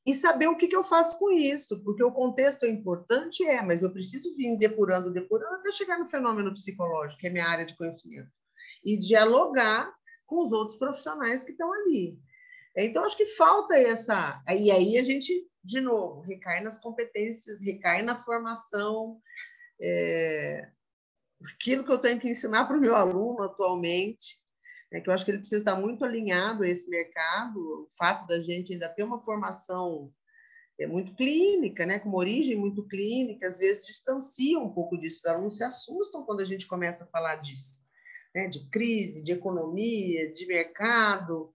E 0.05 0.13
saber 0.13 0.47
o 0.47 0.55
que, 0.55 0.67
que 0.67 0.75
eu 0.75 0.83
faço 0.83 1.17
com 1.17 1.31
isso, 1.31 1.83
porque 1.83 2.03
o 2.03 2.11
contexto 2.11 2.63
é 2.63 2.69
importante, 2.69 3.43
é, 3.43 3.61
mas 3.61 3.81
eu 3.81 3.91
preciso 3.91 4.35
vir 4.35 4.55
depurando, 4.57 5.11
depurando 5.11 5.55
até 5.55 5.71
chegar 5.71 5.97
no 5.97 6.05
fenômeno 6.05 6.53
psicológico, 6.53 7.19
que 7.19 7.27
é 7.27 7.29
minha 7.29 7.47
área 7.47 7.65
de 7.65 7.75
conhecimento 7.75 8.29
e 8.85 8.97
dialogar 8.97 9.91
com 10.25 10.41
os 10.41 10.51
outros 10.51 10.77
profissionais 10.77 11.43
que 11.43 11.51
estão 11.51 11.73
ali. 11.73 12.19
Então, 12.85 13.03
acho 13.03 13.17
que 13.17 13.25
falta 13.25 13.75
essa. 13.75 14.41
E 14.47 14.71
aí 14.71 14.97
a 14.97 15.03
gente, 15.03 15.47
de 15.63 15.81
novo, 15.81 16.21
recai 16.21 16.61
nas 16.61 16.79
competências, 16.79 17.61
recai 17.61 18.03
na 18.03 18.15
formação. 18.23 19.19
É... 19.81 20.69
Aquilo 21.55 21.83
que 21.83 21.91
eu 21.91 21.97
tenho 21.97 22.19
que 22.19 22.29
ensinar 22.29 22.65
para 22.65 22.77
o 22.77 22.81
meu 22.81 22.95
aluno 22.95 23.43
atualmente, 23.43 24.41
é 24.91 25.01
que 25.01 25.09
eu 25.09 25.13
acho 25.13 25.25
que 25.25 25.31
ele 25.31 25.39
precisa 25.39 25.61
estar 25.61 25.75
muito 25.75 26.05
alinhado 26.05 26.63
a 26.63 26.67
esse 26.67 26.89
mercado, 26.89 27.57
o 27.59 27.89
fato 27.97 28.25
da 28.25 28.39
gente 28.39 28.73
ainda 28.73 28.89
ter 28.89 29.03
uma 29.03 29.21
formação 29.21 30.11
é 30.79 30.85
muito 30.85 31.15
clínica, 31.15 31.85
né, 31.85 31.97
com 31.97 32.07
uma 32.07 32.19
origem 32.19 32.55
muito 32.55 32.87
clínica, 32.87 33.47
às 33.47 33.57
vezes 33.57 33.85
distancia 33.85 34.59
um 34.59 34.71
pouco 34.71 34.97
disso, 34.97 35.19
os 35.19 35.25
alunos 35.25 35.57
se 35.57 35.63
assustam 35.63 36.23
quando 36.23 36.41
a 36.41 36.45
gente 36.45 36.67
começa 36.67 37.03
a 37.03 37.07
falar 37.07 37.37
disso, 37.37 37.81
né, 38.33 38.47
de 38.47 38.69
crise, 38.69 39.23
de 39.23 39.31
economia, 39.31 40.31
de 40.31 40.45
mercado, 40.45 41.51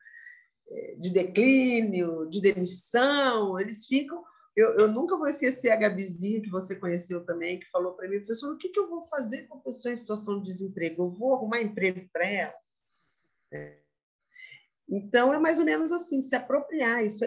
de 0.98 1.10
declínio, 1.10 2.28
de 2.28 2.40
demissão, 2.40 3.58
eles 3.58 3.86
ficam... 3.86 4.22
Eu, 4.54 4.76
eu 4.80 4.88
nunca 4.88 5.16
vou 5.16 5.28
esquecer 5.28 5.70
a 5.70 5.76
Gabizinha, 5.76 6.42
que 6.42 6.50
você 6.50 6.76
conheceu 6.76 7.24
também, 7.24 7.58
que 7.58 7.70
falou 7.70 7.94
para 7.94 8.06
mim, 8.06 8.18
professor, 8.18 8.52
o 8.52 8.58
que, 8.58 8.68
que 8.68 8.78
eu 8.78 8.86
vou 8.86 9.00
fazer 9.02 9.46
com 9.46 9.56
a 9.56 9.60
pessoa 9.62 9.92
em 9.92 9.96
situação 9.96 10.38
de 10.38 10.44
desemprego? 10.44 11.04
Eu 11.04 11.10
vou 11.10 11.34
arrumar 11.34 11.62
emprego 11.62 12.06
para 12.12 12.26
ela? 12.26 12.54
Então, 14.86 15.32
é 15.32 15.38
mais 15.38 15.58
ou 15.58 15.64
menos 15.64 15.90
assim, 15.90 16.20
se 16.20 16.36
apropriar. 16.36 17.02
Isso 17.02 17.24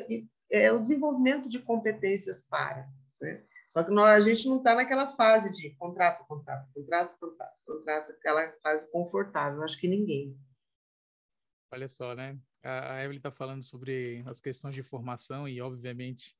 é 0.51 0.71
o 0.71 0.79
desenvolvimento 0.79 1.49
de 1.49 1.59
competências 1.59 2.43
para. 2.43 2.87
Né? 3.19 3.43
Só 3.69 3.83
que 3.83 3.91
nós, 3.91 4.23
a 4.23 4.29
gente 4.29 4.47
não 4.47 4.57
está 4.57 4.75
naquela 4.75 5.07
fase 5.07 5.51
de 5.51 5.75
contrato, 5.77 6.25
contrato, 6.27 6.71
contrato, 6.73 7.19
contrato, 7.19 7.57
contrato, 7.65 8.11
aquela 8.11 8.53
fase 8.61 8.91
confortável. 8.91 9.63
Acho 9.63 9.79
que 9.79 9.87
ninguém. 9.87 10.37
Olha 11.73 11.89
só, 11.89 12.13
né? 12.13 12.37
A 12.65 13.03
Evelyn 13.03 13.17
está 13.17 13.31
falando 13.31 13.63
sobre 13.63 14.23
as 14.25 14.41
questões 14.41 14.73
de 14.73 14.81
formação 14.81 15.47
e, 15.47 15.61
obviamente, 15.61 16.35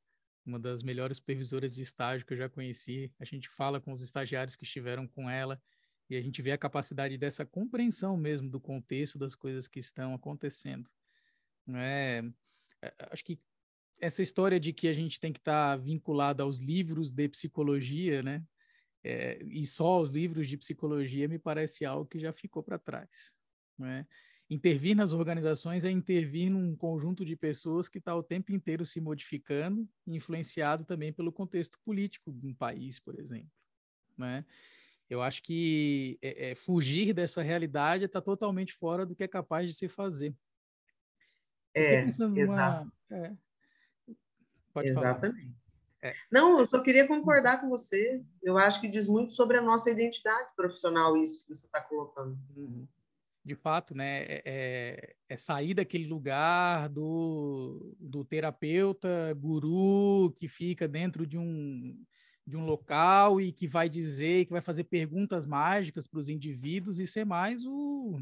uma 0.46 0.60
das 0.60 0.82
melhores 0.82 1.18
supervisoras 1.18 1.74
de 1.74 1.82
estágio 1.82 2.26
que 2.26 2.34
eu 2.34 2.38
já 2.38 2.50
conheci. 2.50 3.12
A 3.20 3.26
gente 3.26 3.48
fala 3.50 3.80
com 3.80 3.92
os 3.92 4.02
estagiários 4.02 4.56
que 4.56 4.64
estiveram 4.64 5.08
com 5.08 5.30
ela 5.30 5.62
e 6.10 6.16
a 6.16 6.22
gente 6.22 6.42
vê 6.42 6.52
a 6.52 6.58
capacidade 6.58 7.18
dessa 7.18 7.46
compreensão 7.46 8.18
mesmo 8.18 8.50
do 8.50 8.60
contexto 8.60 9.18
das 9.18 9.36
coisas 9.36 9.68
que 9.68 9.80
estão 9.80 10.14
acontecendo. 10.14 10.90
Não 11.66 11.80
é? 11.80 12.24
é 12.82 12.94
acho 13.12 13.24
que 13.24 13.40
essa 14.00 14.22
história 14.22 14.60
de 14.60 14.74
que 14.74 14.88
a 14.88 14.94
gente 14.94 15.20
tem 15.20 15.32
que 15.32 15.40
estar 15.40 15.78
tá 15.78 15.84
vinculado 15.84 16.44
aos 16.44 16.58
livros 16.58 17.10
de 17.12 17.30
psicologia, 17.30 18.22
né? 18.22 18.44
É, 19.04 19.42
e 19.44 19.66
só 19.66 19.86
aos 19.86 20.10
livros 20.10 20.48
de 20.48 20.58
psicologia 20.58 21.28
me 21.28 21.38
parece 21.38 21.86
algo 21.86 22.08
que 22.08 22.20
já 22.20 22.34
ficou 22.34 22.64
para 22.64 22.80
trás. 22.80 23.36
Né? 23.78 24.08
Intervir 24.50 24.96
nas 24.96 25.12
organizações 25.12 25.84
é 25.84 25.90
intervir 25.90 26.52
num 26.52 26.76
conjunto 26.76 27.26
de 27.26 27.36
pessoas 27.36 27.90
que 27.90 27.98
está 27.98 28.16
o 28.16 28.22
tempo 28.22 28.52
inteiro 28.52 28.86
se 28.86 29.02
modificando, 29.02 29.90
influenciado 30.06 30.86
também 30.86 31.12
pelo 31.12 31.32
contexto 31.32 31.80
político 31.84 32.32
de 32.32 32.48
um 32.48 32.54
país, 32.54 33.00
por 33.00 33.20
exemplo. 33.20 33.50
Né? 34.16 34.46
Eu 35.10 35.22
acho 35.22 35.42
que 35.42 36.20
é, 36.22 36.52
é, 36.52 36.56
fugir 36.56 37.14
dessa 37.14 37.42
realidade 37.42 38.06
está 38.06 38.22
totalmente 38.22 38.74
fora 38.74 39.06
do 39.06 39.16
que 39.16 39.24
é 39.24 39.28
capaz 39.28 39.68
de 39.68 39.74
se 39.74 39.88
fazer. 39.88 40.36
É, 41.74 42.06
exato. 42.36 42.92
É, 43.10 43.34
Exatamente. 44.84 45.56
É. 46.02 46.14
Não, 46.32 46.60
eu 46.60 46.66
só 46.66 46.82
queria 46.82 47.08
concordar 47.08 47.60
com 47.62 47.70
você. 47.70 48.24
Eu 48.44 48.58
acho 48.58 48.80
que 48.80 48.88
diz 48.88 49.08
muito 49.08 49.34
sobre 49.34 49.58
a 49.58 49.62
nossa 49.62 49.90
identidade 49.90 50.54
profissional 50.56 51.18
isso 51.18 51.42
que 51.42 51.50
você 51.50 51.66
está 51.66 51.82
colocando. 51.82 52.38
Uhum. 52.56 52.88
De 53.46 53.54
fato, 53.54 53.94
né? 53.94 54.24
É, 54.24 54.42
é, 54.44 55.16
é, 55.30 55.38
sair 55.38 55.76
daquele 55.76 56.08
lugar 56.08 56.90
do, 56.90 57.96
do 58.00 58.26
terapeuta 58.26 59.32
guru 59.36 60.34
que 60.40 60.48
fica 60.48 60.88
dentro 60.88 61.28
de 61.28 61.38
um 61.38 61.96
de 62.48 62.56
um 62.56 62.64
local 62.64 63.42
e 63.42 63.52
que 63.52 63.68
vai 63.68 63.90
dizer, 63.90 64.46
que 64.46 64.52
vai 64.52 64.62
fazer 64.62 64.84
perguntas 64.84 65.48
mágicas 65.48 66.06
para 66.06 66.20
os 66.20 66.30
indivíduos 66.30 67.00
e 67.00 67.08
ser 67.08 67.26
mais 67.26 67.66
o, 67.66 68.22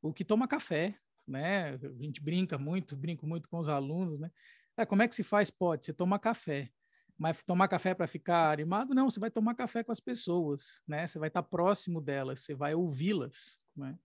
o 0.00 0.14
que 0.14 0.24
toma 0.24 0.48
café, 0.48 0.94
né? 1.28 1.74
A 1.74 2.02
gente 2.02 2.22
brinca 2.22 2.56
muito, 2.56 2.96
brinco 2.96 3.26
muito 3.26 3.48
com 3.50 3.58
os 3.58 3.68
alunos, 3.68 4.18
né? 4.18 4.30
É, 4.78 4.86
como 4.86 5.02
é 5.02 5.08
que 5.08 5.14
se 5.14 5.22
faz? 5.22 5.50
Pode, 5.50 5.84
você 5.84 5.92
toma 5.92 6.18
café. 6.18 6.70
Mas 7.18 7.42
tomar 7.42 7.68
café 7.68 7.92
para 7.92 8.06
ficar 8.06 8.50
animado? 8.50 8.94
Não, 8.94 9.10
você 9.10 9.20
vai 9.20 9.30
tomar 9.30 9.54
café 9.54 9.84
com 9.84 9.92
as 9.92 10.00
pessoas, 10.00 10.82
né? 10.88 11.06
Você 11.06 11.18
vai 11.18 11.28
estar 11.28 11.42
próximo 11.42 12.00
delas, 12.00 12.40
você 12.40 12.54
vai 12.54 12.74
ouvi-las, 12.74 13.62
né? 13.76 13.98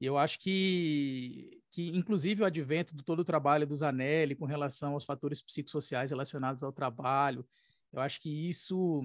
E 0.00 0.06
eu 0.06 0.16
acho 0.16 0.40
que, 0.40 1.62
que, 1.70 1.88
inclusive, 1.90 2.42
o 2.42 2.46
advento 2.46 2.94
do 2.96 3.02
todo 3.02 3.20
o 3.20 3.24
trabalho 3.24 3.66
do 3.66 3.76
Zanelli 3.76 4.34
com 4.34 4.46
relação 4.46 4.94
aos 4.94 5.04
fatores 5.04 5.42
psicossociais 5.42 6.10
relacionados 6.10 6.62
ao 6.62 6.72
trabalho, 6.72 7.46
eu 7.92 8.00
acho 8.00 8.20
que 8.20 8.30
isso 8.48 9.04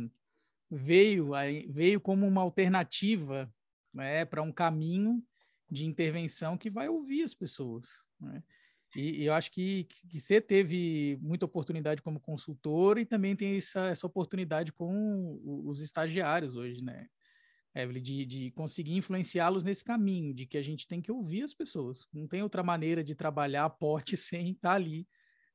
veio, 0.69 1.31
veio 1.69 1.99
como 1.99 2.25
uma 2.25 2.41
alternativa 2.41 3.51
né, 3.93 4.23
para 4.25 4.41
um 4.41 4.51
caminho 4.51 5.21
de 5.69 5.85
intervenção 5.85 6.57
que 6.57 6.69
vai 6.69 6.87
ouvir 6.87 7.23
as 7.23 7.33
pessoas. 7.33 7.89
Né? 8.19 8.41
E, 8.95 9.21
e, 9.21 9.25
eu 9.25 9.33
acho 9.33 9.51
que, 9.51 9.85
que 10.09 10.19
você 10.19 10.39
teve 10.39 11.17
muita 11.21 11.45
oportunidade 11.45 12.01
como 12.01 12.19
consultor 12.19 12.97
e 12.97 13.05
também 13.05 13.35
tem 13.35 13.57
essa, 13.57 13.87
essa 13.87 14.07
oportunidade 14.07 14.71
com 14.71 15.41
os 15.65 15.81
estagiários 15.81 16.55
hoje, 16.55 16.81
né, 16.81 17.07
Evelyn, 17.75 18.01
de, 18.01 18.25
de 18.25 18.51
conseguir 18.51 18.95
influenciá-los 18.95 19.63
nesse 19.63 19.83
caminho, 19.83 20.33
de 20.33 20.45
que 20.45 20.57
a 20.57 20.61
gente 20.61 20.87
tem 20.87 21.01
que 21.01 21.11
ouvir 21.11 21.43
as 21.43 21.53
pessoas. 21.53 22.07
Não 22.13 22.25
tem 22.27 22.41
outra 22.41 22.63
maneira 22.63 23.03
de 23.03 23.13
trabalhar 23.13 23.65
a 23.65 23.69
porte 23.69 24.15
sem 24.15 24.51
estar 24.51 24.73
ali 24.73 25.07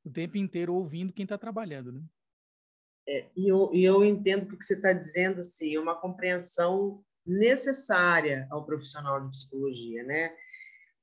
o 0.03 0.09
tempo 0.09 0.37
inteiro 0.37 0.73
ouvindo 0.73 1.13
quem 1.13 1.23
está 1.23 1.37
trabalhando, 1.37 1.91
né? 1.91 2.01
É, 3.07 3.29
e, 3.35 3.51
eu, 3.51 3.71
e 3.73 3.83
eu 3.83 4.05
entendo 4.05 4.43
o 4.43 4.57
que 4.57 4.63
você 4.63 4.75
está 4.75 4.93
dizendo 4.93 5.39
assim, 5.39 5.75
é 5.75 5.79
uma 5.79 5.99
compreensão 5.99 7.03
necessária 7.25 8.47
ao 8.51 8.65
profissional 8.65 9.21
de 9.23 9.31
psicologia, 9.31 10.03
né? 10.03 10.31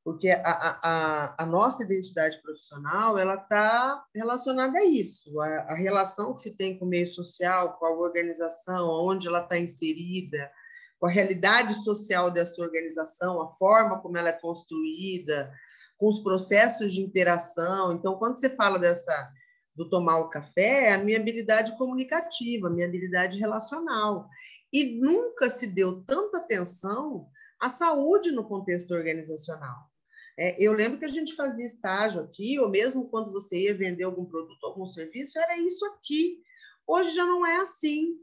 Porque 0.05 0.31
a, 0.31 0.41
a, 0.43 1.43
a 1.43 1.47
nossa 1.47 1.83
identidade 1.83 2.41
profissional 2.41 3.19
ela 3.19 3.35
está 3.35 4.05
relacionada 4.15 4.79
a 4.79 4.85
isso, 4.85 5.39
a, 5.41 5.47
a, 5.47 5.75
relação 5.75 6.35
que 6.35 6.41
se 6.41 6.57
tem 6.57 6.79
com 6.79 6.87
o 6.87 6.89
meio 6.89 7.07
social, 7.07 7.77
com 7.79 7.85
a 7.85 7.91
organização, 7.91 8.89
onde 8.89 9.27
ela 9.27 9.43
está 9.43 9.59
inserida, 9.59 10.51
com 10.99 11.07
a 11.07 11.11
realidade 11.11 11.75
social 11.75 12.31
dessa 12.31 12.61
organização, 12.63 13.41
a 13.41 13.49
forma 13.57 14.01
como 14.01 14.17
ela 14.17 14.31
é 14.31 14.33
construída, 14.33 15.53
com 15.97 16.09
os 16.09 16.21
processos 16.21 16.93
de 16.93 17.01
interação. 17.01 17.93
Então, 17.93 18.17
quando 18.17 18.39
você 18.39 18.51
fala 18.51 18.79
dessa 18.79 19.33
do 19.79 19.89
tomar 19.89 20.19
o 20.19 20.29
café 20.29 20.89
é 20.89 20.93
a 20.95 20.99
minha 20.99 21.21
habilidade 21.21 21.79
comunicativa, 21.79 22.67
a 22.67 22.71
minha 22.71 22.87
habilidade 22.87 23.39
relacional. 23.39 24.29
E 24.73 25.01
nunca 25.01 25.49
se 25.49 25.69
deu 25.69 26.03
tanta 26.03 26.39
atenção 26.39 27.29
à 27.61 27.69
saúde 27.69 28.33
no 28.33 28.45
contexto 28.45 28.93
organizacional. 28.93 29.89
É, 30.37 30.61
eu 30.61 30.73
lembro 30.73 30.99
que 30.99 31.05
a 31.05 31.09
gente 31.09 31.35
fazia 31.35 31.65
estágio 31.65 32.23
aqui, 32.23 32.59
ou 32.59 32.69
mesmo 32.69 33.09
quando 33.09 33.33
você 33.33 33.57
ia 33.57 33.77
vender 33.77 34.03
algum 34.03 34.25
produto, 34.25 34.65
algum 34.65 34.85
serviço, 34.85 35.39
era 35.39 35.57
isso 35.57 35.85
aqui. 35.87 36.43
Hoje 36.87 37.15
já 37.15 37.25
não 37.25 37.47
é 37.47 37.57
assim. 37.57 38.17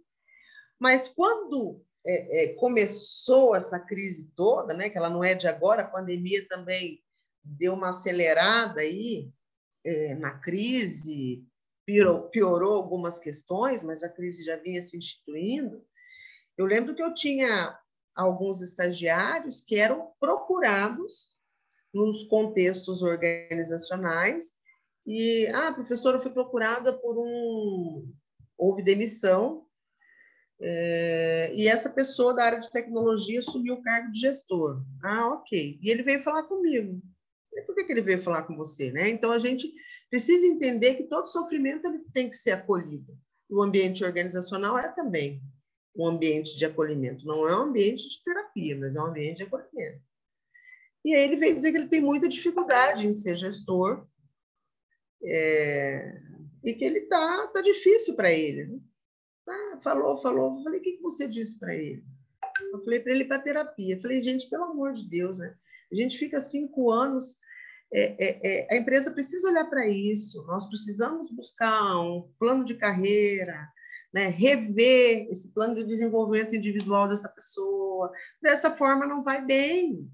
Mas 0.77 1.07
quando 1.07 1.81
é, 2.05 2.43
é, 2.43 2.53
começou 2.53 3.55
essa 3.55 3.79
crise 3.79 4.31
toda, 4.35 4.73
né, 4.73 4.89
que 4.89 4.97
ela 4.97 5.09
não 5.09 5.23
é 5.23 5.33
de 5.33 5.47
agora, 5.47 5.81
a 5.81 5.89
pandemia 5.89 6.47
também 6.47 7.03
deu 7.43 7.73
uma 7.73 7.89
acelerada 7.89 8.81
aí, 8.81 9.31
é, 9.83 10.15
na 10.15 10.39
crise, 10.39 11.43
piorou, 11.85 12.29
piorou 12.29 12.75
algumas 12.75 13.19
questões, 13.19 13.83
mas 13.83 14.03
a 14.03 14.09
crise 14.09 14.43
já 14.43 14.55
vinha 14.55 14.81
se 14.81 14.97
instituindo. 14.97 15.83
Eu 16.57 16.65
lembro 16.65 16.95
que 16.95 17.03
eu 17.03 17.13
tinha 17.13 17.77
alguns 18.15 18.61
estagiários 18.61 19.59
que 19.59 19.77
eram 19.77 20.11
procurados 20.19 21.33
nos 21.93 22.23
contextos 22.23 23.01
organizacionais 23.01 24.57
e, 25.05 25.47
ah, 25.47 25.71
professora, 25.71 26.17
eu 26.17 26.21
fui 26.21 26.31
procurada 26.31 26.91
por 26.93 27.17
um... 27.17 28.11
houve 28.57 28.81
demissão 28.81 29.64
é, 30.67 31.53
e 31.53 31.67
essa 31.67 31.91
pessoa 31.91 32.33
da 32.33 32.43
área 32.43 32.59
de 32.59 32.71
tecnologia 32.71 33.39
assumiu 33.39 33.75
o 33.75 33.81
cargo 33.83 34.11
de 34.11 34.19
gestor. 34.19 34.81
Ah, 35.03 35.27
ok. 35.27 35.77
E 35.81 35.89
ele 35.91 36.01
veio 36.01 36.19
falar 36.19 36.43
comigo 36.43 36.99
por 37.63 37.75
que, 37.75 37.83
que 37.83 37.91
ele 37.91 38.01
veio 38.01 38.19
falar 38.19 38.43
com 38.43 38.55
você? 38.55 38.91
Né? 38.91 39.09
Então, 39.09 39.31
a 39.31 39.39
gente 39.39 39.71
precisa 40.09 40.45
entender 40.45 40.95
que 40.95 41.03
todo 41.03 41.27
sofrimento 41.27 41.87
ele 41.87 41.99
tem 42.13 42.29
que 42.29 42.35
ser 42.35 42.51
acolhido. 42.51 43.17
O 43.49 43.61
ambiente 43.61 44.03
organizacional 44.03 44.77
é 44.77 44.89
também 44.89 45.41
um 45.95 46.07
ambiente 46.07 46.57
de 46.57 46.65
acolhimento. 46.65 47.25
Não 47.25 47.47
é 47.47 47.57
um 47.57 47.63
ambiente 47.63 48.09
de 48.09 48.23
terapia, 48.23 48.77
mas 48.77 48.95
é 48.95 49.01
um 49.01 49.05
ambiente 49.05 49.37
de 49.37 49.43
acolhimento. 49.43 50.01
E 51.03 51.13
aí 51.13 51.23
ele 51.23 51.35
veio 51.35 51.55
dizer 51.55 51.71
que 51.71 51.77
ele 51.77 51.87
tem 51.87 52.01
muita 52.01 52.27
dificuldade 52.27 53.05
em 53.05 53.13
ser 53.13 53.35
gestor 53.35 54.07
é, 55.23 56.19
e 56.63 56.73
que 56.73 56.83
ele 56.83 57.01
tá, 57.01 57.47
tá 57.47 57.61
difícil 57.61 58.15
para 58.15 58.31
ele. 58.31 58.65
Né? 58.65 58.79
Ah, 59.47 59.77
falou, 59.81 60.17
falou. 60.17 60.57
Eu 60.57 60.63
falei, 60.63 60.79
o 60.79 60.83
que, 60.83 60.99
você 61.01 61.27
disse 61.27 61.59
para 61.59 61.75
ele? 61.75 62.03
Eu 62.71 62.79
falei 62.79 62.99
para 62.99 63.13
ele 63.13 63.25
para 63.25 63.41
terapia. 63.41 63.95
Eu 63.95 63.99
falei, 63.99 64.19
gente, 64.19 64.49
pelo 64.49 64.65
amor 64.65 64.93
de 64.93 65.07
Deus, 65.07 65.39
né? 65.39 65.55
A 65.91 65.95
gente 65.95 66.17
fica 66.17 66.39
cinco 66.39 66.91
anos 66.91 67.39
é, 67.93 68.15
é, 68.19 68.39
é, 68.43 68.75
a 68.75 68.77
empresa 68.77 69.11
precisa 69.11 69.49
olhar 69.49 69.65
para 69.69 69.87
isso, 69.87 70.43
nós 70.47 70.67
precisamos 70.67 71.31
buscar 71.31 71.97
um 72.01 72.29
plano 72.39 72.65
de 72.65 72.75
carreira, 72.75 73.69
né, 74.13 74.27
rever 74.27 75.27
esse 75.29 75.53
plano 75.53 75.75
de 75.75 75.83
desenvolvimento 75.83 76.55
individual 76.55 77.07
dessa 77.07 77.29
pessoa. 77.29 78.11
Dessa 78.41 78.71
forma, 78.71 79.05
não 79.05 79.23
vai 79.23 79.45
bem. 79.45 80.09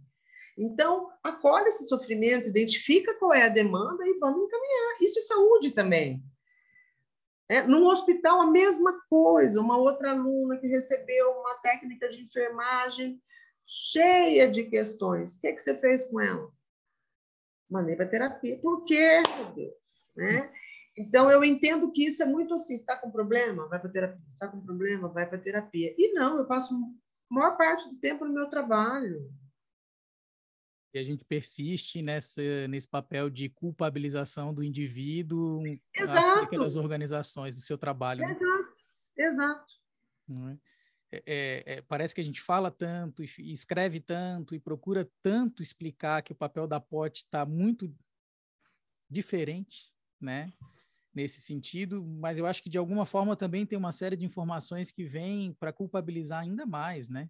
Então, 0.57 1.09
acolhe 1.23 1.67
esse 1.67 1.87
sofrimento, 1.87 2.49
identifica 2.49 3.17
qual 3.17 3.33
é 3.33 3.43
a 3.43 3.49
demanda 3.49 4.05
e 4.05 4.17
vamos 4.19 4.43
encaminhar. 4.43 5.01
Isso 5.01 5.19
é 5.19 5.21
saúde 5.21 5.71
também. 5.71 6.23
É, 7.51 7.67
num 7.67 7.85
hospital, 7.85 8.39
a 8.39 8.49
mesma 8.49 8.97
coisa. 9.09 9.59
Uma 9.59 9.75
outra 9.75 10.11
aluna 10.11 10.57
que 10.57 10.67
recebeu 10.67 11.31
uma 11.31 11.55
técnica 11.55 12.07
de 12.07 12.23
enfermagem 12.23 13.21
cheia 13.65 14.49
de 14.49 14.63
questões. 14.63 15.33
O 15.33 15.41
que, 15.41 15.47
é 15.47 15.51
que 15.51 15.61
você 15.61 15.75
fez 15.75 16.05
com 16.05 16.21
ela? 16.21 16.49
Mandei 17.69 17.97
para 17.97 18.07
terapia. 18.07 18.57
Por 18.61 18.85
quê, 18.85 19.21
meu 19.35 19.53
Deus? 19.53 20.11
Né? 20.15 20.49
Então, 20.97 21.29
eu 21.29 21.43
entendo 21.43 21.91
que 21.91 22.05
isso 22.05 22.23
é 22.23 22.25
muito 22.25 22.53
assim: 22.53 22.73
está 22.73 22.95
com 22.95 23.11
problema? 23.11 23.67
Vai 23.67 23.81
para 23.81 23.91
terapia. 23.91 24.25
Está 24.29 24.47
com 24.47 24.61
problema? 24.61 25.09
Vai 25.09 25.27
para 25.27 25.37
terapia. 25.37 25.93
E 25.97 26.13
não, 26.13 26.37
eu 26.37 26.47
passo 26.47 26.73
a 26.73 27.33
maior 27.35 27.57
parte 27.57 27.89
do 27.89 27.99
tempo 27.99 28.23
no 28.23 28.33
meu 28.33 28.49
trabalho 28.49 29.29
e 30.93 30.99
a 30.99 31.03
gente 31.03 31.23
persiste 31.23 32.01
nessa, 32.01 32.41
nesse 32.67 32.87
papel 32.87 33.29
de 33.29 33.49
culpabilização 33.49 34.53
do 34.53 34.63
indivíduo 34.63 35.63
Exato. 35.95 36.57
das 36.57 36.75
organizações, 36.75 37.55
do 37.55 37.61
seu 37.61 37.77
trabalho. 37.77 38.23
Exato, 38.25 38.83
né? 39.17 39.25
exato. 39.25 39.73
É, 41.11 41.23
é, 41.25 41.63
é, 41.65 41.81
parece 41.81 42.15
que 42.15 42.21
a 42.21 42.23
gente 42.23 42.41
fala 42.41 42.69
tanto, 42.69 43.23
e 43.23 43.51
escreve 43.51 43.99
tanto, 43.99 44.55
e 44.55 44.59
procura 44.59 45.09
tanto 45.21 45.61
explicar 45.61 46.21
que 46.21 46.31
o 46.31 46.35
papel 46.35 46.67
da 46.67 46.79
POT 46.79 47.23
está 47.23 47.45
muito 47.45 47.93
diferente, 49.09 49.91
né? 50.19 50.53
Nesse 51.13 51.41
sentido, 51.41 52.01
mas 52.05 52.37
eu 52.37 52.45
acho 52.45 52.63
que 52.63 52.69
de 52.69 52.77
alguma 52.77 53.05
forma 53.05 53.35
também 53.35 53.65
tem 53.65 53.77
uma 53.77 53.91
série 53.91 54.15
de 54.15 54.25
informações 54.25 54.91
que 54.91 55.03
vêm 55.03 55.53
para 55.53 55.73
culpabilizar 55.73 56.39
ainda 56.39 56.65
mais, 56.65 57.09
né? 57.09 57.29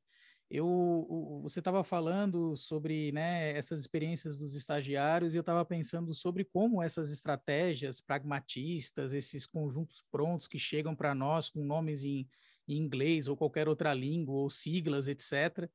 Eu, 0.54 1.40
você 1.42 1.60
estava 1.60 1.82
falando 1.82 2.58
sobre 2.58 3.14
né, 3.14 3.52
essas 3.58 3.80
experiências 3.80 4.38
dos 4.38 4.54
estagiários 4.54 5.34
e 5.34 5.38
eu 5.38 5.40
estava 5.40 5.64
pensando 5.64 6.14
sobre 6.14 6.44
como 6.44 6.84
essas 6.84 7.10
estratégias 7.10 8.02
pragmatistas, 8.02 9.14
esses 9.14 9.46
conjuntos 9.46 10.04
prontos 10.12 10.48
que 10.48 10.60
chegam 10.60 10.94
para 10.94 11.16
nós 11.16 11.50
com 11.50 11.64
nomes 11.64 12.04
em, 12.04 12.28
em, 12.68 12.78
inglês 12.78 13.30
ou 13.30 13.38
qualquer 13.38 13.70
outra 13.70 13.94
língua 13.94 14.36
ou 14.36 14.50
siglas, 14.50 15.08
etc., 15.08 15.70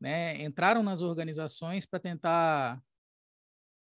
né, 0.00 0.42
entraram 0.42 0.82
nas 0.82 1.02
organizações 1.02 1.86
para 1.86 2.00
tentar, 2.00 2.82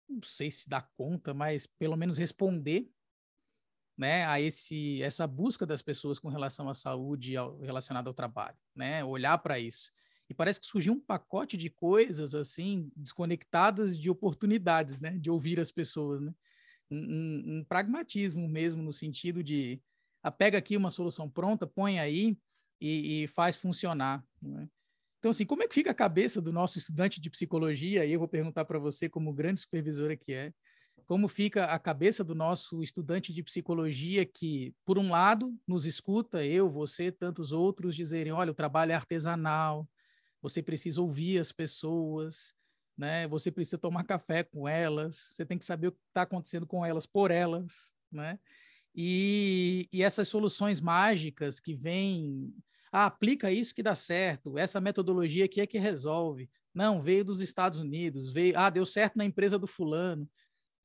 não 0.07 0.23
sei 0.23 0.49
se 0.49 0.69
dar 0.69 0.89
conta, 0.95 1.33
mas 1.33 1.67
pelo 1.67 1.97
menos 1.97 2.17
responder 2.17 2.89
né, 3.97 4.25
a 4.25 4.39
esse, 4.39 5.03
essa 5.03 5.27
busca 5.27 5.65
das 5.65 5.81
pessoas 5.81 6.17
com 6.17 6.29
relação 6.29 6.69
à 6.69 6.73
saúde 6.73 7.33
relacionada 7.61 8.09
ao 8.09 8.13
trabalho, 8.13 8.57
né, 8.73 9.03
olhar 9.03 9.37
para 9.39 9.59
isso. 9.59 9.91
E 10.29 10.33
parece 10.33 10.59
que 10.59 10.67
surgiu 10.67 10.93
um 10.93 10.99
pacote 10.99 11.57
de 11.57 11.69
coisas 11.69 12.35
assim 12.35 12.91
desconectadas 12.95 13.97
de 13.97 14.09
oportunidades, 14.09 14.99
né? 14.99 15.17
De 15.17 15.29
ouvir 15.29 15.59
as 15.59 15.71
pessoas, 15.71 16.21
né? 16.21 16.33
Um, 16.91 16.97
um, 16.97 17.57
um 17.57 17.63
pragmatismo 17.63 18.47
mesmo 18.47 18.83
no 18.83 18.93
sentido 18.93 19.43
de 19.43 19.81
ah, 20.23 20.31
pega 20.31 20.57
aqui 20.57 20.75
uma 20.77 20.91
solução 20.91 21.29
pronta, 21.29 21.65
põe 21.65 21.99
aí 21.99 22.37
e, 22.79 23.23
e 23.23 23.27
faz 23.27 23.55
funcionar. 23.55 24.23
Né? 24.41 24.67
Então, 25.19 25.31
assim, 25.31 25.45
como 25.45 25.63
é 25.63 25.67
que 25.67 25.73
fica 25.73 25.91
a 25.91 25.95
cabeça 25.95 26.41
do 26.41 26.51
nosso 26.51 26.77
estudante 26.77 27.19
de 27.19 27.29
psicologia? 27.29 28.05
E 28.05 28.13
eu 28.13 28.19
vou 28.19 28.27
perguntar 28.27 28.65
para 28.65 28.79
você, 28.79 29.09
como 29.09 29.33
grande 29.33 29.59
supervisora 29.59 30.15
que 30.15 30.33
é, 30.33 30.53
como 31.05 31.27
fica 31.27 31.65
a 31.65 31.79
cabeça 31.79 32.23
do 32.23 32.35
nosso 32.35 32.83
estudante 32.83 33.33
de 33.33 33.41
psicologia 33.41 34.25
que, 34.25 34.73
por 34.85 34.97
um 34.97 35.09
lado, 35.09 35.53
nos 35.67 35.85
escuta, 35.85 36.45
eu, 36.45 36.69
você, 36.69 37.11
tantos 37.11 37.51
outros, 37.51 37.95
dizerem: 37.95 38.31
olha, 38.31 38.51
o 38.51 38.55
trabalho 38.55 38.91
é 38.91 38.95
artesanal, 38.95 39.89
você 40.41 40.61
precisa 40.61 41.01
ouvir 41.01 41.39
as 41.39 41.51
pessoas, 41.51 42.55
né? 42.97 43.27
Você 43.27 43.49
precisa 43.49 43.77
tomar 43.77 44.03
café 44.03 44.43
com 44.43 44.67
elas, 44.67 45.31
você 45.31 45.45
tem 45.45 45.57
que 45.57 45.65
saber 45.65 45.87
o 45.87 45.91
que 45.91 45.99
está 46.09 46.23
acontecendo 46.23 46.67
com 46.67 46.85
elas 46.85 47.05
por 47.05 47.31
elas, 47.31 47.93
né? 48.11 48.37
E, 48.93 49.87
e 49.91 50.03
essas 50.03 50.27
soluções 50.27 50.81
mágicas 50.81 51.59
que 51.59 51.73
vêm, 51.73 52.53
ah, 52.91 53.05
aplica 53.05 53.51
isso 53.51 53.73
que 53.73 53.83
dá 53.83 53.95
certo, 53.95 54.57
essa 54.57 54.81
metodologia 54.81 55.45
aqui 55.45 55.61
é 55.61 55.67
que 55.67 55.79
resolve. 55.79 56.49
Não, 56.73 57.01
veio 57.01 57.23
dos 57.23 57.39
Estados 57.39 57.79
Unidos, 57.79 58.31
veio, 58.31 58.57
ah, 58.57 58.69
deu 58.69 58.85
certo 58.85 59.17
na 59.17 59.25
empresa 59.25 59.57
do 59.57 59.67
fulano. 59.67 60.29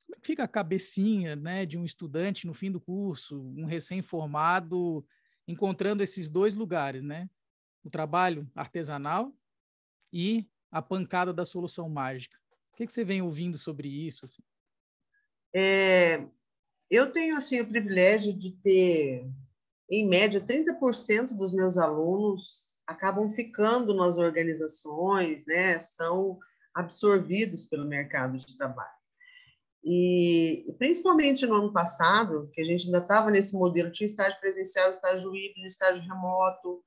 Como 0.07 0.17
é 0.17 0.21
que 0.21 0.27
fica 0.27 0.45
a 0.45 0.49
cabecinha, 0.49 1.35
né, 1.35 1.67
de 1.67 1.77
um 1.77 1.85
estudante 1.85 2.47
no 2.47 2.55
fim 2.55 2.71
do 2.71 2.81
curso, 2.81 3.43
um 3.57 3.65
recém-formado, 3.65 5.05
encontrando 5.49 6.03
esses 6.03 6.29
dois 6.29 6.55
lugares, 6.55 7.03
né? 7.03 7.29
O 7.83 7.91
trabalho 7.91 8.49
artesanal 8.55 9.35
e 10.15 10.49
a 10.71 10.81
pancada 10.81 11.33
da 11.33 11.45
solução 11.45 11.89
mágica. 11.89 12.39
O 12.73 12.77
que, 12.77 12.87
que 12.87 12.93
você 12.93 13.05
vem 13.05 13.21
ouvindo 13.21 13.59
sobre 13.59 13.89
isso? 13.89 14.25
Assim? 14.25 14.43
É, 15.53 16.25
eu 16.89 17.13
tenho 17.13 17.37
assim 17.37 17.61
o 17.61 17.69
privilégio 17.69 18.33
de 18.33 18.53
ter, 18.53 19.29
em 19.91 20.09
média, 20.09 20.41
30% 20.41 21.37
dos 21.37 21.53
meus 21.53 21.77
alunos 21.77 22.79
acabam 22.87 23.29
ficando 23.29 23.95
nas 23.95 24.17
organizações, 24.17 25.47
né? 25.47 25.81
São 25.81 26.39
absorvidos 26.73 27.67
pelo 27.67 27.87
mercado 27.87 28.37
de 28.37 28.57
trabalho. 28.57 28.95
E 29.83 30.75
principalmente 30.79 31.47
no 31.47 31.57
ano 31.57 31.73
passado, 31.73 32.51
que 32.53 32.61
a 32.61 32.65
gente 32.65 32.87
ainda 32.87 32.99
estava 32.99 33.31
nesse 33.31 33.55
modelo, 33.55 33.91
tinha 33.91 34.07
estágio 34.07 34.39
presencial, 34.41 34.91
estágio 34.91 35.35
híbrido, 35.35 35.67
estágio 35.67 36.03
remoto, 36.03 36.83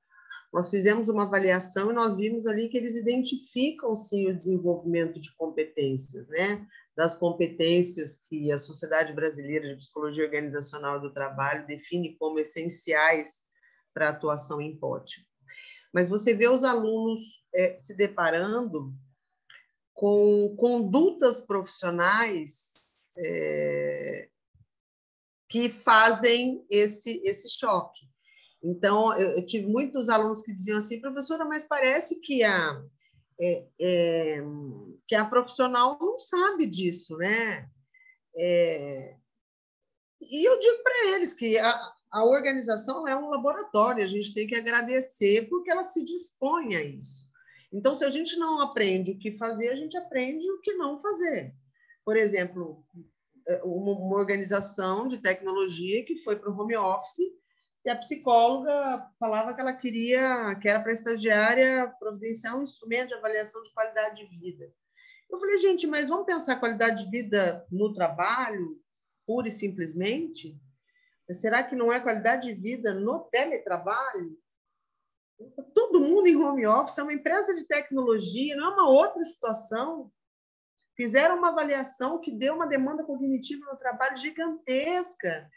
nós 0.52 0.70
fizemos 0.70 1.08
uma 1.08 1.24
avaliação 1.24 1.90
e 1.90 1.94
nós 1.94 2.16
vimos 2.16 2.46
ali 2.46 2.68
que 2.68 2.76
eles 2.76 2.96
identificam 2.96 3.94
sim 3.94 4.28
o 4.28 4.36
desenvolvimento 4.36 5.20
de 5.20 5.34
competências, 5.36 6.28
né? 6.28 6.66
Das 6.96 7.14
competências 7.14 8.26
que 8.28 8.50
a 8.50 8.58
Sociedade 8.58 9.12
Brasileira 9.12 9.68
de 9.68 9.76
Psicologia 9.76 10.24
Organizacional 10.24 11.00
do 11.00 11.12
Trabalho 11.12 11.66
define 11.66 12.16
como 12.16 12.38
essenciais 12.38 13.42
para 13.92 14.06
a 14.06 14.10
atuação 14.10 14.60
em 14.60 14.76
POT. 14.76 15.26
Mas 15.92 16.08
você 16.08 16.34
vê 16.34 16.48
os 16.48 16.64
alunos 16.64 17.44
é, 17.54 17.78
se 17.78 17.94
deparando 17.94 18.92
com 19.92 20.54
condutas 20.56 21.40
profissionais 21.40 22.72
é, 23.18 24.28
que 25.48 25.68
fazem 25.68 26.64
esse, 26.70 27.20
esse 27.24 27.50
choque. 27.50 28.06
Então, 28.62 29.16
eu, 29.18 29.38
eu, 29.38 29.46
tive 29.46 29.66
muitos 29.66 30.08
alunos 30.08 30.42
que 30.42 30.52
diziam 30.52 30.78
assim, 30.78 31.00
professora, 31.00 31.44
mas 31.44 31.66
parece 31.66 32.20
que 32.20 32.42
a, 32.42 32.82
é, 33.40 33.66
é, 33.80 34.42
que 35.06 35.14
a 35.14 35.24
profissional 35.24 35.96
não 36.00 36.18
sabe 36.18 36.66
disso, 36.66 37.16
né? 37.16 37.68
É, 38.36 39.16
e 40.20 40.48
eu 40.48 40.58
digo 40.58 40.82
para 40.82 41.14
eles 41.14 41.32
que 41.32 41.56
a, 41.58 41.92
a 42.10 42.24
organização 42.24 43.06
é 43.06 43.16
um 43.16 43.30
laboratório, 43.30 44.02
a 44.02 44.08
gente 44.08 44.34
tem 44.34 44.46
que 44.46 44.56
agradecer 44.56 45.48
porque 45.48 45.70
ela 45.70 45.84
se 45.84 46.04
dispõe 46.04 46.74
a 46.74 46.82
isso. 46.82 47.28
Então, 47.72 47.94
se 47.94 48.04
a 48.04 48.10
gente 48.10 48.36
não 48.36 48.60
aprende 48.60 49.12
o 49.12 49.18
que 49.18 49.36
fazer, 49.36 49.68
a 49.68 49.74
gente 49.74 49.96
aprende 49.96 50.50
o 50.50 50.60
que 50.60 50.72
não 50.74 50.98
fazer. 50.98 51.54
Por 52.04 52.16
exemplo, 52.16 52.84
é, 53.46 53.62
uma, 53.62 53.92
uma 53.92 54.16
organização 54.16 55.06
de 55.06 55.18
tecnologia 55.18 56.04
que 56.04 56.16
foi 56.16 56.36
para 56.36 56.50
o 56.50 56.58
home 56.58 56.76
office 56.76 57.20
e 57.84 57.90
a 57.90 57.96
psicóloga 57.96 59.10
falava 59.18 59.54
que 59.54 59.60
ela 59.60 59.72
queria, 59.72 60.54
que 60.60 60.68
era 60.68 60.80
para 60.80 60.92
estagiária 60.92 61.92
providenciar 61.98 62.56
um 62.56 62.62
instrumento 62.62 63.08
de 63.08 63.14
avaliação 63.14 63.62
de 63.62 63.72
qualidade 63.72 64.16
de 64.16 64.38
vida. 64.38 64.72
Eu 65.30 65.38
falei, 65.38 65.58
gente, 65.58 65.86
mas 65.86 66.08
vamos 66.08 66.26
pensar 66.26 66.58
qualidade 66.58 67.04
de 67.04 67.10
vida 67.10 67.66
no 67.70 67.92
trabalho, 67.92 68.80
pura 69.26 69.48
e 69.48 69.50
simplesmente? 69.50 70.58
Será 71.30 71.62
que 71.62 71.76
não 71.76 71.92
é 71.92 72.00
qualidade 72.00 72.48
de 72.48 72.54
vida 72.54 72.94
no 72.94 73.20
teletrabalho? 73.30 74.38
Todo 75.74 76.00
mundo 76.00 76.26
em 76.26 76.36
home 76.36 76.66
office, 76.66 76.98
é 76.98 77.02
uma 77.02 77.12
empresa 77.12 77.54
de 77.54 77.66
tecnologia, 77.66 78.56
não 78.56 78.70
é 78.70 78.74
uma 78.74 78.88
outra 78.88 79.22
situação. 79.24 80.10
Fizeram 80.96 81.36
uma 81.36 81.50
avaliação 81.50 82.20
que 82.20 82.32
deu 82.32 82.54
uma 82.54 82.66
demanda 82.66 83.04
cognitiva 83.04 83.64
no 83.70 83.76
trabalho 83.76 84.16
gigantesca. 84.16 85.48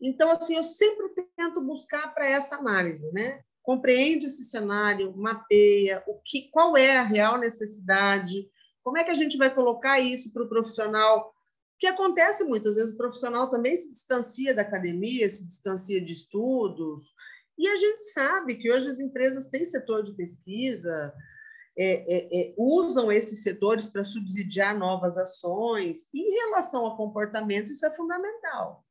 Então, 0.00 0.30
assim, 0.30 0.56
eu 0.56 0.64
sempre 0.64 1.08
tento 1.36 1.60
buscar 1.60 2.14
para 2.14 2.28
essa 2.28 2.56
análise, 2.56 3.10
né? 3.12 3.40
Compreende 3.62 4.26
esse 4.26 4.44
cenário, 4.44 5.16
mapeia 5.16 6.02
o 6.06 6.20
que, 6.24 6.48
qual 6.50 6.76
é 6.76 6.98
a 6.98 7.02
real 7.02 7.38
necessidade, 7.38 8.48
como 8.82 8.98
é 8.98 9.04
que 9.04 9.10
a 9.10 9.16
gente 9.16 9.36
vai 9.36 9.52
colocar 9.52 9.98
isso 9.98 10.32
para 10.32 10.44
o 10.44 10.48
profissional, 10.48 11.34
que 11.78 11.86
acontece 11.86 12.44
muitas 12.44 12.76
vezes, 12.76 12.94
o 12.94 12.96
profissional 12.96 13.50
também 13.50 13.76
se 13.76 13.92
distancia 13.92 14.54
da 14.54 14.62
academia, 14.62 15.28
se 15.28 15.46
distancia 15.46 16.00
de 16.00 16.12
estudos, 16.12 17.12
e 17.58 17.66
a 17.66 17.76
gente 17.76 18.04
sabe 18.12 18.56
que 18.56 18.70
hoje 18.70 18.88
as 18.88 19.00
empresas 19.00 19.48
têm 19.48 19.64
setor 19.64 20.02
de 20.02 20.14
pesquisa, 20.14 21.12
é, 21.76 22.16
é, 22.16 22.40
é, 22.40 22.54
usam 22.56 23.10
esses 23.10 23.42
setores 23.42 23.88
para 23.88 24.02
subsidiar 24.02 24.78
novas 24.78 25.18
ações, 25.18 26.08
e 26.14 26.20
em 26.20 26.34
relação 26.46 26.86
ao 26.86 26.96
comportamento, 26.96 27.72
isso 27.72 27.84
é 27.84 27.90
fundamental. 27.90 28.85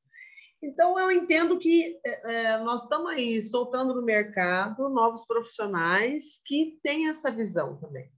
Então, 0.66 0.98
eu 0.98 1.12
entendo 1.12 1.60
que 1.60 2.00
é, 2.04 2.34
é, 2.34 2.58
nós 2.58 2.84
estamos 2.84 3.12
aí 3.12 3.40
soltando 3.40 3.94
no 3.94 4.02
mercado 4.02 4.90
novos 4.90 5.24
profissionais 5.26 6.42
que 6.44 6.80
têm 6.82 7.08
essa 7.08 7.30
visão 7.30 7.78
também. 7.78 8.12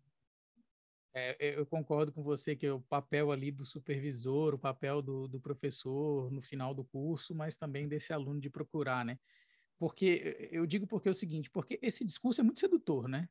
É, 1.14 1.36
eu 1.60 1.66
concordo 1.66 2.14
com 2.14 2.24
você 2.24 2.56
que 2.56 2.66
é 2.66 2.72
o 2.72 2.80
papel 2.80 3.32
ali 3.32 3.52
do 3.52 3.66
supervisor, 3.66 4.54
o 4.54 4.60
papel 4.60 5.02
do, 5.02 5.28
do 5.28 5.42
professor 5.42 6.32
no 6.32 6.42
final 6.42 6.74
do 6.74 6.86
curso, 6.86 7.36
mas 7.36 7.58
também 7.58 7.88
desse 7.88 8.14
aluno 8.14 8.40
de 8.40 8.50
procurar, 8.50 9.04
né? 9.04 9.20
Porque 9.78 10.50
eu 10.52 10.66
digo 10.66 10.88
porque 10.88 11.10
é 11.10 11.12
o 11.12 11.16
seguinte, 11.16 11.50
porque 11.50 11.78
esse 11.82 12.06
discurso 12.06 12.40
é 12.40 12.44
muito 12.44 12.60
sedutor, 12.60 13.10
né? 13.10 13.28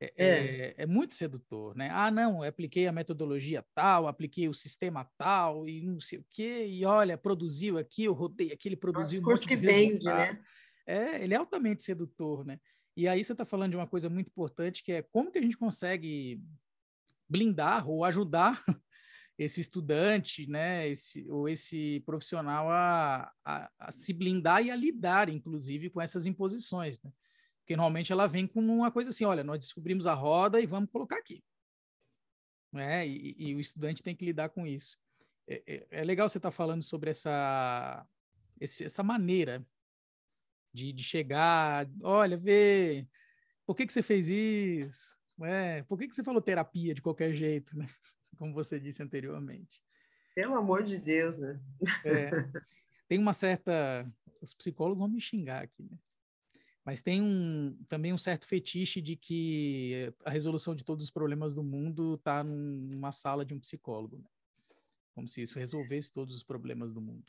É, 0.00 0.12
é. 0.16 0.26
é, 0.26 0.74
é 0.78 0.86
muito 0.86 1.14
sedutor, 1.14 1.76
né? 1.76 1.88
Ah, 1.92 2.10
não, 2.10 2.42
apliquei 2.42 2.86
a 2.86 2.92
metodologia 2.92 3.64
tal, 3.74 4.06
apliquei 4.08 4.48
o 4.48 4.54
sistema 4.54 5.08
tal 5.16 5.68
e 5.68 5.82
não 5.82 6.00
sei 6.00 6.18
o 6.18 6.26
quê, 6.30 6.66
e 6.66 6.84
olha, 6.84 7.16
produziu 7.16 7.78
aqui, 7.78 8.04
eu 8.04 8.12
rodei 8.12 8.52
aqui, 8.52 8.68
ele 8.68 8.76
produziu. 8.76 9.04
É 9.04 9.06
um 9.06 9.10
discurso 9.10 9.44
um 9.44 9.48
que 9.48 9.56
vende, 9.56 10.06
né? 10.06 10.38
É, 10.86 11.22
ele 11.22 11.34
é 11.34 11.36
altamente 11.36 11.82
sedutor, 11.82 12.44
né? 12.44 12.60
E 12.96 13.08
aí 13.08 13.24
você 13.24 13.32
está 13.32 13.44
falando 13.44 13.70
de 13.70 13.76
uma 13.76 13.86
coisa 13.86 14.08
muito 14.08 14.28
importante, 14.28 14.82
que 14.82 14.92
é 14.92 15.02
como 15.02 15.30
que 15.30 15.38
a 15.38 15.42
gente 15.42 15.56
consegue 15.56 16.40
blindar 17.28 17.88
ou 17.88 18.04
ajudar 18.04 18.62
esse 19.36 19.60
estudante, 19.60 20.48
né, 20.48 20.88
esse, 20.88 21.28
ou 21.28 21.48
esse 21.48 22.00
profissional 22.06 22.70
a, 22.70 23.32
a, 23.44 23.70
a, 23.78 23.90
se 23.90 24.12
blindar 24.12 24.64
e 24.64 24.70
a 24.70 24.76
lidar, 24.76 25.28
inclusive, 25.28 25.90
com 25.90 26.00
essas 26.00 26.26
imposições, 26.26 27.00
né? 27.02 27.10
Porque 27.64 27.76
normalmente 27.76 28.12
ela 28.12 28.26
vem 28.26 28.46
como 28.46 28.76
uma 28.76 28.92
coisa 28.92 29.08
assim, 29.08 29.24
olha, 29.24 29.42
nós 29.42 29.58
descobrimos 29.58 30.06
a 30.06 30.12
roda 30.12 30.60
e 30.60 30.66
vamos 30.66 30.90
colocar 30.90 31.16
aqui. 31.16 31.42
Né? 32.70 33.08
E, 33.08 33.34
e 33.38 33.54
o 33.54 33.60
estudante 33.60 34.02
tem 34.02 34.14
que 34.14 34.24
lidar 34.24 34.50
com 34.50 34.66
isso. 34.66 34.98
É, 35.48 35.62
é, 35.66 35.86
é 35.90 36.04
legal 36.04 36.28
você 36.28 36.36
estar 36.36 36.50
tá 36.50 36.54
falando 36.56 36.82
sobre 36.82 37.08
essa, 37.08 38.06
esse, 38.60 38.84
essa 38.84 39.02
maneira 39.02 39.66
de, 40.74 40.92
de 40.92 41.02
chegar, 41.02 41.88
olha, 42.02 42.36
vê, 42.36 43.08
por 43.64 43.74
que, 43.74 43.86
que 43.86 43.92
você 43.94 44.02
fez 44.02 44.28
isso? 44.28 45.16
É, 45.42 45.82
por 45.84 45.98
que, 45.98 46.06
que 46.06 46.14
você 46.14 46.22
falou 46.22 46.42
terapia 46.42 46.94
de 46.94 47.00
qualquer 47.00 47.32
jeito, 47.32 47.74
né? 47.78 47.86
Como 48.36 48.52
você 48.52 48.78
disse 48.78 49.02
anteriormente. 49.02 49.82
Pelo 50.34 50.54
amor 50.54 50.82
de 50.82 50.98
Deus, 50.98 51.38
né? 51.38 51.58
É, 52.04 52.30
tem 53.08 53.18
uma 53.18 53.32
certa. 53.32 54.06
Os 54.42 54.52
psicólogos 54.52 54.98
vão 54.98 55.08
me 55.08 55.20
xingar 55.20 55.62
aqui, 55.62 55.84
né? 55.84 55.96
Mas 56.84 57.00
tem 57.00 57.22
um, 57.22 57.78
também 57.88 58.12
um 58.12 58.18
certo 58.18 58.46
fetiche 58.46 59.00
de 59.00 59.16
que 59.16 60.12
a 60.24 60.30
resolução 60.30 60.74
de 60.74 60.84
todos 60.84 61.04
os 61.04 61.10
problemas 61.10 61.54
do 61.54 61.62
mundo 61.62 62.14
está 62.14 62.44
numa 62.44 63.10
sala 63.10 63.44
de 63.44 63.54
um 63.54 63.58
psicólogo, 63.58 64.18
né? 64.18 64.24
como 65.14 65.26
se 65.26 65.42
isso 65.42 65.58
resolvesse 65.58 66.12
todos 66.12 66.34
os 66.34 66.42
problemas 66.42 66.92
do 66.92 67.00
mundo. 67.00 67.24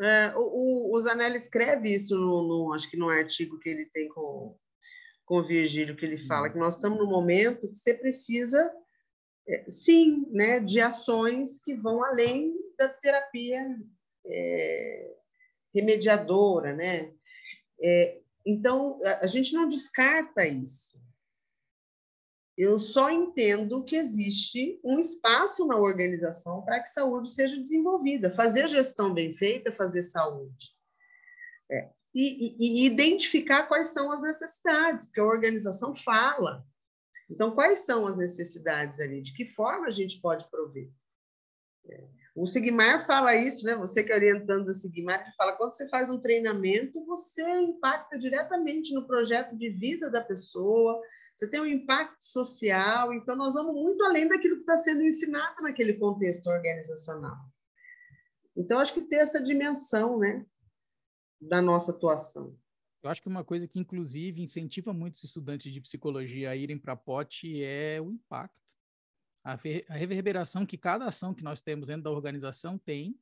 É, 0.00 0.32
o, 0.36 0.94
o 0.94 1.00
Zanelli 1.00 1.36
escreve 1.36 1.92
isso, 1.92 2.16
no, 2.16 2.46
no, 2.46 2.72
acho 2.72 2.90
que 2.90 2.96
no 2.96 3.08
artigo 3.08 3.58
que 3.58 3.68
ele 3.68 3.86
tem 3.86 4.08
com, 4.08 4.56
com 5.24 5.36
o 5.36 5.42
Virgílio, 5.42 5.94
que 5.96 6.06
ele 6.06 6.16
fala 6.16 6.46
uhum. 6.46 6.52
que 6.52 6.58
nós 6.58 6.76
estamos 6.76 6.98
no 6.98 7.06
momento 7.06 7.68
que 7.68 7.76
você 7.76 7.94
precisa, 7.94 8.72
é, 9.46 9.68
sim, 9.68 10.26
né, 10.30 10.60
de 10.60 10.80
ações 10.80 11.60
que 11.62 11.74
vão 11.74 12.02
além 12.02 12.54
da 12.78 12.88
terapia 12.88 13.76
é, 14.24 15.16
remediadora, 15.74 16.74
né? 16.74 17.12
É, 17.82 18.20
então, 18.44 18.98
a 19.20 19.26
gente 19.26 19.52
não 19.54 19.68
descarta 19.68 20.46
isso. 20.46 21.00
Eu 22.56 22.78
só 22.78 23.10
entendo 23.10 23.84
que 23.84 23.96
existe 23.96 24.78
um 24.84 24.98
espaço 24.98 25.66
na 25.66 25.76
organização 25.76 26.62
para 26.62 26.80
que 26.80 26.88
saúde 26.88 27.30
seja 27.30 27.56
desenvolvida. 27.56 28.30
Fazer 28.34 28.68
gestão 28.68 29.14
bem 29.14 29.32
feita, 29.32 29.72
fazer 29.72 30.02
saúde. 30.02 30.76
É. 31.70 31.90
E, 32.14 32.56
e, 32.58 32.82
e 32.82 32.86
identificar 32.86 33.66
quais 33.66 33.88
são 33.88 34.12
as 34.12 34.20
necessidades, 34.20 35.06
porque 35.06 35.20
a 35.20 35.24
organização 35.24 35.94
fala. 35.94 36.66
Então, 37.30 37.52
quais 37.52 37.80
são 37.80 38.06
as 38.06 38.16
necessidades 38.16 38.98
ali? 39.00 39.22
De 39.22 39.32
que 39.32 39.46
forma 39.46 39.86
a 39.86 39.90
gente 39.90 40.20
pode 40.20 40.50
prover? 40.50 40.90
É. 41.88 42.19
O 42.34 42.46
Sigmar 42.46 43.04
fala 43.06 43.34
isso, 43.34 43.66
né? 43.66 43.74
Você 43.76 44.04
que 44.04 44.12
é 44.12 44.14
orientando 44.14 44.68
o 44.68 44.72
Sigmar, 44.74 45.20
ele 45.20 45.32
fala 45.36 45.56
quando 45.56 45.74
você 45.74 45.88
faz 45.88 46.08
um 46.08 46.20
treinamento, 46.20 47.04
você 47.04 47.42
impacta 47.60 48.18
diretamente 48.18 48.94
no 48.94 49.06
projeto 49.06 49.56
de 49.56 49.68
vida 49.68 50.08
da 50.08 50.22
pessoa, 50.22 51.00
você 51.34 51.48
tem 51.48 51.60
um 51.60 51.66
impacto 51.66 52.22
social, 52.22 53.12
então 53.14 53.34
nós 53.34 53.54
vamos 53.54 53.74
muito 53.74 54.04
além 54.04 54.28
daquilo 54.28 54.56
que 54.56 54.62
está 54.62 54.76
sendo 54.76 55.02
ensinado 55.02 55.62
naquele 55.62 55.94
contexto 55.94 56.48
organizacional. 56.48 57.36
Então, 58.56 58.78
acho 58.78 58.92
que 58.92 59.02
ter 59.02 59.16
essa 59.16 59.42
dimensão, 59.42 60.18
né, 60.18 60.44
da 61.40 61.62
nossa 61.62 61.92
atuação. 61.92 62.56
Eu 63.02 63.08
acho 63.08 63.22
que 63.22 63.28
uma 63.28 63.42
coisa 63.42 63.66
que, 63.66 63.80
inclusive, 63.80 64.42
incentiva 64.42 64.92
muitos 64.92 65.24
estudantes 65.24 65.72
de 65.72 65.80
psicologia 65.80 66.50
a 66.50 66.56
irem 66.56 66.78
para 66.78 66.92
a 66.92 66.96
POT 66.96 67.62
é 67.64 67.98
o 68.00 68.10
impacto 68.10 68.69
a, 69.44 69.52
a 69.52 69.94
reverberação 69.94 70.66
que 70.66 70.76
cada 70.76 71.06
ação 71.06 71.34
que 71.34 71.42
nós 71.42 71.60
temos 71.60 71.88
dentro 71.88 72.04
da 72.04 72.10
organização 72.10 72.78
tem 72.78 73.18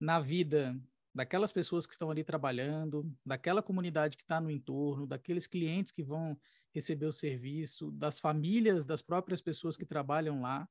na 0.00 0.20
vida 0.20 0.78
daquelas 1.14 1.52
pessoas 1.52 1.86
que 1.86 1.94
estão 1.94 2.10
ali 2.10 2.24
trabalhando, 2.24 3.10
daquela 3.24 3.62
comunidade 3.62 4.16
que 4.16 4.24
está 4.24 4.40
no 4.40 4.50
entorno, 4.50 5.06
daqueles 5.06 5.46
clientes 5.46 5.92
que 5.92 6.02
vão 6.02 6.36
receber 6.72 7.06
o 7.06 7.12
serviço, 7.12 7.92
das 7.92 8.18
famílias, 8.18 8.84
das 8.84 9.00
próprias 9.00 9.40
pessoas 9.40 9.76
que 9.76 9.86
trabalham 9.86 10.42
lá. 10.42 10.68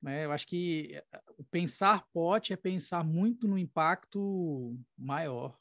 Né? 0.00 0.24
Eu 0.24 0.30
acho 0.30 0.46
que 0.46 0.94
eh, 0.94 1.22
pensar 1.50 2.06
pote 2.12 2.52
é 2.52 2.56
pensar 2.56 3.04
muito 3.04 3.48
no 3.48 3.58
impacto 3.58 4.78
maior, 4.96 5.58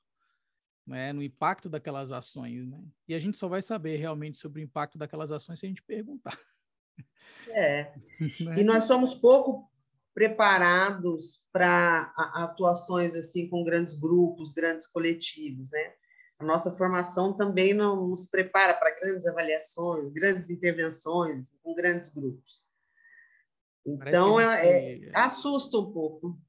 né? 0.86 1.12
no 1.12 1.24
impacto 1.24 1.68
daquelas 1.68 2.12
ações. 2.12 2.68
Né? 2.68 2.84
E 3.08 3.16
a 3.16 3.20
gente 3.20 3.38
só 3.38 3.48
vai 3.48 3.64
saber 3.64 3.98
realmente 3.98 4.38
sobre 4.38 4.62
o 4.62 4.64
impacto 4.64 4.98
daquelas 4.98 5.32
ações 5.32 5.60
se 5.60 5.66
a 5.66 5.70
gente 5.70 5.82
perguntar. 5.82 6.40
É. 7.50 7.94
Né? 8.42 8.60
E 8.60 8.64
nós 8.66 8.84
somos 8.84 9.16
pouco 9.16 9.72
preparados 10.14 11.42
para 11.54 12.14
atuações 12.36 13.16
assim 13.16 13.48
com 13.48 13.64
grandes 13.64 13.96
grupos, 13.96 14.52
grandes 14.52 14.86
coletivos, 14.88 15.72
né? 15.72 15.94
A 16.38 16.44
nossa 16.44 16.76
formação 16.76 17.36
também 17.36 17.74
não 17.74 18.10
nos 18.10 18.28
prepara 18.30 18.74
para 18.74 18.98
grandes 19.00 19.26
avaliações, 19.26 20.12
grandes 20.12 20.50
intervenções 20.50 21.58
com 21.64 21.74
grandes 21.74 22.14
grupos. 22.14 22.62
Então, 23.86 24.40
é, 24.40 24.96
é, 24.96 25.10
assusta 25.16 25.78
um 25.78 25.92
pouco. 25.92 26.40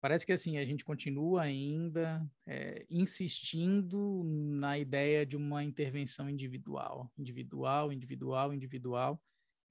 Parece 0.00 0.26
que 0.26 0.32
assim 0.32 0.58
a 0.58 0.64
gente 0.66 0.84
continua 0.84 1.42
ainda 1.42 2.26
é, 2.46 2.84
insistindo 2.90 4.22
na 4.24 4.78
ideia 4.78 5.24
de 5.24 5.36
uma 5.36 5.64
intervenção 5.64 6.28
individual, 6.28 7.10
individual, 7.16 7.90
individual, 7.90 8.52
individual, 8.52 9.22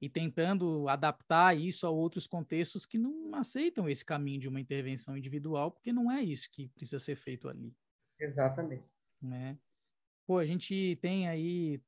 e 0.03 0.09
tentando 0.09 0.89
adaptar 0.89 1.57
isso 1.57 1.87
a 1.87 1.89
outros 1.89 2.27
contextos 2.27 2.85
que 2.85 2.97
não 2.97 3.33
aceitam 3.35 3.87
esse 3.87 4.03
caminho 4.03 4.41
de 4.41 4.49
uma 4.49 4.59
intervenção 4.59 5.15
individual, 5.15 5.71
porque 5.71 5.93
não 5.93 6.11
é 6.11 6.21
isso 6.21 6.51
que 6.51 6.67
precisa 6.67 6.99
ser 6.99 7.15
feito 7.15 7.47
ali. 7.47 7.73
Exatamente. 8.19 8.91
Né? 9.21 9.57
Pô, 10.27 10.39
a 10.39 10.45
gente 10.45 10.97
tem 11.01 11.29
aí, 11.29 11.81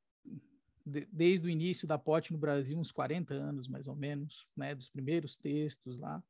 de, 0.86 1.06
desde 1.12 1.46
o 1.46 1.50
início 1.50 1.86
da 1.86 1.98
POT 1.98 2.32
no 2.32 2.38
Brasil, 2.38 2.80
uns 2.80 2.90
40 2.90 3.34
anos, 3.34 3.68
mais 3.68 3.86
ou 3.86 3.98
menos, 3.98 4.48
né, 4.56 4.74
dos 4.74 4.88
primeiros 4.88 5.36
textos 5.36 6.00
lá, 6.00 6.24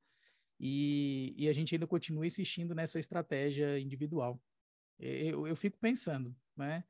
e, 0.59 1.35
e 1.37 1.47
a 1.47 1.53
gente 1.53 1.75
ainda 1.75 1.85
continua 1.85 2.25
insistindo 2.25 2.73
nessa 2.73 2.97
estratégia 2.97 3.79
individual. 3.79 4.41
Eu, 4.97 5.45
eu 5.45 5.55
fico 5.55 5.77
pensando, 5.77 6.35
né? 6.57 6.83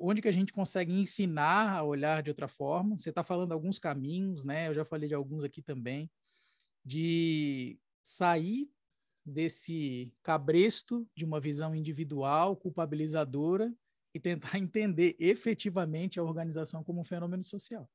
Onde 0.00 0.22
que 0.22 0.28
a 0.28 0.32
gente 0.32 0.52
consegue 0.52 0.92
ensinar 0.92 1.76
a 1.76 1.82
olhar 1.82 2.22
de 2.22 2.30
outra 2.30 2.48
forma. 2.48 2.98
Você 2.98 3.10
está 3.10 3.22
falando 3.22 3.52
alguns 3.52 3.78
caminhos, 3.78 4.44
né? 4.44 4.68
Eu 4.68 4.74
já 4.74 4.84
falei 4.84 5.08
de 5.08 5.14
alguns 5.14 5.44
aqui 5.44 5.62
também, 5.62 6.10
de 6.84 7.78
sair 8.02 8.70
desse 9.24 10.12
cabresto 10.22 11.08
de 11.14 11.24
uma 11.24 11.40
visão 11.40 11.74
individual, 11.74 12.56
culpabilizadora, 12.56 13.72
e 14.14 14.20
tentar 14.20 14.58
entender 14.58 15.16
efetivamente 15.18 16.18
a 16.18 16.22
organização 16.22 16.84
como 16.84 17.00
um 17.00 17.04
fenômeno 17.04 17.42
social. 17.42 17.88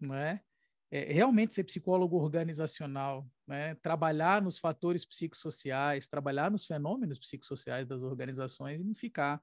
Não 0.00 0.14
é? 0.14 0.42
é 0.90 1.12
realmente 1.12 1.54
ser 1.54 1.64
psicólogo 1.64 2.16
organizacional, 2.16 3.26
né? 3.46 3.74
trabalhar 3.76 4.42
nos 4.42 4.58
fatores 4.58 5.04
psicossociais, 5.04 6.08
trabalhar 6.08 6.50
nos 6.50 6.66
fenômenos 6.66 7.18
psicossociais 7.18 7.86
das 7.86 8.02
organizações 8.02 8.80
e 8.80 8.84
não 8.84 8.94
ficar 8.94 9.42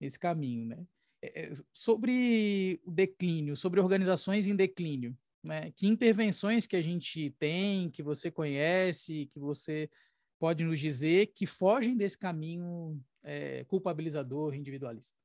esse 0.00 0.18
caminho, 0.18 0.66
né? 0.66 0.86
É, 1.22 1.42
é, 1.42 1.52
sobre 1.72 2.80
o 2.84 2.90
declínio, 2.90 3.56
sobre 3.56 3.80
organizações 3.80 4.46
em 4.46 4.56
declínio, 4.56 5.16
né? 5.42 5.70
Que 5.72 5.86
intervenções 5.86 6.66
que 6.66 6.76
a 6.76 6.82
gente 6.82 7.34
tem, 7.38 7.90
que 7.90 8.02
você 8.02 8.30
conhece, 8.30 9.28
que 9.32 9.38
você 9.38 9.90
pode 10.38 10.64
nos 10.64 10.80
dizer 10.80 11.32
que 11.34 11.46
fogem 11.46 11.96
desse 11.96 12.18
caminho 12.18 12.98
é, 13.22 13.64
culpabilizador, 13.64 14.54
individualista? 14.54 15.16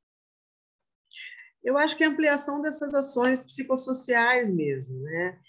Eu 1.63 1.78
acho 1.78 1.97
que 1.97 2.03
é 2.03 2.07
a 2.07 2.09
ampliação 2.09 2.61
dessas 2.61 2.93
ações 2.93 3.41
psicossociais 3.41 4.51
mesmo, 4.51 5.01
né? 5.01 5.39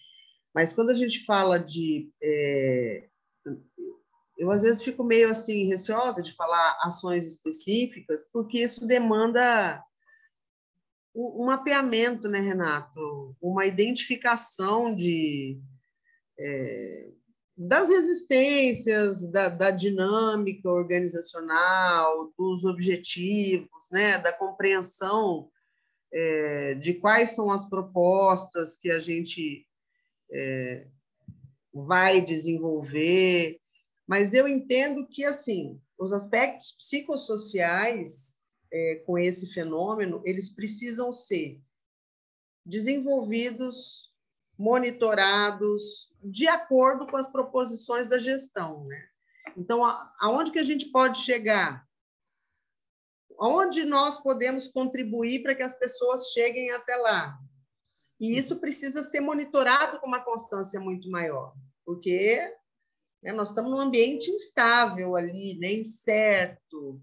Mas 0.55 0.73
quando 0.73 0.91
a 0.91 0.95
gente 0.95 1.25
fala 1.25 1.59
de 1.59 2.11
é, 2.23 3.09
eu 4.37 4.51
às 4.51 4.63
vezes 4.63 4.83
fico 4.83 5.03
meio 5.03 5.31
assim 5.31 5.67
receosa 5.67 6.23
de 6.23 6.35
falar 6.35 6.79
ações 6.83 7.25
específicas, 7.27 8.23
porque 8.33 8.59
isso 8.59 8.87
demanda 8.87 9.83
um 11.15 11.47
mapeamento, 11.47 12.29
né, 12.29 12.41
Renato? 12.41 13.35
Uma 13.41 13.65
identificação 13.65 14.95
de, 14.95 15.59
é, 16.39 17.11
das 17.57 17.89
resistências, 17.89 19.31
da, 19.33 19.49
da, 19.49 19.71
dinâmica 19.71 20.69
organizacional, 20.69 22.31
dos 22.37 22.67
objetivos, 22.67 23.91
né, 23.91 24.19
da 24.19 24.31
compreensão 24.31 25.49
é, 26.13 26.75
de 26.75 26.95
quais 26.95 27.31
são 27.31 27.51
as 27.51 27.69
propostas 27.69 28.77
que 28.77 28.91
a 28.91 28.99
gente 28.99 29.67
é, 30.31 30.87
vai 31.73 32.21
desenvolver. 32.21 33.59
Mas 34.07 34.35
eu 34.35 34.47
entendo 34.47 35.07
que, 35.07 35.25
assim, 35.25 35.81
os 35.99 36.13
aspectos 36.13 36.73
psicossociais 36.73 38.37
é, 38.73 38.97
com 39.07 39.19
esse 39.19 39.53
fenômeno, 39.53 40.23
eles 40.25 40.51
precisam 40.51 41.13
ser 41.13 41.61
desenvolvidos, 42.65 44.13
monitorados, 44.59 46.13
de 46.23 46.49
acordo 46.49 47.07
com 47.07 47.17
as 47.17 47.31
proposições 47.31 48.09
da 48.09 48.19
gestão. 48.19 48.85
Né? 48.85 49.09
Então, 49.57 49.83
aonde 50.19 50.51
que 50.51 50.59
a 50.59 50.65
gente 50.65 50.87
pode 50.87 51.19
chegar? 51.19 51.87
Onde 53.39 53.85
nós 53.85 54.19
podemos 54.19 54.67
contribuir 54.67 55.43
para 55.43 55.55
que 55.55 55.63
as 55.63 55.79
pessoas 55.79 56.31
cheguem 56.33 56.71
até 56.71 56.97
lá? 56.97 57.39
E 58.19 58.37
isso 58.37 58.61
precisa 58.61 59.03
ser 59.03 59.21
monitorado 59.21 60.01
com 60.01 60.07
uma 60.07 60.25
constância 60.25 60.81
muito 60.81 61.11
maior, 61.11 61.55
porque 61.85 62.51
né, 63.27 63.33
nós 63.33 63.51
estamos 63.51 63.71
num 63.71 63.81
ambiente 63.81 64.31
instável 64.31 65.17
ali, 65.17 65.59
né, 65.59 65.75
incerto, 65.75 67.03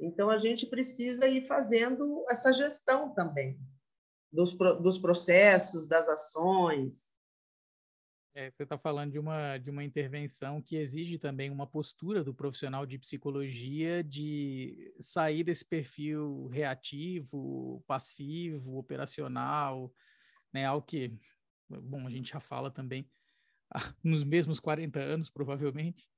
então, 0.00 0.30
a 0.30 0.38
gente 0.38 0.66
precisa 0.66 1.26
ir 1.26 1.42
fazendo 1.42 2.24
essa 2.30 2.52
gestão 2.52 3.12
também 3.12 3.58
dos, 4.32 4.54
dos 4.54 4.98
processos, 4.98 5.88
das 5.88 6.08
ações. 6.08 7.12
É, 8.32 8.52
você 8.52 8.62
está 8.62 8.78
falando 8.78 9.10
de 9.10 9.18
uma, 9.18 9.58
de 9.58 9.68
uma 9.68 9.82
intervenção 9.82 10.62
que 10.62 10.76
exige 10.76 11.18
também 11.18 11.50
uma 11.50 11.66
postura 11.66 12.22
do 12.22 12.32
profissional 12.32 12.86
de 12.86 12.96
psicologia 12.96 14.04
de 14.04 14.94
sair 15.00 15.42
desse 15.42 15.64
perfil 15.64 16.46
reativo, 16.46 17.82
passivo, 17.84 18.78
operacional, 18.78 19.92
né, 20.52 20.64
algo 20.64 20.86
que, 20.86 21.18
bom, 21.68 22.06
a 22.06 22.10
gente 22.10 22.30
já 22.30 22.38
fala 22.38 22.70
também 22.70 23.10
nos 24.02 24.24
mesmos 24.24 24.60
40 24.60 25.00
anos, 25.00 25.30
provavelmente, 25.30 26.08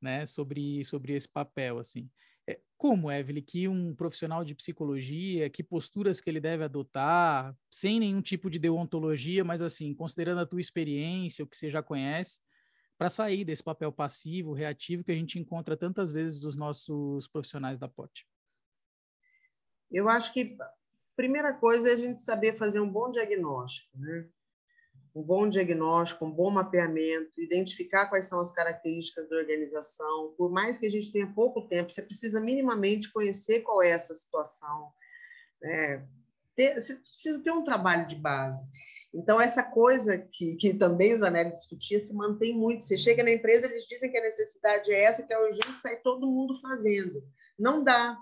né, 0.00 0.26
sobre, 0.26 0.84
sobre 0.84 1.14
esse 1.14 1.28
papel, 1.28 1.78
assim. 1.78 2.10
É, 2.46 2.58
como, 2.78 3.10
Evelyn, 3.10 3.42
que 3.42 3.68
um 3.68 3.94
profissional 3.94 4.42
de 4.42 4.54
psicologia, 4.54 5.50
que 5.50 5.62
posturas 5.62 6.20
que 6.20 6.30
ele 6.30 6.40
deve 6.40 6.64
adotar, 6.64 7.54
sem 7.70 8.00
nenhum 8.00 8.22
tipo 8.22 8.48
de 8.48 8.58
deontologia, 8.58 9.44
mas 9.44 9.60
assim, 9.60 9.92
considerando 9.94 10.40
a 10.40 10.46
tua 10.46 10.60
experiência, 10.60 11.44
o 11.44 11.48
que 11.48 11.56
você 11.56 11.70
já 11.70 11.82
conhece, 11.82 12.40
para 12.96 13.08
sair 13.08 13.44
desse 13.44 13.62
papel 13.62 13.92
passivo, 13.92 14.52
reativo, 14.52 15.04
que 15.04 15.12
a 15.12 15.14
gente 15.14 15.38
encontra 15.38 15.76
tantas 15.76 16.10
vezes 16.10 16.40
dos 16.40 16.56
nossos 16.56 17.28
profissionais 17.28 17.78
da 17.78 17.86
POT? 17.86 18.26
Eu 19.90 20.08
acho 20.08 20.32
que 20.32 20.56
a 20.60 20.72
primeira 21.14 21.52
coisa 21.54 21.90
é 21.90 21.92
a 21.92 21.96
gente 21.96 22.20
saber 22.20 22.56
fazer 22.56 22.80
um 22.80 22.90
bom 22.90 23.10
diagnóstico, 23.10 23.96
né? 23.98 24.28
Um 25.18 25.22
bom 25.22 25.48
diagnóstico, 25.48 26.24
um 26.24 26.30
bom 26.30 26.50
mapeamento, 26.50 27.40
identificar 27.40 28.06
quais 28.06 28.26
são 28.26 28.40
as 28.40 28.52
características 28.52 29.28
da 29.28 29.36
organização. 29.36 30.32
Por 30.38 30.50
mais 30.52 30.78
que 30.78 30.86
a 30.86 30.88
gente 30.88 31.10
tenha 31.10 31.26
pouco 31.26 31.66
tempo, 31.66 31.90
você 31.90 32.00
precisa 32.00 32.40
minimamente 32.40 33.12
conhecer 33.12 33.62
qual 33.62 33.82
é 33.82 33.90
essa 33.90 34.14
situação. 34.14 34.92
Né? 35.60 36.06
Ter, 36.54 36.80
você 36.80 36.94
precisa 36.94 37.42
ter 37.42 37.50
um 37.50 37.64
trabalho 37.64 38.06
de 38.06 38.14
base. 38.14 38.64
Então, 39.12 39.40
essa 39.40 39.62
coisa 39.62 40.18
que, 40.18 40.54
que 40.54 40.74
também 40.74 41.14
o 41.14 41.18
Zanelli 41.18 41.52
discutia 41.52 41.98
se 41.98 42.14
mantém 42.14 42.56
muito. 42.56 42.84
Você 42.84 42.96
chega 42.96 43.24
na 43.24 43.32
empresa, 43.32 43.66
eles 43.66 43.84
dizem 43.84 44.12
que 44.12 44.18
a 44.18 44.22
necessidade 44.22 44.92
é 44.92 45.02
essa, 45.02 45.26
que 45.26 45.32
é 45.32 45.38
urgente, 45.38 45.80
sai 45.80 45.96
todo 45.96 46.30
mundo 46.30 46.60
fazendo. 46.60 47.24
Não 47.58 47.82
dá. 47.82 48.16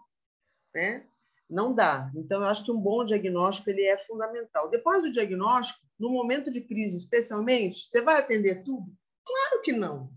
Né? 0.74 1.06
Não 1.48 1.74
dá. 1.74 2.10
Então, 2.14 2.42
eu 2.42 2.48
acho 2.48 2.64
que 2.64 2.72
um 2.72 2.80
bom 2.80 3.04
diagnóstico 3.04 3.70
ele 3.70 3.82
é 3.82 3.96
fundamental. 3.98 4.68
Depois 4.68 5.02
do 5.02 5.10
diagnóstico, 5.10 5.80
no 5.98 6.10
momento 6.10 6.50
de 6.50 6.60
crise, 6.60 6.96
especialmente, 6.96 7.88
você 7.88 8.00
vai 8.00 8.18
atender 8.18 8.62
tudo? 8.64 8.92
Claro 9.24 9.62
que 9.62 9.72
não. 9.72 10.10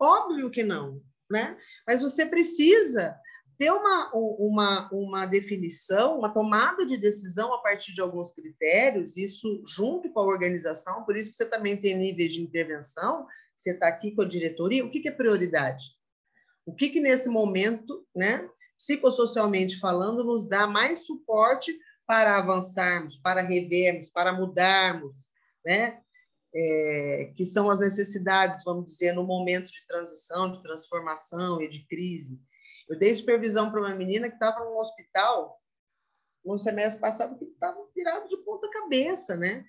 Óbvio 0.00 0.50
que 0.50 0.62
não, 0.62 1.02
né? 1.30 1.58
Mas 1.86 2.00
você 2.00 2.24
precisa 2.24 3.18
ter 3.58 3.72
uma, 3.72 4.10
uma, 4.14 4.88
uma 4.92 5.26
definição, 5.26 6.18
uma 6.18 6.32
tomada 6.32 6.86
de 6.86 6.96
decisão 6.96 7.52
a 7.52 7.58
partir 7.60 7.92
de 7.92 8.00
alguns 8.00 8.32
critérios, 8.32 9.16
isso 9.16 9.64
junto 9.66 10.12
com 10.12 10.20
a 10.20 10.26
organização, 10.26 11.04
por 11.04 11.16
isso 11.16 11.30
que 11.30 11.36
você 11.36 11.46
também 11.46 11.76
tem 11.76 11.98
níveis 11.98 12.34
de 12.34 12.40
intervenção, 12.40 13.26
você 13.56 13.72
está 13.72 13.88
aqui 13.88 14.12
com 14.12 14.22
a 14.22 14.28
diretoria, 14.28 14.84
o 14.84 14.90
que, 14.90 15.00
que 15.00 15.08
é 15.08 15.12
prioridade? 15.12 15.86
O 16.64 16.72
que, 16.72 16.88
que 16.90 17.00
nesse 17.00 17.28
momento, 17.28 18.06
né, 18.14 18.48
psicossocialmente 18.78 19.78
falando, 19.80 20.22
nos 20.22 20.48
dá 20.48 20.66
mais 20.66 21.04
suporte 21.04 21.76
para 22.06 22.38
avançarmos, 22.38 23.18
para 23.18 23.42
revermos, 23.42 24.08
para 24.08 24.32
mudarmos, 24.32 25.28
né? 25.64 26.00
É, 26.54 27.32
que 27.36 27.44
são 27.44 27.68
as 27.68 27.78
necessidades, 27.78 28.64
vamos 28.64 28.86
dizer, 28.86 29.12
no 29.12 29.22
momento 29.22 29.70
de 29.70 29.86
transição, 29.86 30.50
de 30.50 30.62
transformação 30.62 31.60
e 31.60 31.68
de 31.68 31.86
crise. 31.86 32.42
Eu 32.88 32.98
dei 32.98 33.14
supervisão 33.14 33.70
para 33.70 33.80
uma 33.80 33.94
menina 33.94 34.28
que 34.28 34.34
estava 34.34 34.64
no 34.64 34.78
hospital 34.78 35.60
no 36.42 36.56
semestre 36.56 37.00
passado 37.00 37.38
que 37.38 37.44
estava 37.44 37.78
virado 37.94 38.26
de 38.26 38.38
ponta 38.38 38.70
cabeça, 38.70 39.36
né? 39.36 39.64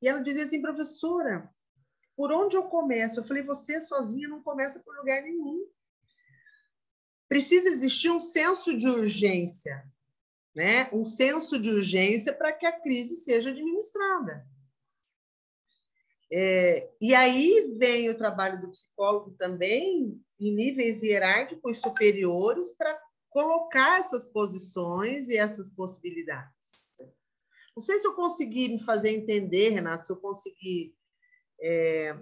E 0.00 0.06
ela 0.06 0.22
dizia 0.22 0.44
assim, 0.44 0.62
professora, 0.62 1.50
por 2.16 2.30
onde 2.30 2.56
eu 2.56 2.64
começo? 2.64 3.18
Eu 3.18 3.24
falei, 3.24 3.42
você 3.42 3.80
sozinha 3.80 4.28
não 4.28 4.42
começa 4.42 4.80
por 4.84 4.96
lugar 4.96 5.22
nenhum 5.22 5.66
precisa 7.32 7.70
existir 7.70 8.10
um 8.10 8.20
senso 8.20 8.76
de 8.76 8.86
urgência, 8.86 9.90
né? 10.54 10.90
Um 10.92 11.02
senso 11.02 11.58
de 11.58 11.70
urgência 11.70 12.30
para 12.34 12.52
que 12.52 12.66
a 12.66 12.78
crise 12.78 13.16
seja 13.16 13.48
administrada. 13.48 14.46
É, 16.30 16.90
e 17.00 17.14
aí 17.14 17.74
vem 17.78 18.10
o 18.10 18.18
trabalho 18.18 18.60
do 18.60 18.70
psicólogo 18.70 19.30
também 19.38 20.22
em 20.38 20.54
níveis 20.54 21.02
hierárquicos 21.02 21.78
superiores 21.78 22.70
para 22.72 23.00
colocar 23.30 23.98
essas 23.98 24.26
posições 24.26 25.30
e 25.30 25.38
essas 25.38 25.70
possibilidades. 25.70 26.98
Não 27.74 27.82
sei 27.82 27.98
se 27.98 28.06
eu 28.06 28.12
consegui 28.12 28.68
me 28.68 28.84
fazer 28.84 29.08
entender, 29.08 29.70
Renato, 29.70 30.04
se 30.04 30.12
eu 30.12 30.18
consegui 30.18 30.94
é, 31.58 32.14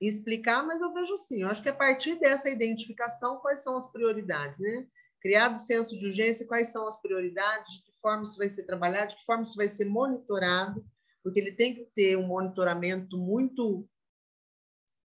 explicar, 0.00 0.62
mas 0.64 0.80
eu 0.80 0.92
vejo 0.92 1.14
assim, 1.14 1.42
eu 1.42 1.48
acho 1.48 1.62
que 1.62 1.68
a 1.68 1.74
partir 1.74 2.18
dessa 2.18 2.50
identificação, 2.50 3.38
quais 3.38 3.62
são 3.62 3.76
as 3.76 3.90
prioridades, 3.90 4.58
né? 4.58 4.86
Criado 5.20 5.54
o 5.54 5.58
senso 5.58 5.96
de 5.96 6.06
urgência, 6.06 6.46
quais 6.46 6.68
são 6.68 6.86
as 6.86 7.00
prioridades, 7.00 7.74
de 7.74 7.82
que 7.84 7.92
forma 8.00 8.24
isso 8.24 8.36
vai 8.36 8.48
ser 8.48 8.64
trabalhado, 8.64 9.10
de 9.10 9.16
que 9.16 9.24
forma 9.24 9.42
isso 9.42 9.56
vai 9.56 9.68
ser 9.68 9.86
monitorado, 9.86 10.84
porque 11.22 11.40
ele 11.40 11.52
tem 11.52 11.74
que 11.74 11.84
ter 11.94 12.18
um 12.18 12.26
monitoramento 12.26 13.16
muito 13.16 13.88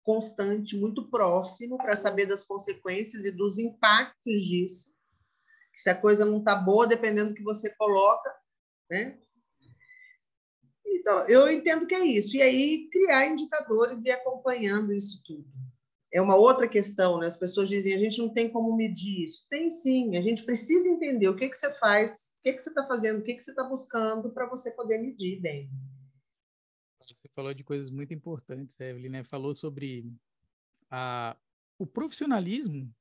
constante, 0.03 0.77
muito 0.77 1.09
próximo, 1.09 1.77
para 1.77 1.95
saber 1.95 2.27
das 2.27 2.43
consequências 2.43 3.25
e 3.25 3.31
dos 3.31 3.59
impactos 3.59 4.41
disso. 4.41 4.97
Se 5.77 5.91
a 5.91 5.95
coisa 5.95 6.25
não 6.25 6.39
está 6.39 6.57
boa, 6.57 6.87
dependendo 6.87 7.29
do 7.29 7.35
que 7.35 7.43
você 7.43 7.73
coloca, 7.77 8.35
né? 8.91 9.21
Então, 11.09 11.27
eu 11.27 11.51
entendo 11.51 11.87
que 11.87 11.95
é 11.95 12.05
isso. 12.05 12.37
E 12.37 12.43
aí, 12.43 12.87
criar 12.93 13.27
indicadores 13.29 14.05
e 14.05 14.11
acompanhando 14.11 14.93
isso 14.93 15.23
tudo. 15.25 15.49
É 16.13 16.21
uma 16.21 16.37
outra 16.37 16.69
questão, 16.69 17.19
né? 17.19 17.27
As 17.27 17.39
pessoas 17.39 17.67
dizem, 17.67 17.95
a 17.95 17.97
gente 17.97 18.19
não 18.19 18.29
tem 18.29 18.51
como 18.51 18.77
medir 18.77 19.25
isso. 19.25 19.47
Tem 19.49 19.71
sim, 19.71 20.19
a 20.19 20.21
gente 20.21 20.45
precisa 20.45 20.87
entender 20.87 21.27
o 21.31 21.35
que, 21.35 21.49
que 21.49 21.57
você 21.57 21.73
faz, 21.73 22.35
o 22.39 22.43
que, 22.43 22.53
que 22.53 22.61
você 22.61 22.69
está 22.69 22.87
fazendo, 22.87 23.21
o 23.21 23.23
que, 23.23 23.33
que 23.33 23.43
você 23.43 23.53
está 23.53 23.65
buscando 23.65 24.31
para 24.35 24.47
você 24.51 24.71
poder 24.73 24.99
medir 24.99 25.41
bem. 25.41 25.71
Você 27.01 27.15
falou 27.35 27.55
de 27.55 27.65
coisas 27.65 27.91
muito 27.91 28.13
importantes, 28.13 28.79
Evelyn, 28.79 29.09
né? 29.09 29.25
Falou 29.25 29.57
sobre 29.57 30.13
a, 30.91 31.35
o 31.79 31.87
profissionalismo 31.87 32.95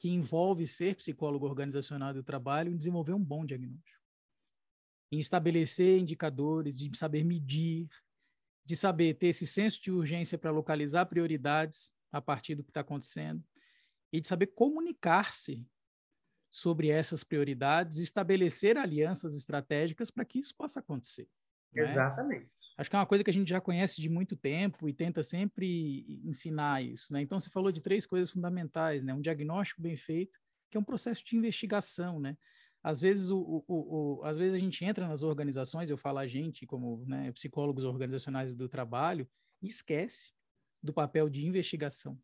que 0.00 0.08
envolve 0.08 0.66
ser 0.66 0.96
psicólogo 0.96 1.46
organizacional 1.46 2.12
do 2.12 2.24
trabalho 2.24 2.72
e 2.72 2.76
desenvolver 2.76 3.12
um 3.12 3.22
bom 3.22 3.46
diagnóstico 3.46 3.93
em 5.10 5.18
estabelecer 5.18 5.98
indicadores, 5.98 6.76
de 6.76 6.96
saber 6.96 7.24
medir, 7.24 7.88
de 8.64 8.76
saber 8.76 9.14
ter 9.14 9.28
esse 9.28 9.46
senso 9.46 9.80
de 9.82 9.90
urgência 9.90 10.38
para 10.38 10.50
localizar 10.50 11.06
prioridades 11.06 11.94
a 12.10 12.20
partir 12.20 12.54
do 12.54 12.64
que 12.64 12.70
está 12.70 12.80
acontecendo 12.80 13.42
e 14.12 14.20
de 14.20 14.28
saber 14.28 14.48
comunicar-se 14.48 15.66
sobre 16.50 16.88
essas 16.88 17.24
prioridades, 17.24 17.98
estabelecer 17.98 18.78
alianças 18.78 19.34
estratégicas 19.34 20.10
para 20.10 20.24
que 20.24 20.38
isso 20.38 20.54
possa 20.56 20.78
acontecer. 20.78 21.28
Né? 21.72 21.82
Exatamente. 21.82 22.48
Acho 22.76 22.90
que 22.90 22.96
é 22.96 22.98
uma 22.98 23.06
coisa 23.06 23.22
que 23.22 23.30
a 23.30 23.32
gente 23.32 23.48
já 23.48 23.60
conhece 23.60 24.00
de 24.00 24.08
muito 24.08 24.36
tempo 24.36 24.88
e 24.88 24.94
tenta 24.94 25.22
sempre 25.22 26.20
ensinar 26.24 26.82
isso. 26.82 27.12
Né? 27.12 27.22
Então, 27.22 27.38
você 27.38 27.50
falou 27.50 27.70
de 27.70 27.80
três 27.80 28.06
coisas 28.06 28.30
fundamentais, 28.30 29.04
né? 29.04 29.12
Um 29.12 29.20
diagnóstico 29.20 29.82
bem 29.82 29.96
feito, 29.96 30.38
que 30.70 30.76
é 30.76 30.80
um 30.80 30.84
processo 30.84 31.24
de 31.24 31.36
investigação, 31.36 32.18
né? 32.18 32.36
Às 32.84 33.00
vezes, 33.00 33.30
o, 33.30 33.64
o, 33.66 34.18
o, 34.18 34.24
às 34.24 34.36
vezes 34.36 34.54
a 34.54 34.58
gente 34.58 34.84
entra 34.84 35.08
nas 35.08 35.22
organizações, 35.22 35.88
eu 35.88 35.96
falo 35.96 36.18
a 36.18 36.26
gente, 36.26 36.66
como 36.66 37.02
né, 37.06 37.32
psicólogos 37.32 37.82
organizacionais 37.82 38.54
do 38.54 38.68
trabalho, 38.68 39.26
e 39.62 39.68
esquece 39.68 40.34
do 40.82 40.92
papel 40.92 41.30
de 41.30 41.46
investigação. 41.46 42.20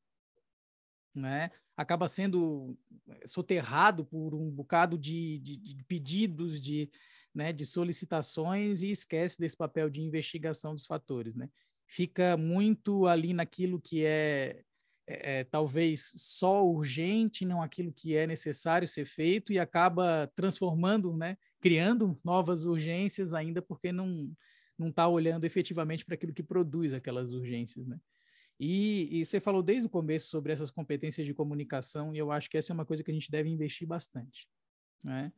Né? 1.15 1.51
Acaba 1.75 2.07
sendo 2.07 2.79
soterrado 3.25 4.05
por 4.05 4.35
um 4.35 4.51
bocado 4.51 4.99
de, 4.99 5.39
de, 5.39 5.57
de 5.57 5.83
pedidos, 5.85 6.61
de, 6.61 6.91
né, 7.35 7.55
de 7.55 7.65
solicitações, 7.65 8.83
e 8.83 8.91
esquece 8.91 9.41
desse 9.41 9.57
papel 9.57 9.89
de 9.89 10.03
investigação 10.03 10.75
dos 10.75 10.85
fatores. 10.85 11.35
Né? 11.35 11.49
Fica 11.87 12.37
muito 12.37 13.07
ali 13.07 13.33
naquilo 13.33 13.81
que 13.81 14.05
é 14.05 14.63
é, 15.11 15.45
talvez 15.45 16.13
só 16.15 16.65
urgente, 16.65 17.45
não 17.45 17.61
aquilo 17.61 17.93
que 17.93 18.15
é 18.15 18.27
necessário 18.27 18.87
ser 18.87 19.05
feito, 19.05 19.53
e 19.53 19.59
acaba 19.59 20.31
transformando, 20.35 21.17
né, 21.17 21.37
criando 21.61 22.19
novas 22.25 22.65
urgências 22.65 23.35
ainda 23.35 23.61
porque 23.61 23.93
não 23.93 24.33
não 24.79 24.89
está 24.89 25.07
olhando 25.07 25.45
efetivamente 25.45 26.07
para 26.07 26.15
aquilo 26.15 26.33
que 26.33 26.43
produz 26.43 26.95
aquelas 26.95 27.33
urgências, 27.33 27.87
né? 27.87 28.01
E, 28.59 29.09
e, 29.11 29.27
você 29.27 29.39
falou 29.39 29.63
desde 29.63 29.87
o 29.87 29.91
começo 29.91 30.29
sobre 30.29 30.55
essas 30.55 30.71
competências 30.71 31.27
de 31.27 31.35
comunicação, 31.35 32.15
e 32.15 32.19
eu 32.19 32.33
acho 32.33 32.49
que 32.49 32.57
essa 32.57 32.73
é 32.73 32.75
uma 32.75 32.87
coisa 32.87 33.05
que 33.05 33.11
a 33.11 33.15
gente 33.15 33.31
deve 33.31 33.51
investir 33.51 33.87
bastante. 33.87 34.49
Né? 35.05 35.31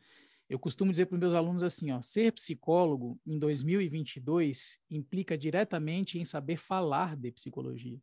Eu 0.48 0.60
costumo 0.60 0.92
dizer 0.92 1.06
para 1.06 1.16
os 1.16 1.20
meus 1.20 1.34
alunos 1.34 1.64
assim: 1.64 1.90
ó, 1.90 2.00
ser 2.02 2.32
psicólogo 2.32 3.20
em 3.26 3.36
2022 3.36 4.78
implica 4.88 5.36
diretamente 5.36 6.20
em 6.20 6.24
saber 6.24 6.56
falar 6.56 7.16
de 7.16 7.32
psicologia 7.32 8.00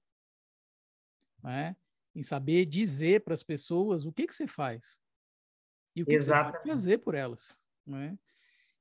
né? 1.43 1.75
em 2.15 2.23
saber 2.23 2.65
dizer 2.65 3.21
para 3.21 3.33
as 3.33 3.43
pessoas 3.43 4.05
o 4.05 4.11
que, 4.11 4.27
que 4.27 4.35
você 4.35 4.47
faz 4.47 4.97
e 5.95 6.03
o 6.03 6.05
que, 6.05 6.17
que 6.17 6.23
você 6.23 6.31
pode 6.31 6.67
fazer 6.67 6.97
por 6.99 7.15
elas. 7.15 7.57
Né? 7.85 8.17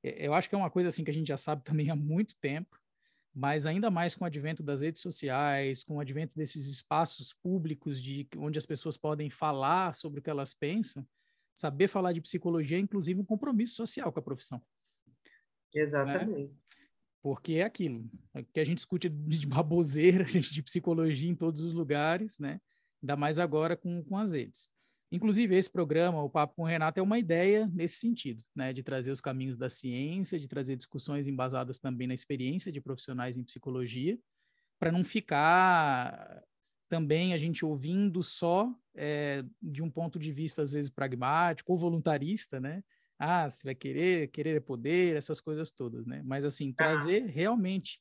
Eu 0.03 0.33
acho 0.33 0.49
que 0.49 0.55
é 0.55 0.57
uma 0.57 0.69
coisa 0.69 0.89
assim 0.89 1.03
que 1.03 1.11
a 1.11 1.13
gente 1.13 1.27
já 1.27 1.37
sabe 1.37 1.63
também 1.65 1.89
há 1.89 1.95
muito 1.95 2.35
tempo, 2.37 2.79
mas 3.33 3.65
ainda 3.65 3.91
mais 3.91 4.15
com 4.15 4.23
o 4.23 4.27
advento 4.27 4.63
das 4.63 4.81
redes 4.81 5.01
sociais, 5.01 5.83
com 5.83 5.97
o 5.97 5.99
advento 5.99 6.33
desses 6.35 6.67
espaços 6.67 7.33
públicos 7.33 8.01
de 8.01 8.27
onde 8.37 8.57
as 8.57 8.65
pessoas 8.65 8.97
podem 8.97 9.29
falar 9.29 9.93
sobre 9.95 10.19
o 10.19 10.23
que 10.23 10.29
elas 10.29 10.53
pensam, 10.53 11.05
saber 11.53 11.87
falar 11.87 12.13
de 12.13 12.21
psicologia 12.21 12.77
é 12.77 12.79
inclusive 12.79 13.19
um 13.19 13.25
compromisso 13.25 13.75
social 13.75 14.11
com 14.11 14.19
a 14.19 14.23
profissão. 14.23 14.61
Né? 15.07 15.81
Exatamente. 15.81 16.51
Né? 16.51 16.59
Porque 17.21 17.53
é 17.53 17.63
aquilo 17.63 18.09
é 18.33 18.43
que 18.43 18.59
a 18.59 18.63
gente 18.63 18.79
escute 18.79 19.09
de 19.09 19.47
baboseira, 19.47 20.23
de 20.25 20.63
psicologia 20.63 21.29
em 21.29 21.35
todos 21.35 21.61
os 21.61 21.73
lugares, 21.73 22.39
né? 22.39 22.59
Ainda 23.01 23.15
mais 23.15 23.39
agora 23.39 23.75
com, 23.77 24.03
com 24.03 24.17
as 24.17 24.33
redes. 24.33 24.67
Inclusive, 25.11 25.55
esse 25.55 25.69
programa, 25.69 26.21
o 26.21 26.29
Papo 26.29 26.55
com 26.55 26.61
o 26.61 26.65
Renato, 26.65 26.99
é 26.99 27.03
uma 27.03 27.17
ideia 27.17 27.67
nesse 27.73 27.97
sentido, 27.97 28.43
né? 28.55 28.71
De 28.71 28.83
trazer 28.83 29.11
os 29.11 29.19
caminhos 29.19 29.57
da 29.57 29.69
ciência, 29.69 30.39
de 30.39 30.47
trazer 30.47 30.75
discussões 30.75 31.27
embasadas 31.27 31.79
também 31.79 32.07
na 32.07 32.13
experiência 32.13 32.71
de 32.71 32.79
profissionais 32.79 33.37
em 33.37 33.43
psicologia, 33.43 34.19
para 34.79 34.91
não 34.91 35.03
ficar 35.03 36.43
também 36.87 37.33
a 37.33 37.37
gente 37.37 37.63
ouvindo 37.65 38.23
só 38.23 38.73
é, 38.95 39.43
de 39.61 39.83
um 39.83 39.89
ponto 39.89 40.17
de 40.17 40.31
vista, 40.31 40.61
às 40.61 40.71
vezes, 40.71 40.89
pragmático 40.89 41.71
ou 41.71 41.77
voluntarista, 41.77 42.59
né? 42.59 42.83
Ah, 43.19 43.49
se 43.49 43.65
vai 43.65 43.75
querer, 43.75 44.29
querer 44.29 44.55
é 44.55 44.59
poder, 44.61 45.17
essas 45.17 45.41
coisas 45.41 45.71
todas, 45.71 46.05
né? 46.05 46.21
Mas, 46.25 46.45
assim, 46.45 46.71
trazer 46.71 47.25
realmente 47.25 47.99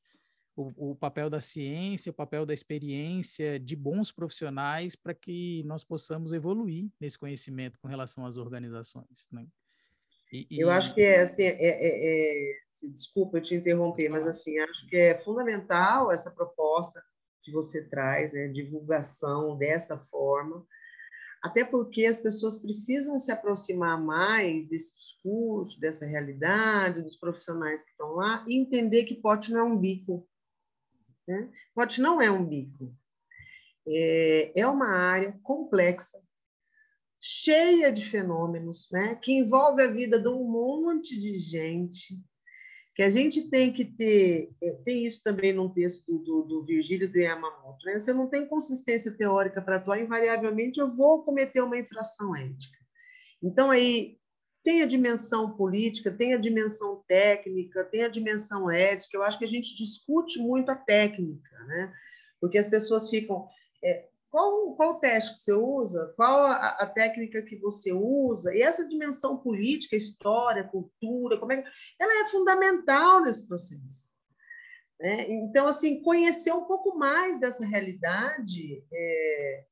o, 0.54 0.90
o, 0.90 0.94
papel 0.94 1.28
da 1.28 1.40
ciência, 1.40 2.10
o 2.10 2.14
papel 2.14 2.46
da 2.46 2.54
experiência 2.54 3.58
de 3.58 3.74
bons 3.74 4.12
profissionais 4.12 4.94
para 4.94 5.12
que 5.12 5.62
nós 5.64 5.82
possamos 5.82 6.32
evoluir 6.32 6.88
nesse 7.00 7.18
conhecimento 7.18 7.78
com 7.80 7.88
relação 7.88 8.24
às 8.24 8.36
organizações, 8.36 9.26
né? 9.32 9.44
E, 10.32 10.46
e... 10.50 10.60
Eu 10.60 10.70
acho 10.70 10.94
que 10.94 11.00
é, 11.00 11.22
assim, 11.22 11.42
é, 11.42 11.56
é, 11.58 12.50
é, 12.50 12.88
desculpa 12.92 13.38
eu 13.38 13.42
te 13.42 13.54
interromper, 13.54 14.08
mas 14.08 14.26
assim, 14.26 14.58
acho 14.58 14.86
que 14.86 14.96
é 14.96 15.18
fundamental 15.18 16.12
essa 16.12 16.30
proposta 16.30 17.02
que 17.42 17.50
você 17.50 17.82
traz, 17.88 18.32
né, 18.32 18.48
divulgação 18.48 19.56
dessa 19.56 19.98
forma, 19.98 20.66
até 21.42 21.64
porque 21.64 22.04
as 22.04 22.20
pessoas 22.20 22.56
precisam 22.56 23.18
se 23.20 23.30
aproximar 23.30 24.00
mais 24.00 24.68
desse 24.68 24.96
discurso, 24.96 25.80
dessa 25.80 26.04
realidade, 26.04 27.02
dos 27.02 27.16
profissionais 27.16 27.84
que 27.84 27.90
estão 27.90 28.14
lá, 28.14 28.44
e 28.48 28.56
entender 28.56 29.04
que 29.04 29.14
pote 29.14 29.52
não 29.52 29.60
é 29.60 29.64
um 29.64 29.78
bico. 29.78 30.28
Né? 31.26 31.50
Pote 31.74 32.00
não 32.00 32.20
é 32.20 32.30
um 32.30 32.44
bico. 32.44 32.92
É, 33.86 34.60
é 34.60 34.66
uma 34.66 34.88
área 34.88 35.38
complexa, 35.42 36.20
cheia 37.20 37.92
de 37.92 38.04
fenômenos, 38.04 38.88
né? 38.90 39.14
que 39.14 39.32
envolve 39.32 39.82
a 39.82 39.90
vida 39.90 40.20
de 40.20 40.28
um 40.28 40.44
monte 40.44 41.18
de 41.18 41.38
gente, 41.38 42.20
que 42.98 43.02
a 43.04 43.08
gente 43.08 43.48
tem 43.48 43.72
que 43.72 43.84
ter, 43.84 44.50
é, 44.60 44.72
tem 44.84 45.04
isso 45.04 45.22
também 45.22 45.52
num 45.52 45.68
texto 45.68 46.18
do, 46.18 46.42
do 46.42 46.64
Virgílio 46.64 47.08
do 47.08 47.16
Yamamoto, 47.16 47.86
né? 47.86 47.96
se 48.00 48.10
eu 48.10 48.14
não 48.16 48.26
tenho 48.26 48.48
consistência 48.48 49.16
teórica 49.16 49.62
para 49.62 49.76
atuar, 49.76 50.00
invariavelmente 50.00 50.80
eu 50.80 50.88
vou 50.88 51.22
cometer 51.22 51.60
uma 51.60 51.78
infração 51.78 52.34
ética. 52.34 52.76
Então, 53.40 53.70
aí, 53.70 54.18
tem 54.64 54.82
a 54.82 54.86
dimensão 54.86 55.56
política, 55.56 56.10
tem 56.10 56.34
a 56.34 56.38
dimensão 56.38 57.04
técnica, 57.06 57.84
tem 57.84 58.02
a 58.02 58.08
dimensão 58.08 58.68
ética, 58.68 59.16
eu 59.16 59.22
acho 59.22 59.38
que 59.38 59.44
a 59.44 59.48
gente 59.48 59.76
discute 59.76 60.40
muito 60.40 60.68
a 60.68 60.74
técnica, 60.74 61.56
né? 61.68 61.92
porque 62.40 62.58
as 62.58 62.66
pessoas 62.66 63.08
ficam... 63.08 63.48
É, 63.84 64.08
qual, 64.30 64.74
qual 64.74 64.90
o 64.90 64.98
teste 64.98 65.32
que 65.32 65.38
você 65.38 65.52
usa, 65.52 66.12
qual 66.16 66.46
a, 66.46 66.68
a, 66.80 66.86
técnica 66.86 67.42
que 67.42 67.56
você 67.56 67.92
usa, 67.92 68.54
e 68.54 68.60
essa 68.60 68.88
dimensão 68.88 69.38
política, 69.38 69.96
história, 69.96 70.68
cultura, 70.68 71.38
como 71.38 71.52
é 71.52 71.62
que, 71.62 71.68
ela 71.98 72.22
é 72.22 72.26
fundamental 72.26 73.22
nesse 73.22 73.46
processo. 73.48 74.12
Né? 75.00 75.30
Então, 75.30 75.66
assim, 75.66 76.02
conhecer 76.02 76.52
um 76.52 76.64
pouco 76.64 76.96
mais 76.96 77.40
dessa 77.40 77.64
realidade. 77.64 78.84
É... 78.92 79.64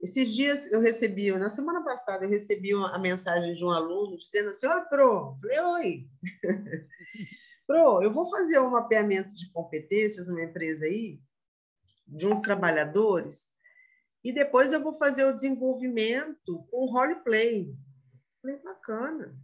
Esses 0.00 0.32
dias 0.34 0.72
eu 0.72 0.80
recebi, 0.80 1.30
na 1.32 1.50
semana 1.50 1.84
passada, 1.84 2.24
eu 2.24 2.30
recebi 2.30 2.74
uma, 2.74 2.94
a 2.94 2.98
mensagem 2.98 3.54
de 3.54 3.62
um 3.62 3.70
aluno 3.70 4.16
dizendo 4.16 4.48
assim: 4.48 4.66
Oi, 4.66 4.80
Pro. 4.86 5.36
Falei: 5.38 5.60
Oi. 5.60 6.08
Pro, 7.66 8.02
eu 8.02 8.10
vou 8.10 8.28
fazer 8.30 8.58
um 8.60 8.70
mapeamento 8.70 9.34
de 9.34 9.52
competências 9.52 10.26
numa 10.26 10.42
empresa 10.42 10.86
aí, 10.86 11.20
de 12.06 12.26
uns 12.26 12.40
trabalhadores 12.40 13.50
e 14.24 14.32
depois 14.32 14.72
eu 14.72 14.82
vou 14.82 14.92
fazer 14.94 15.24
o 15.24 15.34
desenvolvimento 15.34 16.66
com 16.70 16.86
roleplay. 16.86 17.74
Falei, 18.42 18.56
bacana. 18.58 19.36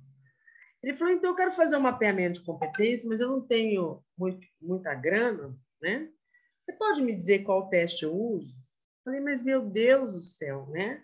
Ele 0.82 0.94
falou, 0.94 1.14
então 1.14 1.30
eu 1.30 1.36
quero 1.36 1.50
fazer 1.50 1.76
um 1.76 1.80
mapeamento 1.80 2.40
de 2.40 2.46
competência, 2.46 3.08
mas 3.08 3.20
eu 3.20 3.28
não 3.28 3.40
tenho 3.40 4.04
muito, 4.16 4.46
muita 4.60 4.94
grana, 4.94 5.56
né? 5.80 6.10
Você 6.60 6.72
pode 6.72 7.02
me 7.02 7.14
dizer 7.14 7.44
qual 7.44 7.68
teste 7.68 8.04
eu 8.04 8.14
uso? 8.14 8.54
Falei, 9.04 9.20
mas 9.20 9.42
meu 9.42 9.64
Deus 9.64 10.14
do 10.14 10.20
céu, 10.20 10.66
né? 10.68 11.02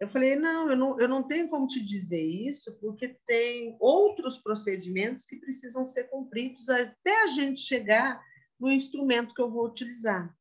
Eu 0.00 0.08
falei, 0.08 0.36
não 0.36 0.70
eu, 0.70 0.76
não, 0.76 1.00
eu 1.00 1.08
não 1.08 1.22
tenho 1.22 1.48
como 1.48 1.66
te 1.66 1.82
dizer 1.82 2.22
isso, 2.22 2.76
porque 2.80 3.16
tem 3.26 3.76
outros 3.80 4.38
procedimentos 4.38 5.24
que 5.24 5.36
precisam 5.36 5.86
ser 5.86 6.04
cumpridos 6.04 6.68
até 6.68 7.22
a 7.22 7.26
gente 7.28 7.60
chegar 7.60 8.22
no 8.58 8.70
instrumento 8.70 9.34
que 9.34 9.40
eu 9.40 9.50
vou 9.50 9.66
utilizar. 9.66 10.34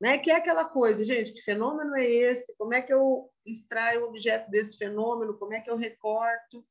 Né? 0.00 0.18
Que 0.18 0.30
é 0.30 0.36
aquela 0.36 0.64
coisa, 0.64 1.04
gente, 1.04 1.32
que 1.32 1.42
fenômeno 1.42 1.96
é 1.96 2.04
esse? 2.04 2.56
Como 2.56 2.72
é 2.72 2.80
que 2.80 2.92
eu 2.92 3.30
extraio 3.44 4.02
o 4.02 4.08
objeto 4.08 4.50
desse 4.50 4.78
fenômeno? 4.78 5.38
Como 5.38 5.52
é 5.52 5.60
que 5.60 5.70
eu 5.70 5.76
recorto? 5.76 6.64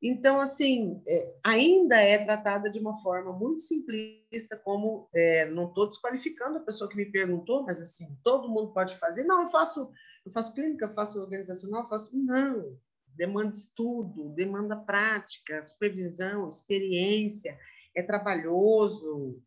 Então, 0.00 0.40
assim, 0.40 1.02
é, 1.06 1.34
ainda 1.44 2.00
é 2.00 2.24
tratada 2.24 2.70
de 2.70 2.78
uma 2.78 2.96
forma 3.02 3.32
muito 3.32 3.60
simplista, 3.60 4.56
como 4.56 5.08
é, 5.12 5.46
não 5.46 5.66
estou 5.66 5.88
desqualificando 5.88 6.58
a 6.58 6.62
pessoa 6.62 6.88
que 6.88 6.96
me 6.96 7.06
perguntou, 7.06 7.64
mas 7.64 7.82
assim, 7.82 8.16
todo 8.22 8.48
mundo 8.48 8.72
pode 8.72 8.96
fazer. 8.96 9.24
Não, 9.24 9.42
eu 9.42 9.48
faço, 9.48 9.90
eu 10.24 10.30
faço 10.30 10.54
clínica, 10.54 10.88
faço 10.88 11.20
organizacional, 11.20 11.88
faço. 11.88 12.16
Não, 12.16 12.78
demanda 13.16 13.56
estudo, 13.56 14.28
demanda 14.30 14.76
prática, 14.76 15.62
supervisão, 15.64 16.48
experiência, 16.48 17.58
é 17.92 18.00
trabalhoso, 18.00 19.42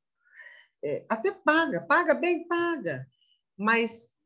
é, 0.83 1.05
até 1.09 1.31
paga, 1.31 1.81
paga 1.81 2.13
bem, 2.13 2.47
paga, 2.47 3.07
mas 3.57 4.17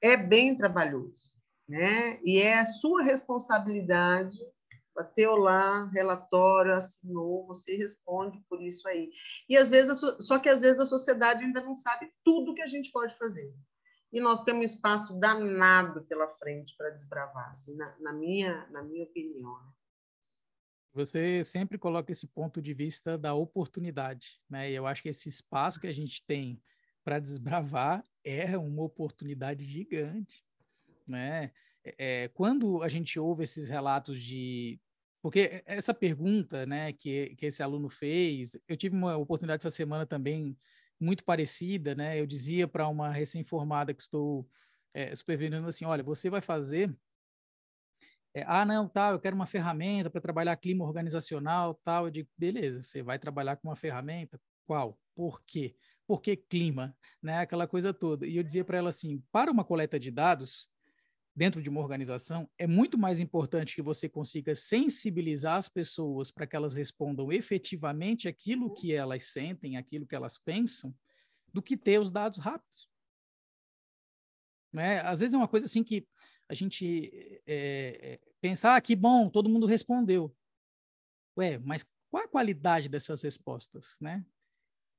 é 0.00 0.16
bem 0.16 0.56
trabalhoso, 0.56 1.32
né? 1.68 2.20
E 2.24 2.38
é 2.38 2.58
a 2.58 2.66
sua 2.66 3.02
responsabilidade 3.02 4.38
bateu 4.96 5.36
lá, 5.36 5.84
relatório, 5.90 6.72
assinou, 6.72 7.46
você 7.46 7.76
responde 7.76 8.40
por 8.48 8.62
isso 8.62 8.88
aí. 8.88 9.10
E 9.46 9.56
às 9.56 9.68
vezes, 9.68 10.00
só 10.20 10.38
que 10.38 10.48
às 10.48 10.62
vezes 10.62 10.80
a 10.80 10.86
sociedade 10.86 11.44
ainda 11.44 11.60
não 11.60 11.74
sabe 11.74 12.10
tudo 12.24 12.54
que 12.54 12.62
a 12.62 12.66
gente 12.66 12.90
pode 12.90 13.14
fazer. 13.18 13.54
E 14.10 14.20
nós 14.20 14.40
temos 14.40 14.62
um 14.62 14.64
espaço 14.64 15.18
danado 15.20 16.02
pela 16.06 16.26
frente 16.26 16.74
para 16.78 16.90
desbravar, 16.90 17.50
assim, 17.50 17.76
na, 17.76 17.94
na, 18.00 18.12
minha, 18.12 18.66
na 18.70 18.82
minha 18.82 19.04
opinião. 19.04 19.52
Né? 19.52 19.72
Você 20.96 21.44
sempre 21.44 21.76
coloca 21.76 22.10
esse 22.10 22.26
ponto 22.26 22.62
de 22.62 22.72
vista 22.72 23.18
da 23.18 23.34
oportunidade, 23.34 24.40
né? 24.48 24.70
E 24.70 24.74
eu 24.74 24.86
acho 24.86 25.02
que 25.02 25.10
esse 25.10 25.28
espaço 25.28 25.78
que 25.78 25.86
a 25.86 25.92
gente 25.92 26.24
tem 26.26 26.58
para 27.04 27.18
desbravar 27.18 28.02
é 28.24 28.56
uma 28.56 28.82
oportunidade 28.82 29.64
gigante, 29.66 30.42
né? 31.06 31.52
É, 31.84 32.24
é, 32.24 32.28
quando 32.28 32.82
a 32.82 32.88
gente 32.88 33.18
ouve 33.18 33.44
esses 33.44 33.68
relatos 33.68 34.20
de 34.22 34.80
Porque 35.22 35.62
essa 35.66 35.94
pergunta, 35.94 36.66
né, 36.66 36.92
que, 36.94 37.36
que 37.36 37.46
esse 37.46 37.62
aluno 37.62 37.90
fez, 37.90 38.58
eu 38.68 38.76
tive 38.76 38.96
uma 38.96 39.16
oportunidade 39.18 39.62
essa 39.62 39.70
semana 39.76 40.06
também 40.06 40.56
muito 41.00 41.24
parecida, 41.24 41.94
né? 41.94 42.18
Eu 42.20 42.26
dizia 42.26 42.66
para 42.68 42.88
uma 42.88 43.10
recém-formada 43.10 43.94
que 43.94 44.02
estou 44.02 44.48
é, 44.94 45.14
supervisionando 45.14 45.68
assim, 45.68 45.84
olha, 45.84 46.02
você 46.02 46.30
vai 46.30 46.40
fazer 46.42 46.94
é, 48.36 48.44
ah, 48.46 48.66
não, 48.66 48.86
tal, 48.86 49.12
eu 49.12 49.18
quero 49.18 49.34
uma 49.34 49.46
ferramenta 49.46 50.10
para 50.10 50.20
trabalhar 50.20 50.54
clima 50.58 50.84
organizacional, 50.84 51.72
tal. 51.82 52.04
Eu 52.04 52.10
digo, 52.10 52.28
beleza, 52.36 52.82
você 52.82 53.02
vai 53.02 53.18
trabalhar 53.18 53.56
com 53.56 53.68
uma 53.68 53.76
ferramenta? 53.76 54.38
Qual? 54.66 55.00
Por 55.14 55.42
quê? 55.46 55.74
Por 56.06 56.20
que 56.20 56.36
clima? 56.36 56.94
Né? 57.22 57.38
Aquela 57.38 57.66
coisa 57.66 57.94
toda. 57.94 58.26
E 58.26 58.36
eu 58.36 58.42
dizia 58.42 58.62
para 58.62 58.76
ela 58.76 58.90
assim, 58.90 59.24
para 59.32 59.50
uma 59.50 59.64
coleta 59.64 59.98
de 59.98 60.10
dados, 60.10 60.70
dentro 61.34 61.62
de 61.62 61.70
uma 61.70 61.80
organização, 61.80 62.46
é 62.58 62.66
muito 62.66 62.98
mais 62.98 63.20
importante 63.20 63.74
que 63.74 63.80
você 63.80 64.06
consiga 64.06 64.54
sensibilizar 64.54 65.56
as 65.56 65.70
pessoas 65.70 66.30
para 66.30 66.46
que 66.46 66.54
elas 66.54 66.74
respondam 66.74 67.32
efetivamente 67.32 68.28
aquilo 68.28 68.74
que 68.74 68.92
elas 68.92 69.24
sentem, 69.24 69.78
aquilo 69.78 70.06
que 70.06 70.14
elas 70.14 70.36
pensam, 70.36 70.94
do 71.54 71.62
que 71.62 71.74
ter 71.74 71.98
os 71.98 72.10
dados 72.10 72.36
rápidos. 72.36 72.86
Né? 74.70 75.00
Às 75.00 75.20
vezes 75.20 75.32
é 75.32 75.38
uma 75.38 75.48
coisa 75.48 75.64
assim 75.64 75.82
que 75.82 76.06
a 76.48 76.54
gente 76.54 77.40
é, 77.46 77.98
é, 78.02 78.20
pensar 78.40 78.76
ah, 78.76 78.80
que 78.80 78.94
bom, 78.94 79.28
todo 79.28 79.48
mundo 79.48 79.66
respondeu. 79.66 80.34
Ué, 81.36 81.58
mas 81.58 81.84
qual 82.10 82.24
a 82.24 82.28
qualidade 82.28 82.88
dessas 82.88 83.22
respostas, 83.22 83.96
né? 84.00 84.24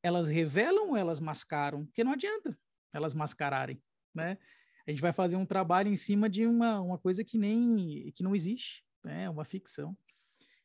Elas 0.04 0.28
revelam 0.28 0.90
ou 0.90 0.98
elas 0.98 1.20
mascaram? 1.20 1.86
Porque 1.86 2.04
não 2.04 2.12
adianta 2.12 2.58
elas 2.94 3.14
mascararem, 3.14 3.82
né? 4.14 4.38
a 4.88 4.92
gente 4.92 5.02
vai 5.02 5.12
fazer 5.12 5.36
um 5.36 5.46
trabalho 5.46 5.92
em 5.92 5.98
cima 5.98 6.30
de 6.30 6.46
uma, 6.46 6.80
uma 6.80 6.98
coisa 6.98 7.24
que 7.24 7.38
nem 7.38 8.10
que 8.16 8.24
não 8.24 8.34
existe, 8.34 8.86
né? 9.04 9.30
Uma 9.30 9.44
ficção. 9.44 9.96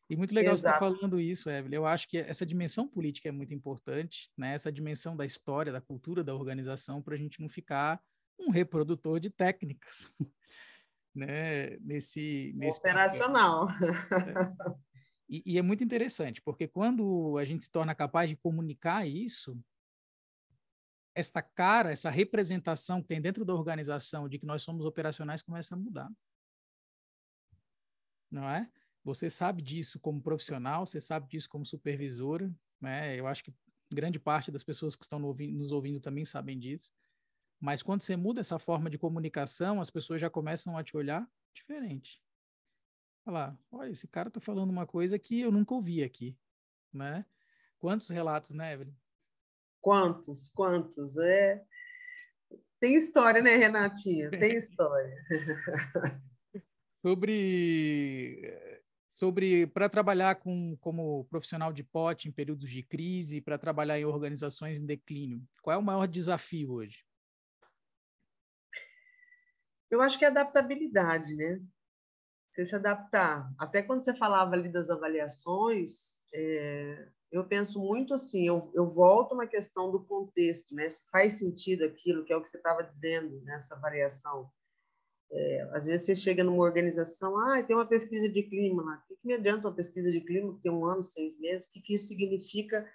E 0.08 0.14
muito 0.14 0.32
legal 0.32 0.52
Exato. 0.52 0.78
você 0.78 0.86
estar 0.86 1.00
falando 1.00 1.20
isso, 1.20 1.50
Evelyn. 1.50 1.76
Eu 1.76 1.86
acho 1.86 2.08
que 2.08 2.18
essa 2.18 2.46
dimensão 2.46 2.86
política 2.86 3.28
é 3.28 3.32
muito 3.32 3.52
importante, 3.52 4.30
né? 4.36 4.54
Essa 4.54 4.70
dimensão 4.70 5.16
da 5.16 5.26
história, 5.26 5.72
da 5.72 5.80
cultura 5.80 6.22
da 6.22 6.34
organização, 6.34 7.02
para 7.02 7.14
a 7.14 7.18
gente 7.18 7.40
não 7.40 7.48
ficar 7.48 8.00
um 8.38 8.50
reprodutor 8.50 9.18
de 9.18 9.28
técnicas, 9.28 10.12
né? 11.14 11.76
Nesse, 11.78 12.52
nesse 12.56 12.78
operacional. 12.78 13.68
É. 13.70 14.92
E, 15.28 15.42
e 15.46 15.58
é 15.58 15.62
muito 15.62 15.82
interessante, 15.82 16.42
porque 16.42 16.68
quando 16.68 17.38
a 17.38 17.44
gente 17.46 17.64
se 17.64 17.70
torna 17.70 17.94
capaz 17.94 18.28
de 18.28 18.36
comunicar 18.36 19.06
isso, 19.06 19.58
esta 21.14 21.40
cara, 21.40 21.90
essa 21.90 22.10
representação 22.10 23.00
que 23.00 23.08
tem 23.08 23.20
dentro 23.20 23.44
da 23.44 23.54
organização 23.54 24.28
de 24.28 24.38
que 24.38 24.44
nós 24.44 24.62
somos 24.62 24.84
operacionais 24.84 25.42
começa 25.42 25.74
a 25.74 25.78
mudar. 25.78 26.10
Não 28.30 28.48
é? 28.48 28.70
Você 29.04 29.28
sabe 29.28 29.62
disso 29.62 29.98
como 29.98 30.22
profissional, 30.22 30.86
você 30.86 31.00
sabe 31.00 31.28
disso 31.28 31.48
como 31.48 31.66
supervisora, 31.66 32.54
né? 32.80 33.18
Eu 33.18 33.26
acho 33.26 33.44
que 33.44 33.54
grande 33.90 34.18
parte 34.18 34.50
das 34.50 34.62
pessoas 34.62 34.96
que 34.96 35.04
estão 35.04 35.18
nos 35.18 35.72
ouvindo 35.72 36.00
também 36.00 36.24
sabem 36.24 36.58
disso. 36.58 36.92
Mas 37.62 37.80
quando 37.80 38.02
você 38.02 38.16
muda 38.16 38.40
essa 38.40 38.58
forma 38.58 38.90
de 38.90 38.98
comunicação, 38.98 39.80
as 39.80 39.88
pessoas 39.88 40.20
já 40.20 40.28
começam 40.28 40.76
a 40.76 40.82
te 40.82 40.96
olhar 40.96 41.30
diferente. 41.54 42.20
Falar, 43.24 43.56
olha, 43.70 43.92
esse 43.92 44.08
cara 44.08 44.26
está 44.26 44.40
falando 44.40 44.70
uma 44.70 44.84
coisa 44.84 45.16
que 45.16 45.42
eu 45.42 45.52
nunca 45.52 45.72
ouvi 45.72 46.02
aqui, 46.02 46.36
né? 46.92 47.24
Quantos 47.78 48.08
relatos, 48.08 48.50
né, 48.50 48.72
Evelyn? 48.72 48.92
Quantos, 49.80 50.48
quantos? 50.48 51.16
É... 51.18 51.64
Tem 52.80 52.96
história, 52.96 53.40
né, 53.40 53.54
Renatinha? 53.54 54.28
Tem 54.36 54.56
história. 54.56 55.16
sobre 57.00 58.58
sobre 59.14 59.68
para 59.68 59.88
trabalhar 59.88 60.34
com, 60.34 60.76
como 60.80 61.26
profissional 61.26 61.72
de 61.72 61.84
pote 61.84 62.26
em 62.26 62.32
períodos 62.32 62.68
de 62.68 62.82
crise, 62.82 63.40
para 63.40 63.56
trabalhar 63.56 64.00
em 64.00 64.04
organizações 64.04 64.80
em 64.80 64.86
declínio. 64.86 65.40
Qual 65.60 65.74
é 65.74 65.78
o 65.78 65.82
maior 65.82 66.08
desafio 66.08 66.72
hoje? 66.72 67.04
Eu 69.92 70.00
acho 70.00 70.18
que 70.18 70.24
é 70.24 70.28
adaptabilidade, 70.28 71.34
né? 71.36 71.60
Você 72.50 72.64
se 72.64 72.74
adaptar. 72.74 73.52
Até 73.58 73.82
quando 73.82 74.02
você 74.02 74.14
falava 74.14 74.54
ali 74.54 74.70
das 74.70 74.88
avaliações, 74.88 76.22
é, 76.32 77.08
eu 77.30 77.46
penso 77.46 77.78
muito 77.78 78.14
assim, 78.14 78.46
eu, 78.46 78.72
eu 78.74 78.88
volto 78.88 79.34
na 79.34 79.46
questão 79.46 79.92
do 79.92 80.02
contexto, 80.02 80.74
né? 80.74 80.88
Se 80.88 81.06
faz 81.10 81.34
sentido 81.34 81.84
aquilo, 81.84 82.24
que 82.24 82.32
é 82.32 82.36
o 82.36 82.40
que 82.40 82.48
você 82.48 82.56
estava 82.56 82.82
dizendo 82.82 83.42
nessa 83.42 83.76
variação. 83.76 84.50
É, 85.30 85.68
às 85.72 85.84
vezes 85.84 86.06
você 86.06 86.16
chega 86.16 86.42
numa 86.42 86.64
organização, 86.64 87.38
ah, 87.38 87.62
tem 87.62 87.76
uma 87.76 87.86
pesquisa 87.86 88.30
de 88.30 88.42
clima 88.44 88.82
lá. 88.82 89.04
O 89.10 89.14
que, 89.14 89.26
me 89.26 89.34
adianta 89.34 89.68
uma 89.68 89.76
pesquisa 89.76 90.10
de 90.10 90.22
clima 90.22 90.54
que 90.54 90.62
tem 90.62 90.72
um 90.72 90.86
ano, 90.86 91.02
seis 91.02 91.38
meses? 91.38 91.66
O 91.66 91.72
que, 91.72 91.82
que 91.82 91.94
isso 91.94 92.08
significa 92.08 92.90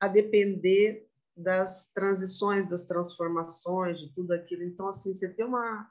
a 0.00 0.08
depender 0.08 1.06
das 1.36 1.90
transições, 1.92 2.66
das 2.66 2.86
transformações, 2.86 3.98
de 3.98 4.10
tudo 4.14 4.32
aquilo? 4.32 4.62
Então, 4.62 4.88
assim, 4.88 5.12
você 5.12 5.28
tem 5.28 5.44
uma 5.44 5.86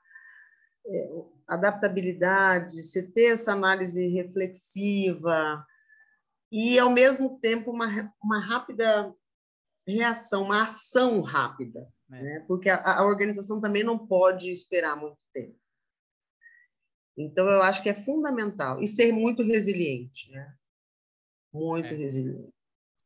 adaptabilidade, 1.48 2.82
você 2.82 3.02
ter 3.02 3.34
essa 3.34 3.54
análise 3.54 4.08
reflexiva, 4.08 5.66
e, 6.56 6.78
ao 6.78 6.92
mesmo 6.92 7.40
tempo, 7.40 7.72
uma, 7.72 8.14
uma 8.24 8.40
rápida 8.40 9.12
reação, 9.88 10.44
uma 10.44 10.62
ação 10.62 11.20
rápida, 11.20 11.92
é. 12.12 12.22
né? 12.22 12.46
porque 12.48 12.70
a, 12.70 13.00
a, 13.00 13.04
organização 13.04 13.60
também 13.60 13.84
não 13.84 13.98
pode 13.98 14.52
esperar 14.52 14.96
muito 14.96 15.18
tempo. 15.34 15.60
Então, 17.18 17.50
eu 17.50 17.64
acho 17.64 17.82
que 17.82 17.90
é 17.90 17.94
fundamental. 17.96 18.80
E 18.84 18.86
ser 18.86 19.12
muito 19.12 19.42
resiliente, 19.42 20.30
né? 20.30 20.56
Muito 21.52 21.92
é. 21.96 21.98
resiliente. 21.98 22.54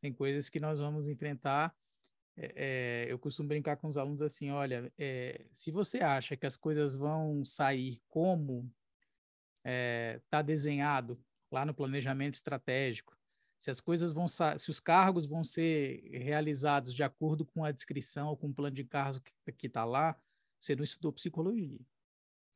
Tem 0.02 0.14
coisas 0.14 0.50
que 0.50 0.60
nós 0.60 0.82
vamos 0.82 1.08
enfrentar. 1.08 1.74
É, 2.38 3.06
é 3.08 3.12
eu 3.12 3.18
costumo 3.18 3.50
brincar 3.50 3.78
com 3.78 3.88
os 3.88 3.98
alunos 3.98 4.22
assim: 4.22 4.52
olha, 4.52 4.92
é, 4.98 5.46
se 5.54 5.72
você 5.72 6.00
acha 6.00 6.38
que 6.38 6.46
as 6.46 6.56
coisas 6.56 6.96
vão 6.96 7.44
sair 7.44 8.00
como 8.08 8.72
está 9.58 9.72
é, 9.72 10.22
tá 10.30 10.42
desenhado 10.42 11.20
lá 11.52 11.66
no 11.66 11.74
planejamento 11.74 12.36
estratégico, 12.36 13.18
se 13.60 13.72
as 13.72 13.82
coisas 13.82 14.14
vão 14.14 14.28
se 14.28 14.70
os 14.70 14.80
cargos 14.80 15.26
vão 15.26 15.44
ser 15.44 16.02
realizados 16.12 16.94
de 16.94 17.04
acordo 17.04 17.46
com 17.46 17.66
a 17.66 17.72
descrição 17.72 18.30
ou 18.30 18.38
com 18.38 18.48
o 18.48 18.54
plano 18.54 18.76
de 18.76 18.84
cargos 18.84 19.22
que 19.58 19.68
está 19.68 19.84
lá, 19.84 20.16
você 20.60 20.76
não 20.76 20.84
estudou 20.84 21.12
psicologia, 21.12 21.80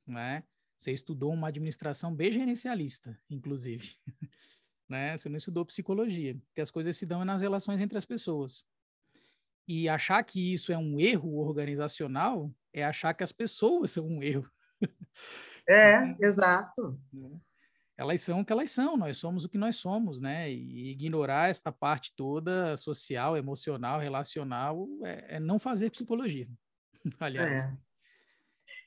né? 0.05 0.43
Você 0.77 0.91
estudou 0.91 1.31
uma 1.33 1.47
administração 1.47 2.13
bem 2.13 2.31
gerencialista, 2.31 3.17
inclusive, 3.29 3.95
né? 4.89 5.17
Você 5.17 5.29
não 5.29 5.37
estudou 5.37 5.65
psicologia, 5.65 6.35
porque 6.47 6.61
as 6.61 6.71
coisas 6.71 6.95
se 6.97 7.05
dão 7.05 7.25
nas 7.25 7.41
relações 7.41 7.79
entre 7.79 7.97
as 7.97 8.05
pessoas. 8.05 8.65
E 9.67 9.87
achar 9.87 10.23
que 10.23 10.53
isso 10.53 10.71
é 10.71 10.77
um 10.77 10.99
erro 10.99 11.37
organizacional 11.37 12.51
é 12.73 12.83
achar 12.83 13.13
que 13.13 13.23
as 13.23 13.31
pessoas 13.31 13.91
são 13.91 14.05
um 14.05 14.23
erro. 14.23 14.49
É, 15.67 16.15
exato. 16.25 16.99
Né? 17.13 17.39
elas 18.01 18.19
são 18.21 18.39
o 18.39 18.45
que 18.45 18.51
elas 18.51 18.71
são, 18.71 18.97
nós 18.97 19.17
somos 19.17 19.45
o 19.45 19.49
que 19.49 19.59
nós 19.59 19.75
somos, 19.75 20.19
né? 20.19 20.51
E 20.51 20.91
ignorar 20.91 21.51
esta 21.51 21.71
parte 21.71 22.11
toda 22.15 22.75
social, 22.75 23.37
emocional, 23.37 23.99
relacional, 23.99 24.87
é, 25.03 25.35
é 25.35 25.39
não 25.39 25.59
fazer 25.59 25.91
psicologia, 25.91 26.47
aliás. 27.19 27.63
É. 27.63 27.77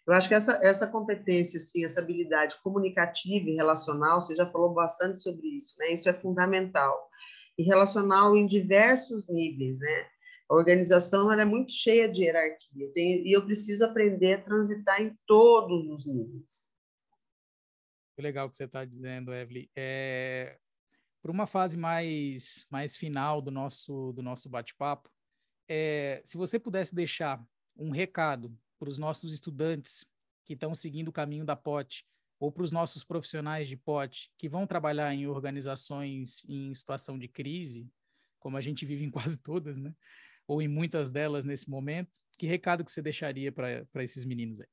Eu 0.04 0.12
acho 0.14 0.28
que 0.28 0.34
essa, 0.34 0.58
essa 0.62 0.88
competência, 0.88 1.58
assim, 1.58 1.84
essa 1.84 2.00
habilidade 2.00 2.56
comunicativa 2.60 3.48
e 3.48 3.54
relacional, 3.54 4.20
você 4.20 4.34
já 4.34 4.50
falou 4.50 4.74
bastante 4.74 5.20
sobre 5.20 5.46
isso, 5.46 5.76
né? 5.78 5.92
Isso 5.92 6.08
é 6.08 6.12
fundamental. 6.12 7.08
E 7.56 7.62
relacional 7.62 8.36
em 8.36 8.44
diversos 8.44 9.28
níveis, 9.28 9.78
né? 9.78 10.06
A 10.48 10.54
organização 10.54 11.32
ela 11.32 11.42
é 11.42 11.44
muito 11.44 11.72
cheia 11.72 12.08
de 12.08 12.24
hierarquia, 12.24 12.90
e 12.96 13.34
eu 13.34 13.44
preciso 13.44 13.84
aprender 13.84 14.34
a 14.34 14.42
transitar 14.42 15.00
em 15.00 15.16
todos 15.26 15.88
os 15.88 16.06
níveis. 16.06 16.70
Que 18.14 18.22
legal 18.22 18.48
que 18.50 18.56
você 18.56 18.64
está 18.64 18.84
dizendo, 18.84 19.32
Evelyn. 19.34 19.68
É, 19.74 20.58
Para 21.22 21.32
uma 21.32 21.46
fase 21.46 21.76
mais, 21.76 22.66
mais 22.70 22.96
final 22.96 23.40
do 23.40 23.50
nosso, 23.50 24.12
do 24.12 24.22
nosso 24.22 24.48
bate-papo, 24.48 25.10
é, 25.68 26.20
se 26.24 26.36
você 26.36 26.58
pudesse 26.58 26.94
deixar 26.94 27.42
um 27.76 27.90
recado 27.90 28.56
para 28.78 28.88
os 28.88 28.98
nossos 28.98 29.32
estudantes 29.32 30.06
que 30.44 30.52
estão 30.52 30.74
seguindo 30.74 31.08
o 31.08 31.12
caminho 31.12 31.44
da 31.44 31.56
POT, 31.56 32.06
ou 32.38 32.52
para 32.52 32.62
os 32.62 32.70
nossos 32.70 33.02
profissionais 33.02 33.66
de 33.68 33.76
POT 33.76 34.30
que 34.36 34.48
vão 34.48 34.66
trabalhar 34.66 35.14
em 35.14 35.26
organizações 35.26 36.44
em 36.46 36.74
situação 36.74 37.18
de 37.18 37.26
crise, 37.26 37.88
como 38.38 38.56
a 38.58 38.60
gente 38.60 38.84
vive 38.84 39.04
em 39.04 39.10
quase 39.10 39.38
todas, 39.38 39.78
né? 39.78 39.94
Ou 40.46 40.60
em 40.60 40.68
muitas 40.68 41.10
delas 41.10 41.44
nesse 41.44 41.70
momento, 41.70 42.18
que 42.38 42.46
recado 42.46 42.84
que 42.84 42.92
você 42.92 43.00
deixaria 43.00 43.50
para 43.50 44.02
esses 44.02 44.24
meninos 44.24 44.60
aí? 44.60 44.66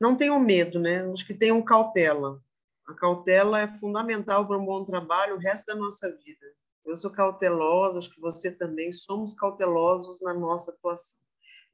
não 0.00 0.16
tenham 0.16 0.38
medo, 0.38 0.78
né? 0.78 1.10
Acho 1.12 1.26
que 1.26 1.34
tenham 1.34 1.62
cautela. 1.62 2.40
A 2.86 2.94
cautela 2.94 3.60
é 3.60 3.68
fundamental 3.68 4.46
para 4.46 4.58
um 4.58 4.64
bom 4.64 4.84
trabalho 4.84 5.34
o 5.36 5.38
resto 5.38 5.66
da 5.66 5.74
nossa 5.74 6.08
vida. 6.16 6.46
Eu 6.84 6.96
sou 6.96 7.10
cautelosa, 7.10 7.98
acho 7.98 8.14
que 8.14 8.20
você 8.20 8.52
também, 8.52 8.92
somos 8.92 9.34
cautelosos 9.34 10.20
na 10.22 10.32
nossa 10.32 10.70
atuação. 10.70 11.18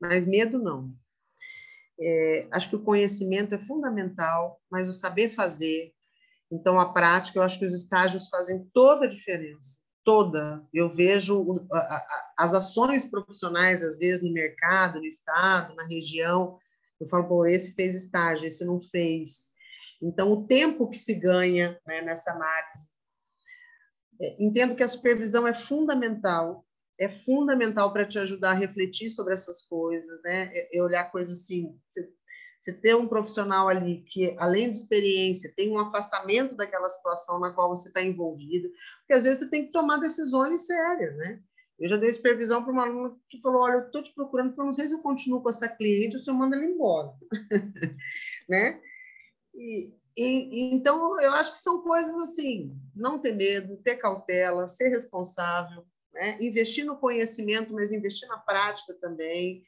Mas 0.00 0.26
medo 0.26 0.58
não. 0.58 0.94
É, 2.00 2.48
acho 2.50 2.70
que 2.70 2.76
o 2.76 2.82
conhecimento 2.82 3.54
é 3.54 3.58
fundamental, 3.58 4.60
mas 4.70 4.88
o 4.88 4.92
saber 4.92 5.28
fazer 5.28 5.92
Então, 6.50 6.80
a 6.80 6.92
prática, 6.92 7.38
eu 7.38 7.42
acho 7.42 7.58
que 7.58 7.66
os 7.66 7.74
estágios 7.74 8.28
fazem 8.28 8.68
toda 8.72 9.06
a 9.06 9.08
diferença, 9.08 9.78
toda. 10.04 10.66
Eu 10.72 10.92
vejo 10.92 11.66
as 12.36 12.54
ações 12.54 13.08
profissionais, 13.08 13.82
às 13.82 13.98
vezes, 13.98 14.22
no 14.22 14.32
mercado, 14.32 14.98
no 14.98 15.06
estado, 15.06 15.74
na 15.74 15.86
região. 15.86 16.58
Eu 17.00 17.08
falo, 17.08 17.28
pô, 17.28 17.46
esse 17.46 17.74
fez 17.74 17.96
estágio, 17.96 18.46
esse 18.46 18.64
não 18.64 18.80
fez. 18.80 19.50
Então, 20.00 20.32
o 20.32 20.46
tempo 20.46 20.88
que 20.88 20.96
se 20.98 21.14
ganha 21.14 21.78
né, 21.86 22.02
nessa 22.02 22.32
análise. 22.32 22.90
É, 24.20 24.36
entendo 24.44 24.74
que 24.74 24.82
a 24.82 24.88
supervisão 24.88 25.46
é 25.46 25.54
fundamental, 25.54 26.66
é 26.98 27.08
fundamental 27.08 27.92
para 27.92 28.04
te 28.04 28.18
ajudar 28.18 28.50
a 28.50 28.54
refletir 28.54 29.08
sobre 29.08 29.32
essas 29.32 29.62
coisas, 29.62 30.22
né? 30.22 30.50
É, 30.52 30.78
é 30.78 30.82
olhar 30.82 31.10
coisas 31.10 31.40
assim, 31.40 31.76
você 32.62 32.72
ter 32.72 32.94
um 32.94 33.08
profissional 33.08 33.68
ali 33.68 34.04
que, 34.06 34.36
além 34.38 34.70
de 34.70 34.76
experiência, 34.76 35.52
tem 35.56 35.72
um 35.72 35.80
afastamento 35.80 36.54
daquela 36.54 36.88
situação 36.88 37.40
na 37.40 37.52
qual 37.52 37.68
você 37.68 37.88
está 37.88 38.00
envolvido, 38.00 38.68
porque 39.00 39.14
às 39.14 39.24
vezes 39.24 39.40
você 39.40 39.50
tem 39.50 39.66
que 39.66 39.72
tomar 39.72 39.96
decisões 39.96 40.64
sérias, 40.64 41.16
né? 41.16 41.40
Eu 41.76 41.88
já 41.88 41.96
dei 41.96 42.12
supervisão 42.12 42.62
para 42.62 42.72
uma 42.72 42.84
aluna 42.84 43.16
que 43.28 43.40
falou: 43.40 43.62
Olha, 43.62 43.78
eu 43.78 43.86
estou 43.86 44.00
te 44.00 44.14
procurando 44.14 44.50
porque 44.50 44.60
eu 44.60 44.66
não 44.66 44.72
sei 44.72 44.86
se 44.86 44.94
eu 44.94 45.00
continuo 45.00 45.42
com 45.42 45.48
essa 45.48 45.68
cliente 45.68 46.14
ou 46.14 46.22
se 46.22 46.30
eu 46.30 46.34
mando 46.34 46.54
ela 46.54 46.64
embora, 46.64 47.12
né? 48.48 48.80
E, 49.52 49.92
e, 50.16 50.72
então, 50.72 51.20
eu 51.20 51.32
acho 51.32 51.50
que 51.50 51.58
são 51.58 51.82
coisas 51.82 52.14
assim: 52.20 52.78
não 52.94 53.18
ter 53.18 53.32
medo, 53.32 53.76
ter 53.78 53.96
cautela, 53.96 54.68
ser 54.68 54.88
responsável, 54.88 55.84
né? 56.14 56.38
investir 56.40 56.84
no 56.84 56.96
conhecimento, 56.96 57.74
mas 57.74 57.90
investir 57.90 58.28
na 58.28 58.38
prática 58.38 58.94
também. 59.00 59.64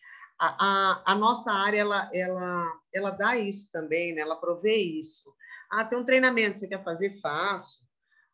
A, 0.46 1.12
a, 1.12 1.14
nossa 1.14 1.52
área 1.52 1.78
ela, 1.78 2.10
ela, 2.12 2.80
ela 2.92 3.10
dá 3.10 3.36
isso 3.36 3.70
também, 3.72 4.14
né? 4.14 4.22
ela 4.22 4.36
provê 4.36 4.76
isso. 4.76 5.34
Ah, 5.70 5.84
tem 5.84 5.98
um 5.98 6.04
treinamento, 6.04 6.58
você 6.58 6.68
quer 6.68 6.82
fazer? 6.82 7.10
Faço. 7.20 7.84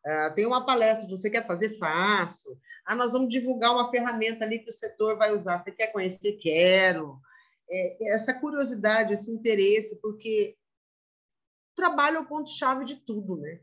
Ah, 0.05 0.31
tem 0.35 0.45
uma 0.45 0.65
palestra, 0.65 1.09
você 1.09 1.29
quer 1.29 1.45
fazer? 1.45 1.77
Faço. 1.77 2.57
Ah, 2.85 2.95
nós 2.95 3.13
vamos 3.13 3.29
divulgar 3.29 3.71
uma 3.73 3.89
ferramenta 3.89 4.43
ali 4.43 4.59
que 4.59 4.69
o 4.69 4.73
setor 4.73 5.17
vai 5.17 5.33
usar, 5.33 5.57
você 5.57 5.71
quer 5.71 5.87
conhecer? 5.87 6.37
Quero. 6.41 7.19
É, 7.69 8.13
essa 8.13 8.39
curiosidade, 8.39 9.13
esse 9.13 9.31
interesse, 9.31 10.01
porque 10.01 10.57
o 11.73 11.75
trabalho 11.75 12.17
é 12.17 12.19
o 12.19 12.27
ponto-chave 12.27 12.83
de 12.83 12.97
tudo, 12.97 13.37
né? 13.37 13.61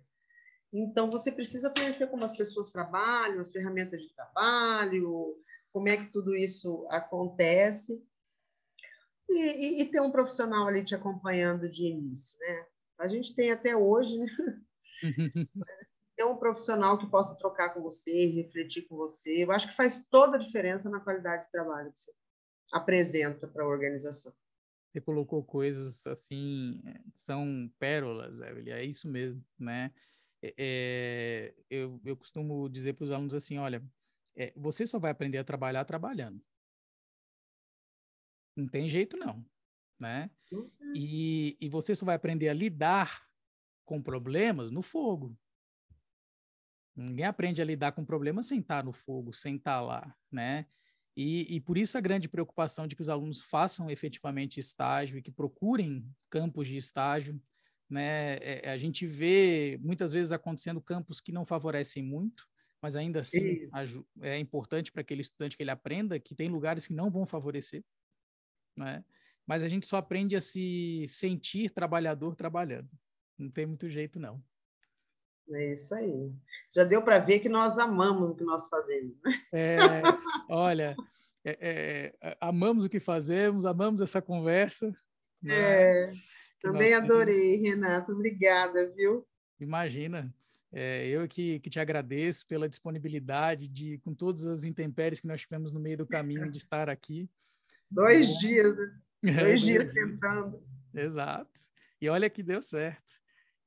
Então, 0.73 1.11
você 1.11 1.33
precisa 1.33 1.73
conhecer 1.77 2.09
como 2.09 2.25
as 2.25 2.37
pessoas 2.37 2.71
trabalham, 2.71 3.41
as 3.41 3.51
ferramentas 3.51 4.03
de 4.03 4.15
trabalho, 4.15 5.37
como 5.73 5.89
é 5.89 5.97
que 5.97 6.07
tudo 6.07 6.35
isso 6.35 6.87
acontece 6.91 8.07
e, 9.29 9.81
e, 9.81 9.83
e, 9.83 9.91
ter 9.91 10.01
um 10.01 10.11
profissional 10.11 10.67
ali 10.67 10.85
te 10.85 10.95
acompanhando 10.95 11.69
de 11.69 11.87
início, 11.87 12.39
né? 12.39 12.67
A 12.99 13.07
gente 13.07 13.35
tem 13.35 13.51
até 13.51 13.77
hoje, 13.77 14.19
né? 14.19 14.27
Mas, 15.55 15.71
assim, 15.81 16.03
ter 16.17 16.25
um 16.25 16.37
profissional 16.37 16.99
que 16.99 17.07
possa 17.07 17.39
trocar 17.39 17.75
com 17.75 17.83
você, 17.83 18.27
refletir 18.27 18.89
com 18.89 18.97
você, 18.97 19.45
eu 19.45 19.53
acho 19.53 19.69
que 19.69 19.77
faz 19.77 20.05
toda 20.11 20.37
a 20.37 20.41
diferença 20.41 20.91
na 20.91 21.01
qualidade 21.01 21.45
de 21.45 21.53
trabalho 21.53 21.93
que 21.93 22.01
você 22.01 22.13
apresenta 22.73 23.47
para 23.47 23.63
a 23.63 23.69
organização. 23.69 24.33
Você 24.91 25.01
colocou 25.01 25.45
coisas 25.45 26.01
assim, 26.07 26.83
são 27.27 27.71
pérolas, 27.79 28.41
Evelyn, 28.41 28.73
é 28.73 28.85
isso 28.85 29.07
mesmo, 29.07 29.45
né? 29.59 29.93
É, 30.43 30.55
é 30.59 31.55
eu, 31.71 32.01
eu 32.05 32.17
costumo 32.17 32.69
dizer 32.69 32.95
para 32.95 33.05
os 33.05 33.11
alunos 33.11 33.35
assim, 33.35 33.59
olha, 33.59 33.83
é, 34.35 34.53
você 34.57 34.87
só 34.87 34.99
vai 34.99 35.11
aprender 35.11 35.39
a 35.39 35.45
trabalhar 35.45 35.85
trabalhando. 35.85 36.41
Não 38.59 38.67
tem 38.67 38.89
jeito, 38.89 39.17
não. 39.17 39.45
Né? 40.01 40.29
E, 40.95 41.57
e 41.61 41.69
você 41.69 41.95
só 41.95 42.05
vai 42.05 42.17
aprender 42.17 42.49
a 42.49 42.53
lidar 42.55 43.25
com 43.85 44.03
problemas 44.03 44.73
no 44.73 44.83
fogo. 44.83 45.37
Ninguém 46.97 47.25
aprende 47.25 47.63
a 47.63 47.65
lidar 47.65 47.93
com 47.93 48.05
problemas 48.05 48.47
sem 48.47 48.59
estar 48.59 48.85
no 48.85 48.93
fogo, 48.93 49.33
sem 49.33 49.55
estar 49.55 49.81
lá, 49.81 50.13
né? 50.31 50.67
E, 51.17 51.57
e, 51.57 51.61
por 51.61 51.79
isso 51.79 51.97
a 51.97 52.01
grande 52.01 52.29
preocupação 52.29 52.87
de 52.87 52.95
que 52.95 53.03
os 53.03 53.09
alunos 53.09 53.41
façam 53.41 53.91
efetivamente 53.91 54.61
estágio 54.61 55.19
e 55.19 55.23
que 55.23 55.33
procurem 55.33 56.05
campos 56.31 56.67
de 56.67 56.77
estágio, 56.77 57.41
né? 57.89 58.37
É, 58.37 58.71
a 58.71 58.79
gente 58.79 59.07
vê 59.07 59.79
muitas 59.81 60.13
vezes 60.13 60.33
acontecendo 60.33 60.81
campos 60.81 61.21
que 61.21 61.33
não 61.33 61.45
favorecem 61.45 62.03
muito, 62.03 62.47
mas 62.83 62.97
ainda 62.97 63.21
assim 63.21 63.69
é 64.21 64.39
importante 64.39 64.93
para 64.93 65.01
aquele 65.01 65.21
estudante 65.21 65.57
que 65.57 65.63
ele 65.63 65.71
aprenda 65.71 66.21
que 66.21 66.35
tem 66.35 66.49
lugares 66.49 66.87
que 66.87 66.95
não 66.95 67.11
vão 67.11 67.27
favorecer, 67.27 67.85
né? 68.79 69.05
Mas 69.47 69.63
a 69.63 69.69
gente 69.69 69.87
só 69.87 69.97
aprende 69.97 70.37
a 70.37 70.41
se 70.41 71.05
sentir 71.09 71.71
trabalhador 71.71 72.37
trabalhando. 72.37 72.89
Não 73.39 73.51
tem 73.51 73.67
muito 73.67 73.89
jeito, 73.89 74.19
não. 74.19 74.43
É 75.51 75.73
isso 75.73 75.95
aí. 75.95 76.33
Já 76.75 76.85
deu 76.85 77.03
para 77.03 77.19
ver 77.19 77.39
que 77.39 77.49
nós 77.49 77.79
amamos 77.79 78.33
o 78.33 78.37
que 78.37 78.45
nós 78.45 78.69
fazemos. 78.69 79.15
Né? 79.25 79.77
É, 79.77 79.79
olha, 80.49 80.95
é, 81.45 82.13
é, 82.21 82.37
amamos 82.41 82.85
o 82.85 82.89
que 82.89 83.01
fazemos, 83.01 83.65
amamos 83.65 84.01
essa 84.01 84.21
conversa. 84.21 84.95
Né? 85.43 85.55
É, 85.55 86.13
também 86.61 86.93
adorei, 86.93 87.57
Renato. 87.57 88.13
Obrigada, 88.13 88.93
viu? 88.95 89.27
Imagina. 89.59 90.33
É, 90.71 91.07
eu 91.07 91.27
que, 91.27 91.61
que 91.61 91.71
te 91.71 91.81
agradeço 91.81 92.47
pela 92.47 92.69
disponibilidade 92.69 93.67
de, 93.67 93.99
com 93.99 94.13
todas 94.13 94.45
as 94.45 94.65
intempéries 94.65 95.21
que 95.21 95.27
nós 95.27 95.41
tivemos 95.41 95.73
no 95.73 95.81
meio 95.81 95.97
do 95.97 96.07
caminho, 96.07 96.51
de 96.51 96.59
estar 96.59 96.91
aqui. 96.91 97.29
Dois 97.91 98.39
dias, 98.39 98.77
né? 98.77 99.43
Dois 99.43 99.61
dias 99.61 99.89
tentando. 99.89 100.63
Exato. 100.95 101.51
E 102.01 102.09
olha 102.09 102.31
que 102.31 102.43
deu 102.43 102.63
certo. 102.63 103.19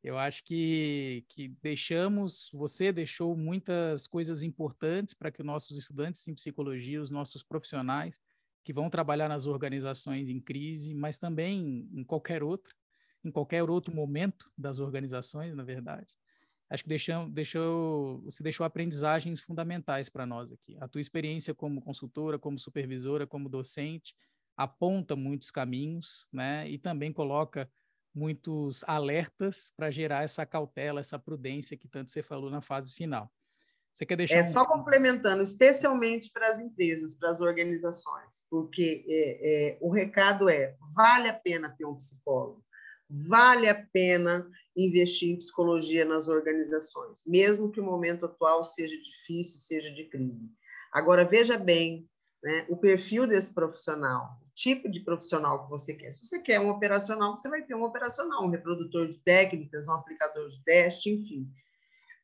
Eu 0.04 0.18
acho 0.18 0.44
que, 0.44 1.24
que 1.30 1.50
deixamos, 1.62 2.50
você 2.54 2.92
deixou 2.92 3.38
muitas 3.38 4.08
coisas 4.08 4.42
importantes 4.42 5.14
para 5.14 5.32
que 5.32 5.44
nossos 5.44 5.78
estudantes 5.78 6.28
em 6.28 6.34
psicologia, 6.34 7.02
os 7.02 7.12
nossos 7.12 7.44
profissionais 7.44 8.16
que 8.64 8.74
vão 8.74 8.90
trabalhar 8.90 9.30
nas 9.30 9.46
organizações 9.46 10.30
em 10.30 10.40
crise, 10.40 10.94
mas 10.94 11.18
também 11.18 11.88
em 11.94 12.04
qualquer 12.04 12.42
outra, 12.42 12.74
em 13.24 13.32
qualquer 13.32 13.64
outro 13.70 13.94
momento 13.94 14.52
das 14.58 14.80
organizações, 14.80 15.56
na 15.56 15.64
verdade. 15.64 16.16
Acho 16.72 16.84
que 16.84 16.90
deixou, 16.90 17.30
deixou, 17.30 18.22
você 18.22 18.42
deixou 18.42 18.66
aprendizagens 18.66 19.42
fundamentais 19.42 20.08
para 20.08 20.26
nós 20.26 20.54
aqui. 20.54 20.78
A 20.80 20.88
tua 20.88 21.02
experiência 21.02 21.54
como 21.54 21.82
consultora, 21.82 22.40
como 22.40 22.58
supervisora, 22.58 23.28
como 23.28 23.50
docente, 23.50 24.16
aponta 24.56 25.14
muitos 25.14 25.52
caminhos, 25.52 26.30
né? 26.32 26.70
E 26.70 26.78
também 26.78 27.12
coloca 27.12 27.70
muitos 28.16 28.86
alertas 28.86 29.74
para 29.76 29.92
gerar 29.92 30.24
essa 30.24 30.46
cautela, 30.46 31.02
essa 31.02 31.20
prudência 31.20 31.76
que 31.76 31.90
tanto 31.90 32.10
você 32.10 32.24
falou 32.24 32.50
na 32.50 32.62
fase 32.62 32.94
final. 32.94 33.30
Você 33.94 34.06
quer 34.06 34.16
deixar? 34.16 34.38
É 34.38 34.40
um... 34.40 34.44
só 34.46 34.66
complementando, 34.66 35.44
especialmente 35.44 36.32
para 36.32 36.50
as 36.50 36.62
empresas, 36.62 37.16
para 37.16 37.32
as 37.32 37.42
organizações, 37.42 38.48
porque 38.50 39.06
é, 39.10 39.74
é, 39.74 39.78
o 39.82 39.92
recado 39.92 40.50
é: 40.50 40.78
vale 40.96 41.28
a 41.28 41.34
pena 41.34 41.76
ter 41.78 41.86
um 41.86 41.96
psicólogo, 41.96 42.64
vale 43.28 43.68
a 43.68 43.86
pena 43.92 44.50
investir 44.76 45.30
em 45.30 45.38
psicologia 45.38 46.06
nas 46.06 46.28
organizações, 46.28 47.24
mesmo 47.26 47.72
que 47.72 47.80
o 47.80 47.86
momento 47.86 48.26
atual 48.26 48.64
seja 48.64 48.96
difícil, 48.96 49.58
seja 49.58 49.94
de 49.94 50.06
crise. 50.06 50.50
Agora 50.94 51.26
veja 51.26 51.58
bem, 51.58 52.10
né, 52.44 52.66
o 52.70 52.78
perfil 52.78 53.28
desse 53.28 53.54
profissional, 53.54 54.40
tipo 54.56 54.90
de 54.90 55.02
profissional 55.02 55.64
que 55.64 55.70
você 55.70 55.94
quer. 55.94 56.12
Se 56.12 56.26
você 56.26 56.40
quer 56.40 56.60
um 56.60 56.70
operacional, 56.70 57.38
você 57.38 57.50
vai 57.50 57.64
ter 57.64 57.76
um 57.76 57.84
operacional, 57.84 58.44
um 58.44 58.50
reprodutor 58.50 59.08
de 59.08 59.20
técnicas, 59.20 59.88
um 59.88 59.94
aplicador 59.94 60.48
de 60.50 60.64
teste, 60.64 61.10
enfim. 61.10 61.50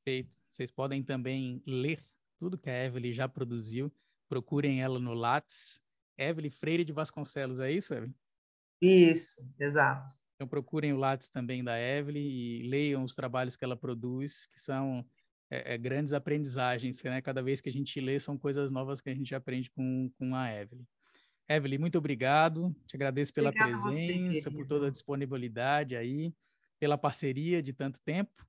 Perfeito. 0.06 0.38
Vocês 0.52 0.72
podem 0.72 1.04
também 1.04 1.64
ler 1.66 2.06
tudo 2.38 2.58
que 2.58 2.70
a 2.70 2.86
Evelyn 2.86 3.14
já 3.14 3.28
produziu. 3.28 3.92
Procurem 4.30 4.82
ela 4.82 5.00
no 5.00 5.14
Lattes. 5.14 5.82
Evelyn 6.18 6.52
Freire 6.52 6.84
de 6.84 6.94
Vasconcelos, 6.94 7.60
é 7.60 7.72
isso, 7.72 7.94
Evelyn? 7.94 8.14
Isso, 8.82 9.48
exato. 9.60 10.16
Então 10.36 10.48
procurem 10.48 10.94
o 10.94 10.98
Lattes 10.98 11.30
também 11.30 11.64
da 11.64 11.80
Evelyn 11.80 12.24
e 12.24 12.70
leiam 12.70 13.04
os 13.04 13.16
trabalhos 13.16 13.56
que 13.56 13.66
ela 13.66 13.76
produz, 13.76 14.46
que 14.48 14.60
são 14.60 15.06
é, 15.50 15.74
é, 15.74 15.78
grandes 15.78 16.14
aprendizagens, 16.14 17.02
né? 17.04 17.22
Cada 17.22 17.42
vez 17.42 17.62
que 17.62 17.70
a 17.70 17.72
gente 17.72 18.00
lê, 18.00 18.20
são 18.20 18.38
coisas 18.38 18.72
novas 18.72 19.00
que 19.00 19.10
a 19.10 19.16
gente 19.16 19.34
aprende 19.34 19.70
com, 19.72 20.12
com 20.18 20.36
a 20.36 20.54
Evelyn. 20.54 20.86
Evelyn, 21.48 21.78
muito 21.78 21.98
obrigado. 21.98 22.76
Te 22.86 22.96
agradeço 22.96 23.34
pela 23.34 23.50
Obrigada 23.50 23.82
presença, 23.82 24.50
você, 24.50 24.56
por 24.56 24.68
toda 24.68 24.88
a 24.88 24.92
disponibilidade 24.92 25.96
aí, 25.96 26.34
pela 26.80 26.98
parceria 26.98 27.62
de 27.62 27.72
tanto 27.72 28.02
tempo. 28.02 28.46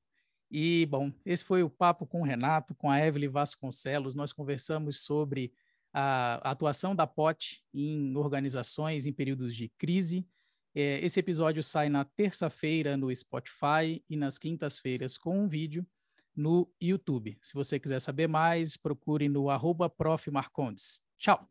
E, 0.51 0.87
bom, 0.87 1.12
esse 1.25 1.45
foi 1.45 1.62
o 1.62 1.70
papo 1.70 2.07
com 2.07 2.23
o 2.23 2.25
Renato, 2.25 2.75
com 2.75 2.91
a 2.91 2.99
Evelyn 2.99 3.29
Vasconcelos. 3.29 4.15
Nós 4.15 4.33
conversamos 4.33 5.01
sobre 5.03 5.53
a 5.93 6.51
atuação 6.51 6.97
da 6.97 7.07
POT 7.07 7.62
em 7.73 8.16
organizações 8.16 9.07
em 9.07 9.12
períodos 9.12 9.55
de 9.55 9.69
crise. 9.79 10.27
É, 10.75 11.05
esse 11.05 11.20
episódio 11.20 11.62
sai 11.62 11.89
na 11.89 12.05
terça-feira 12.05 12.97
no 12.97 13.15
Spotify 13.15 14.03
e 14.09 14.16
nas 14.16 14.39
quintas-feiras 14.39 15.16
com 15.16 15.39
um 15.39 15.49
vídeo 15.49 15.87
no 16.39 16.70
YouTube. 16.81 17.36
Se 17.43 17.52
você 17.52 17.78
quiser 17.78 18.01
saber 18.01 18.28
mais, 18.28 18.77
procure 18.77 19.28
no 19.28 19.51
arroba 19.51 19.90
Tchau! 21.19 21.48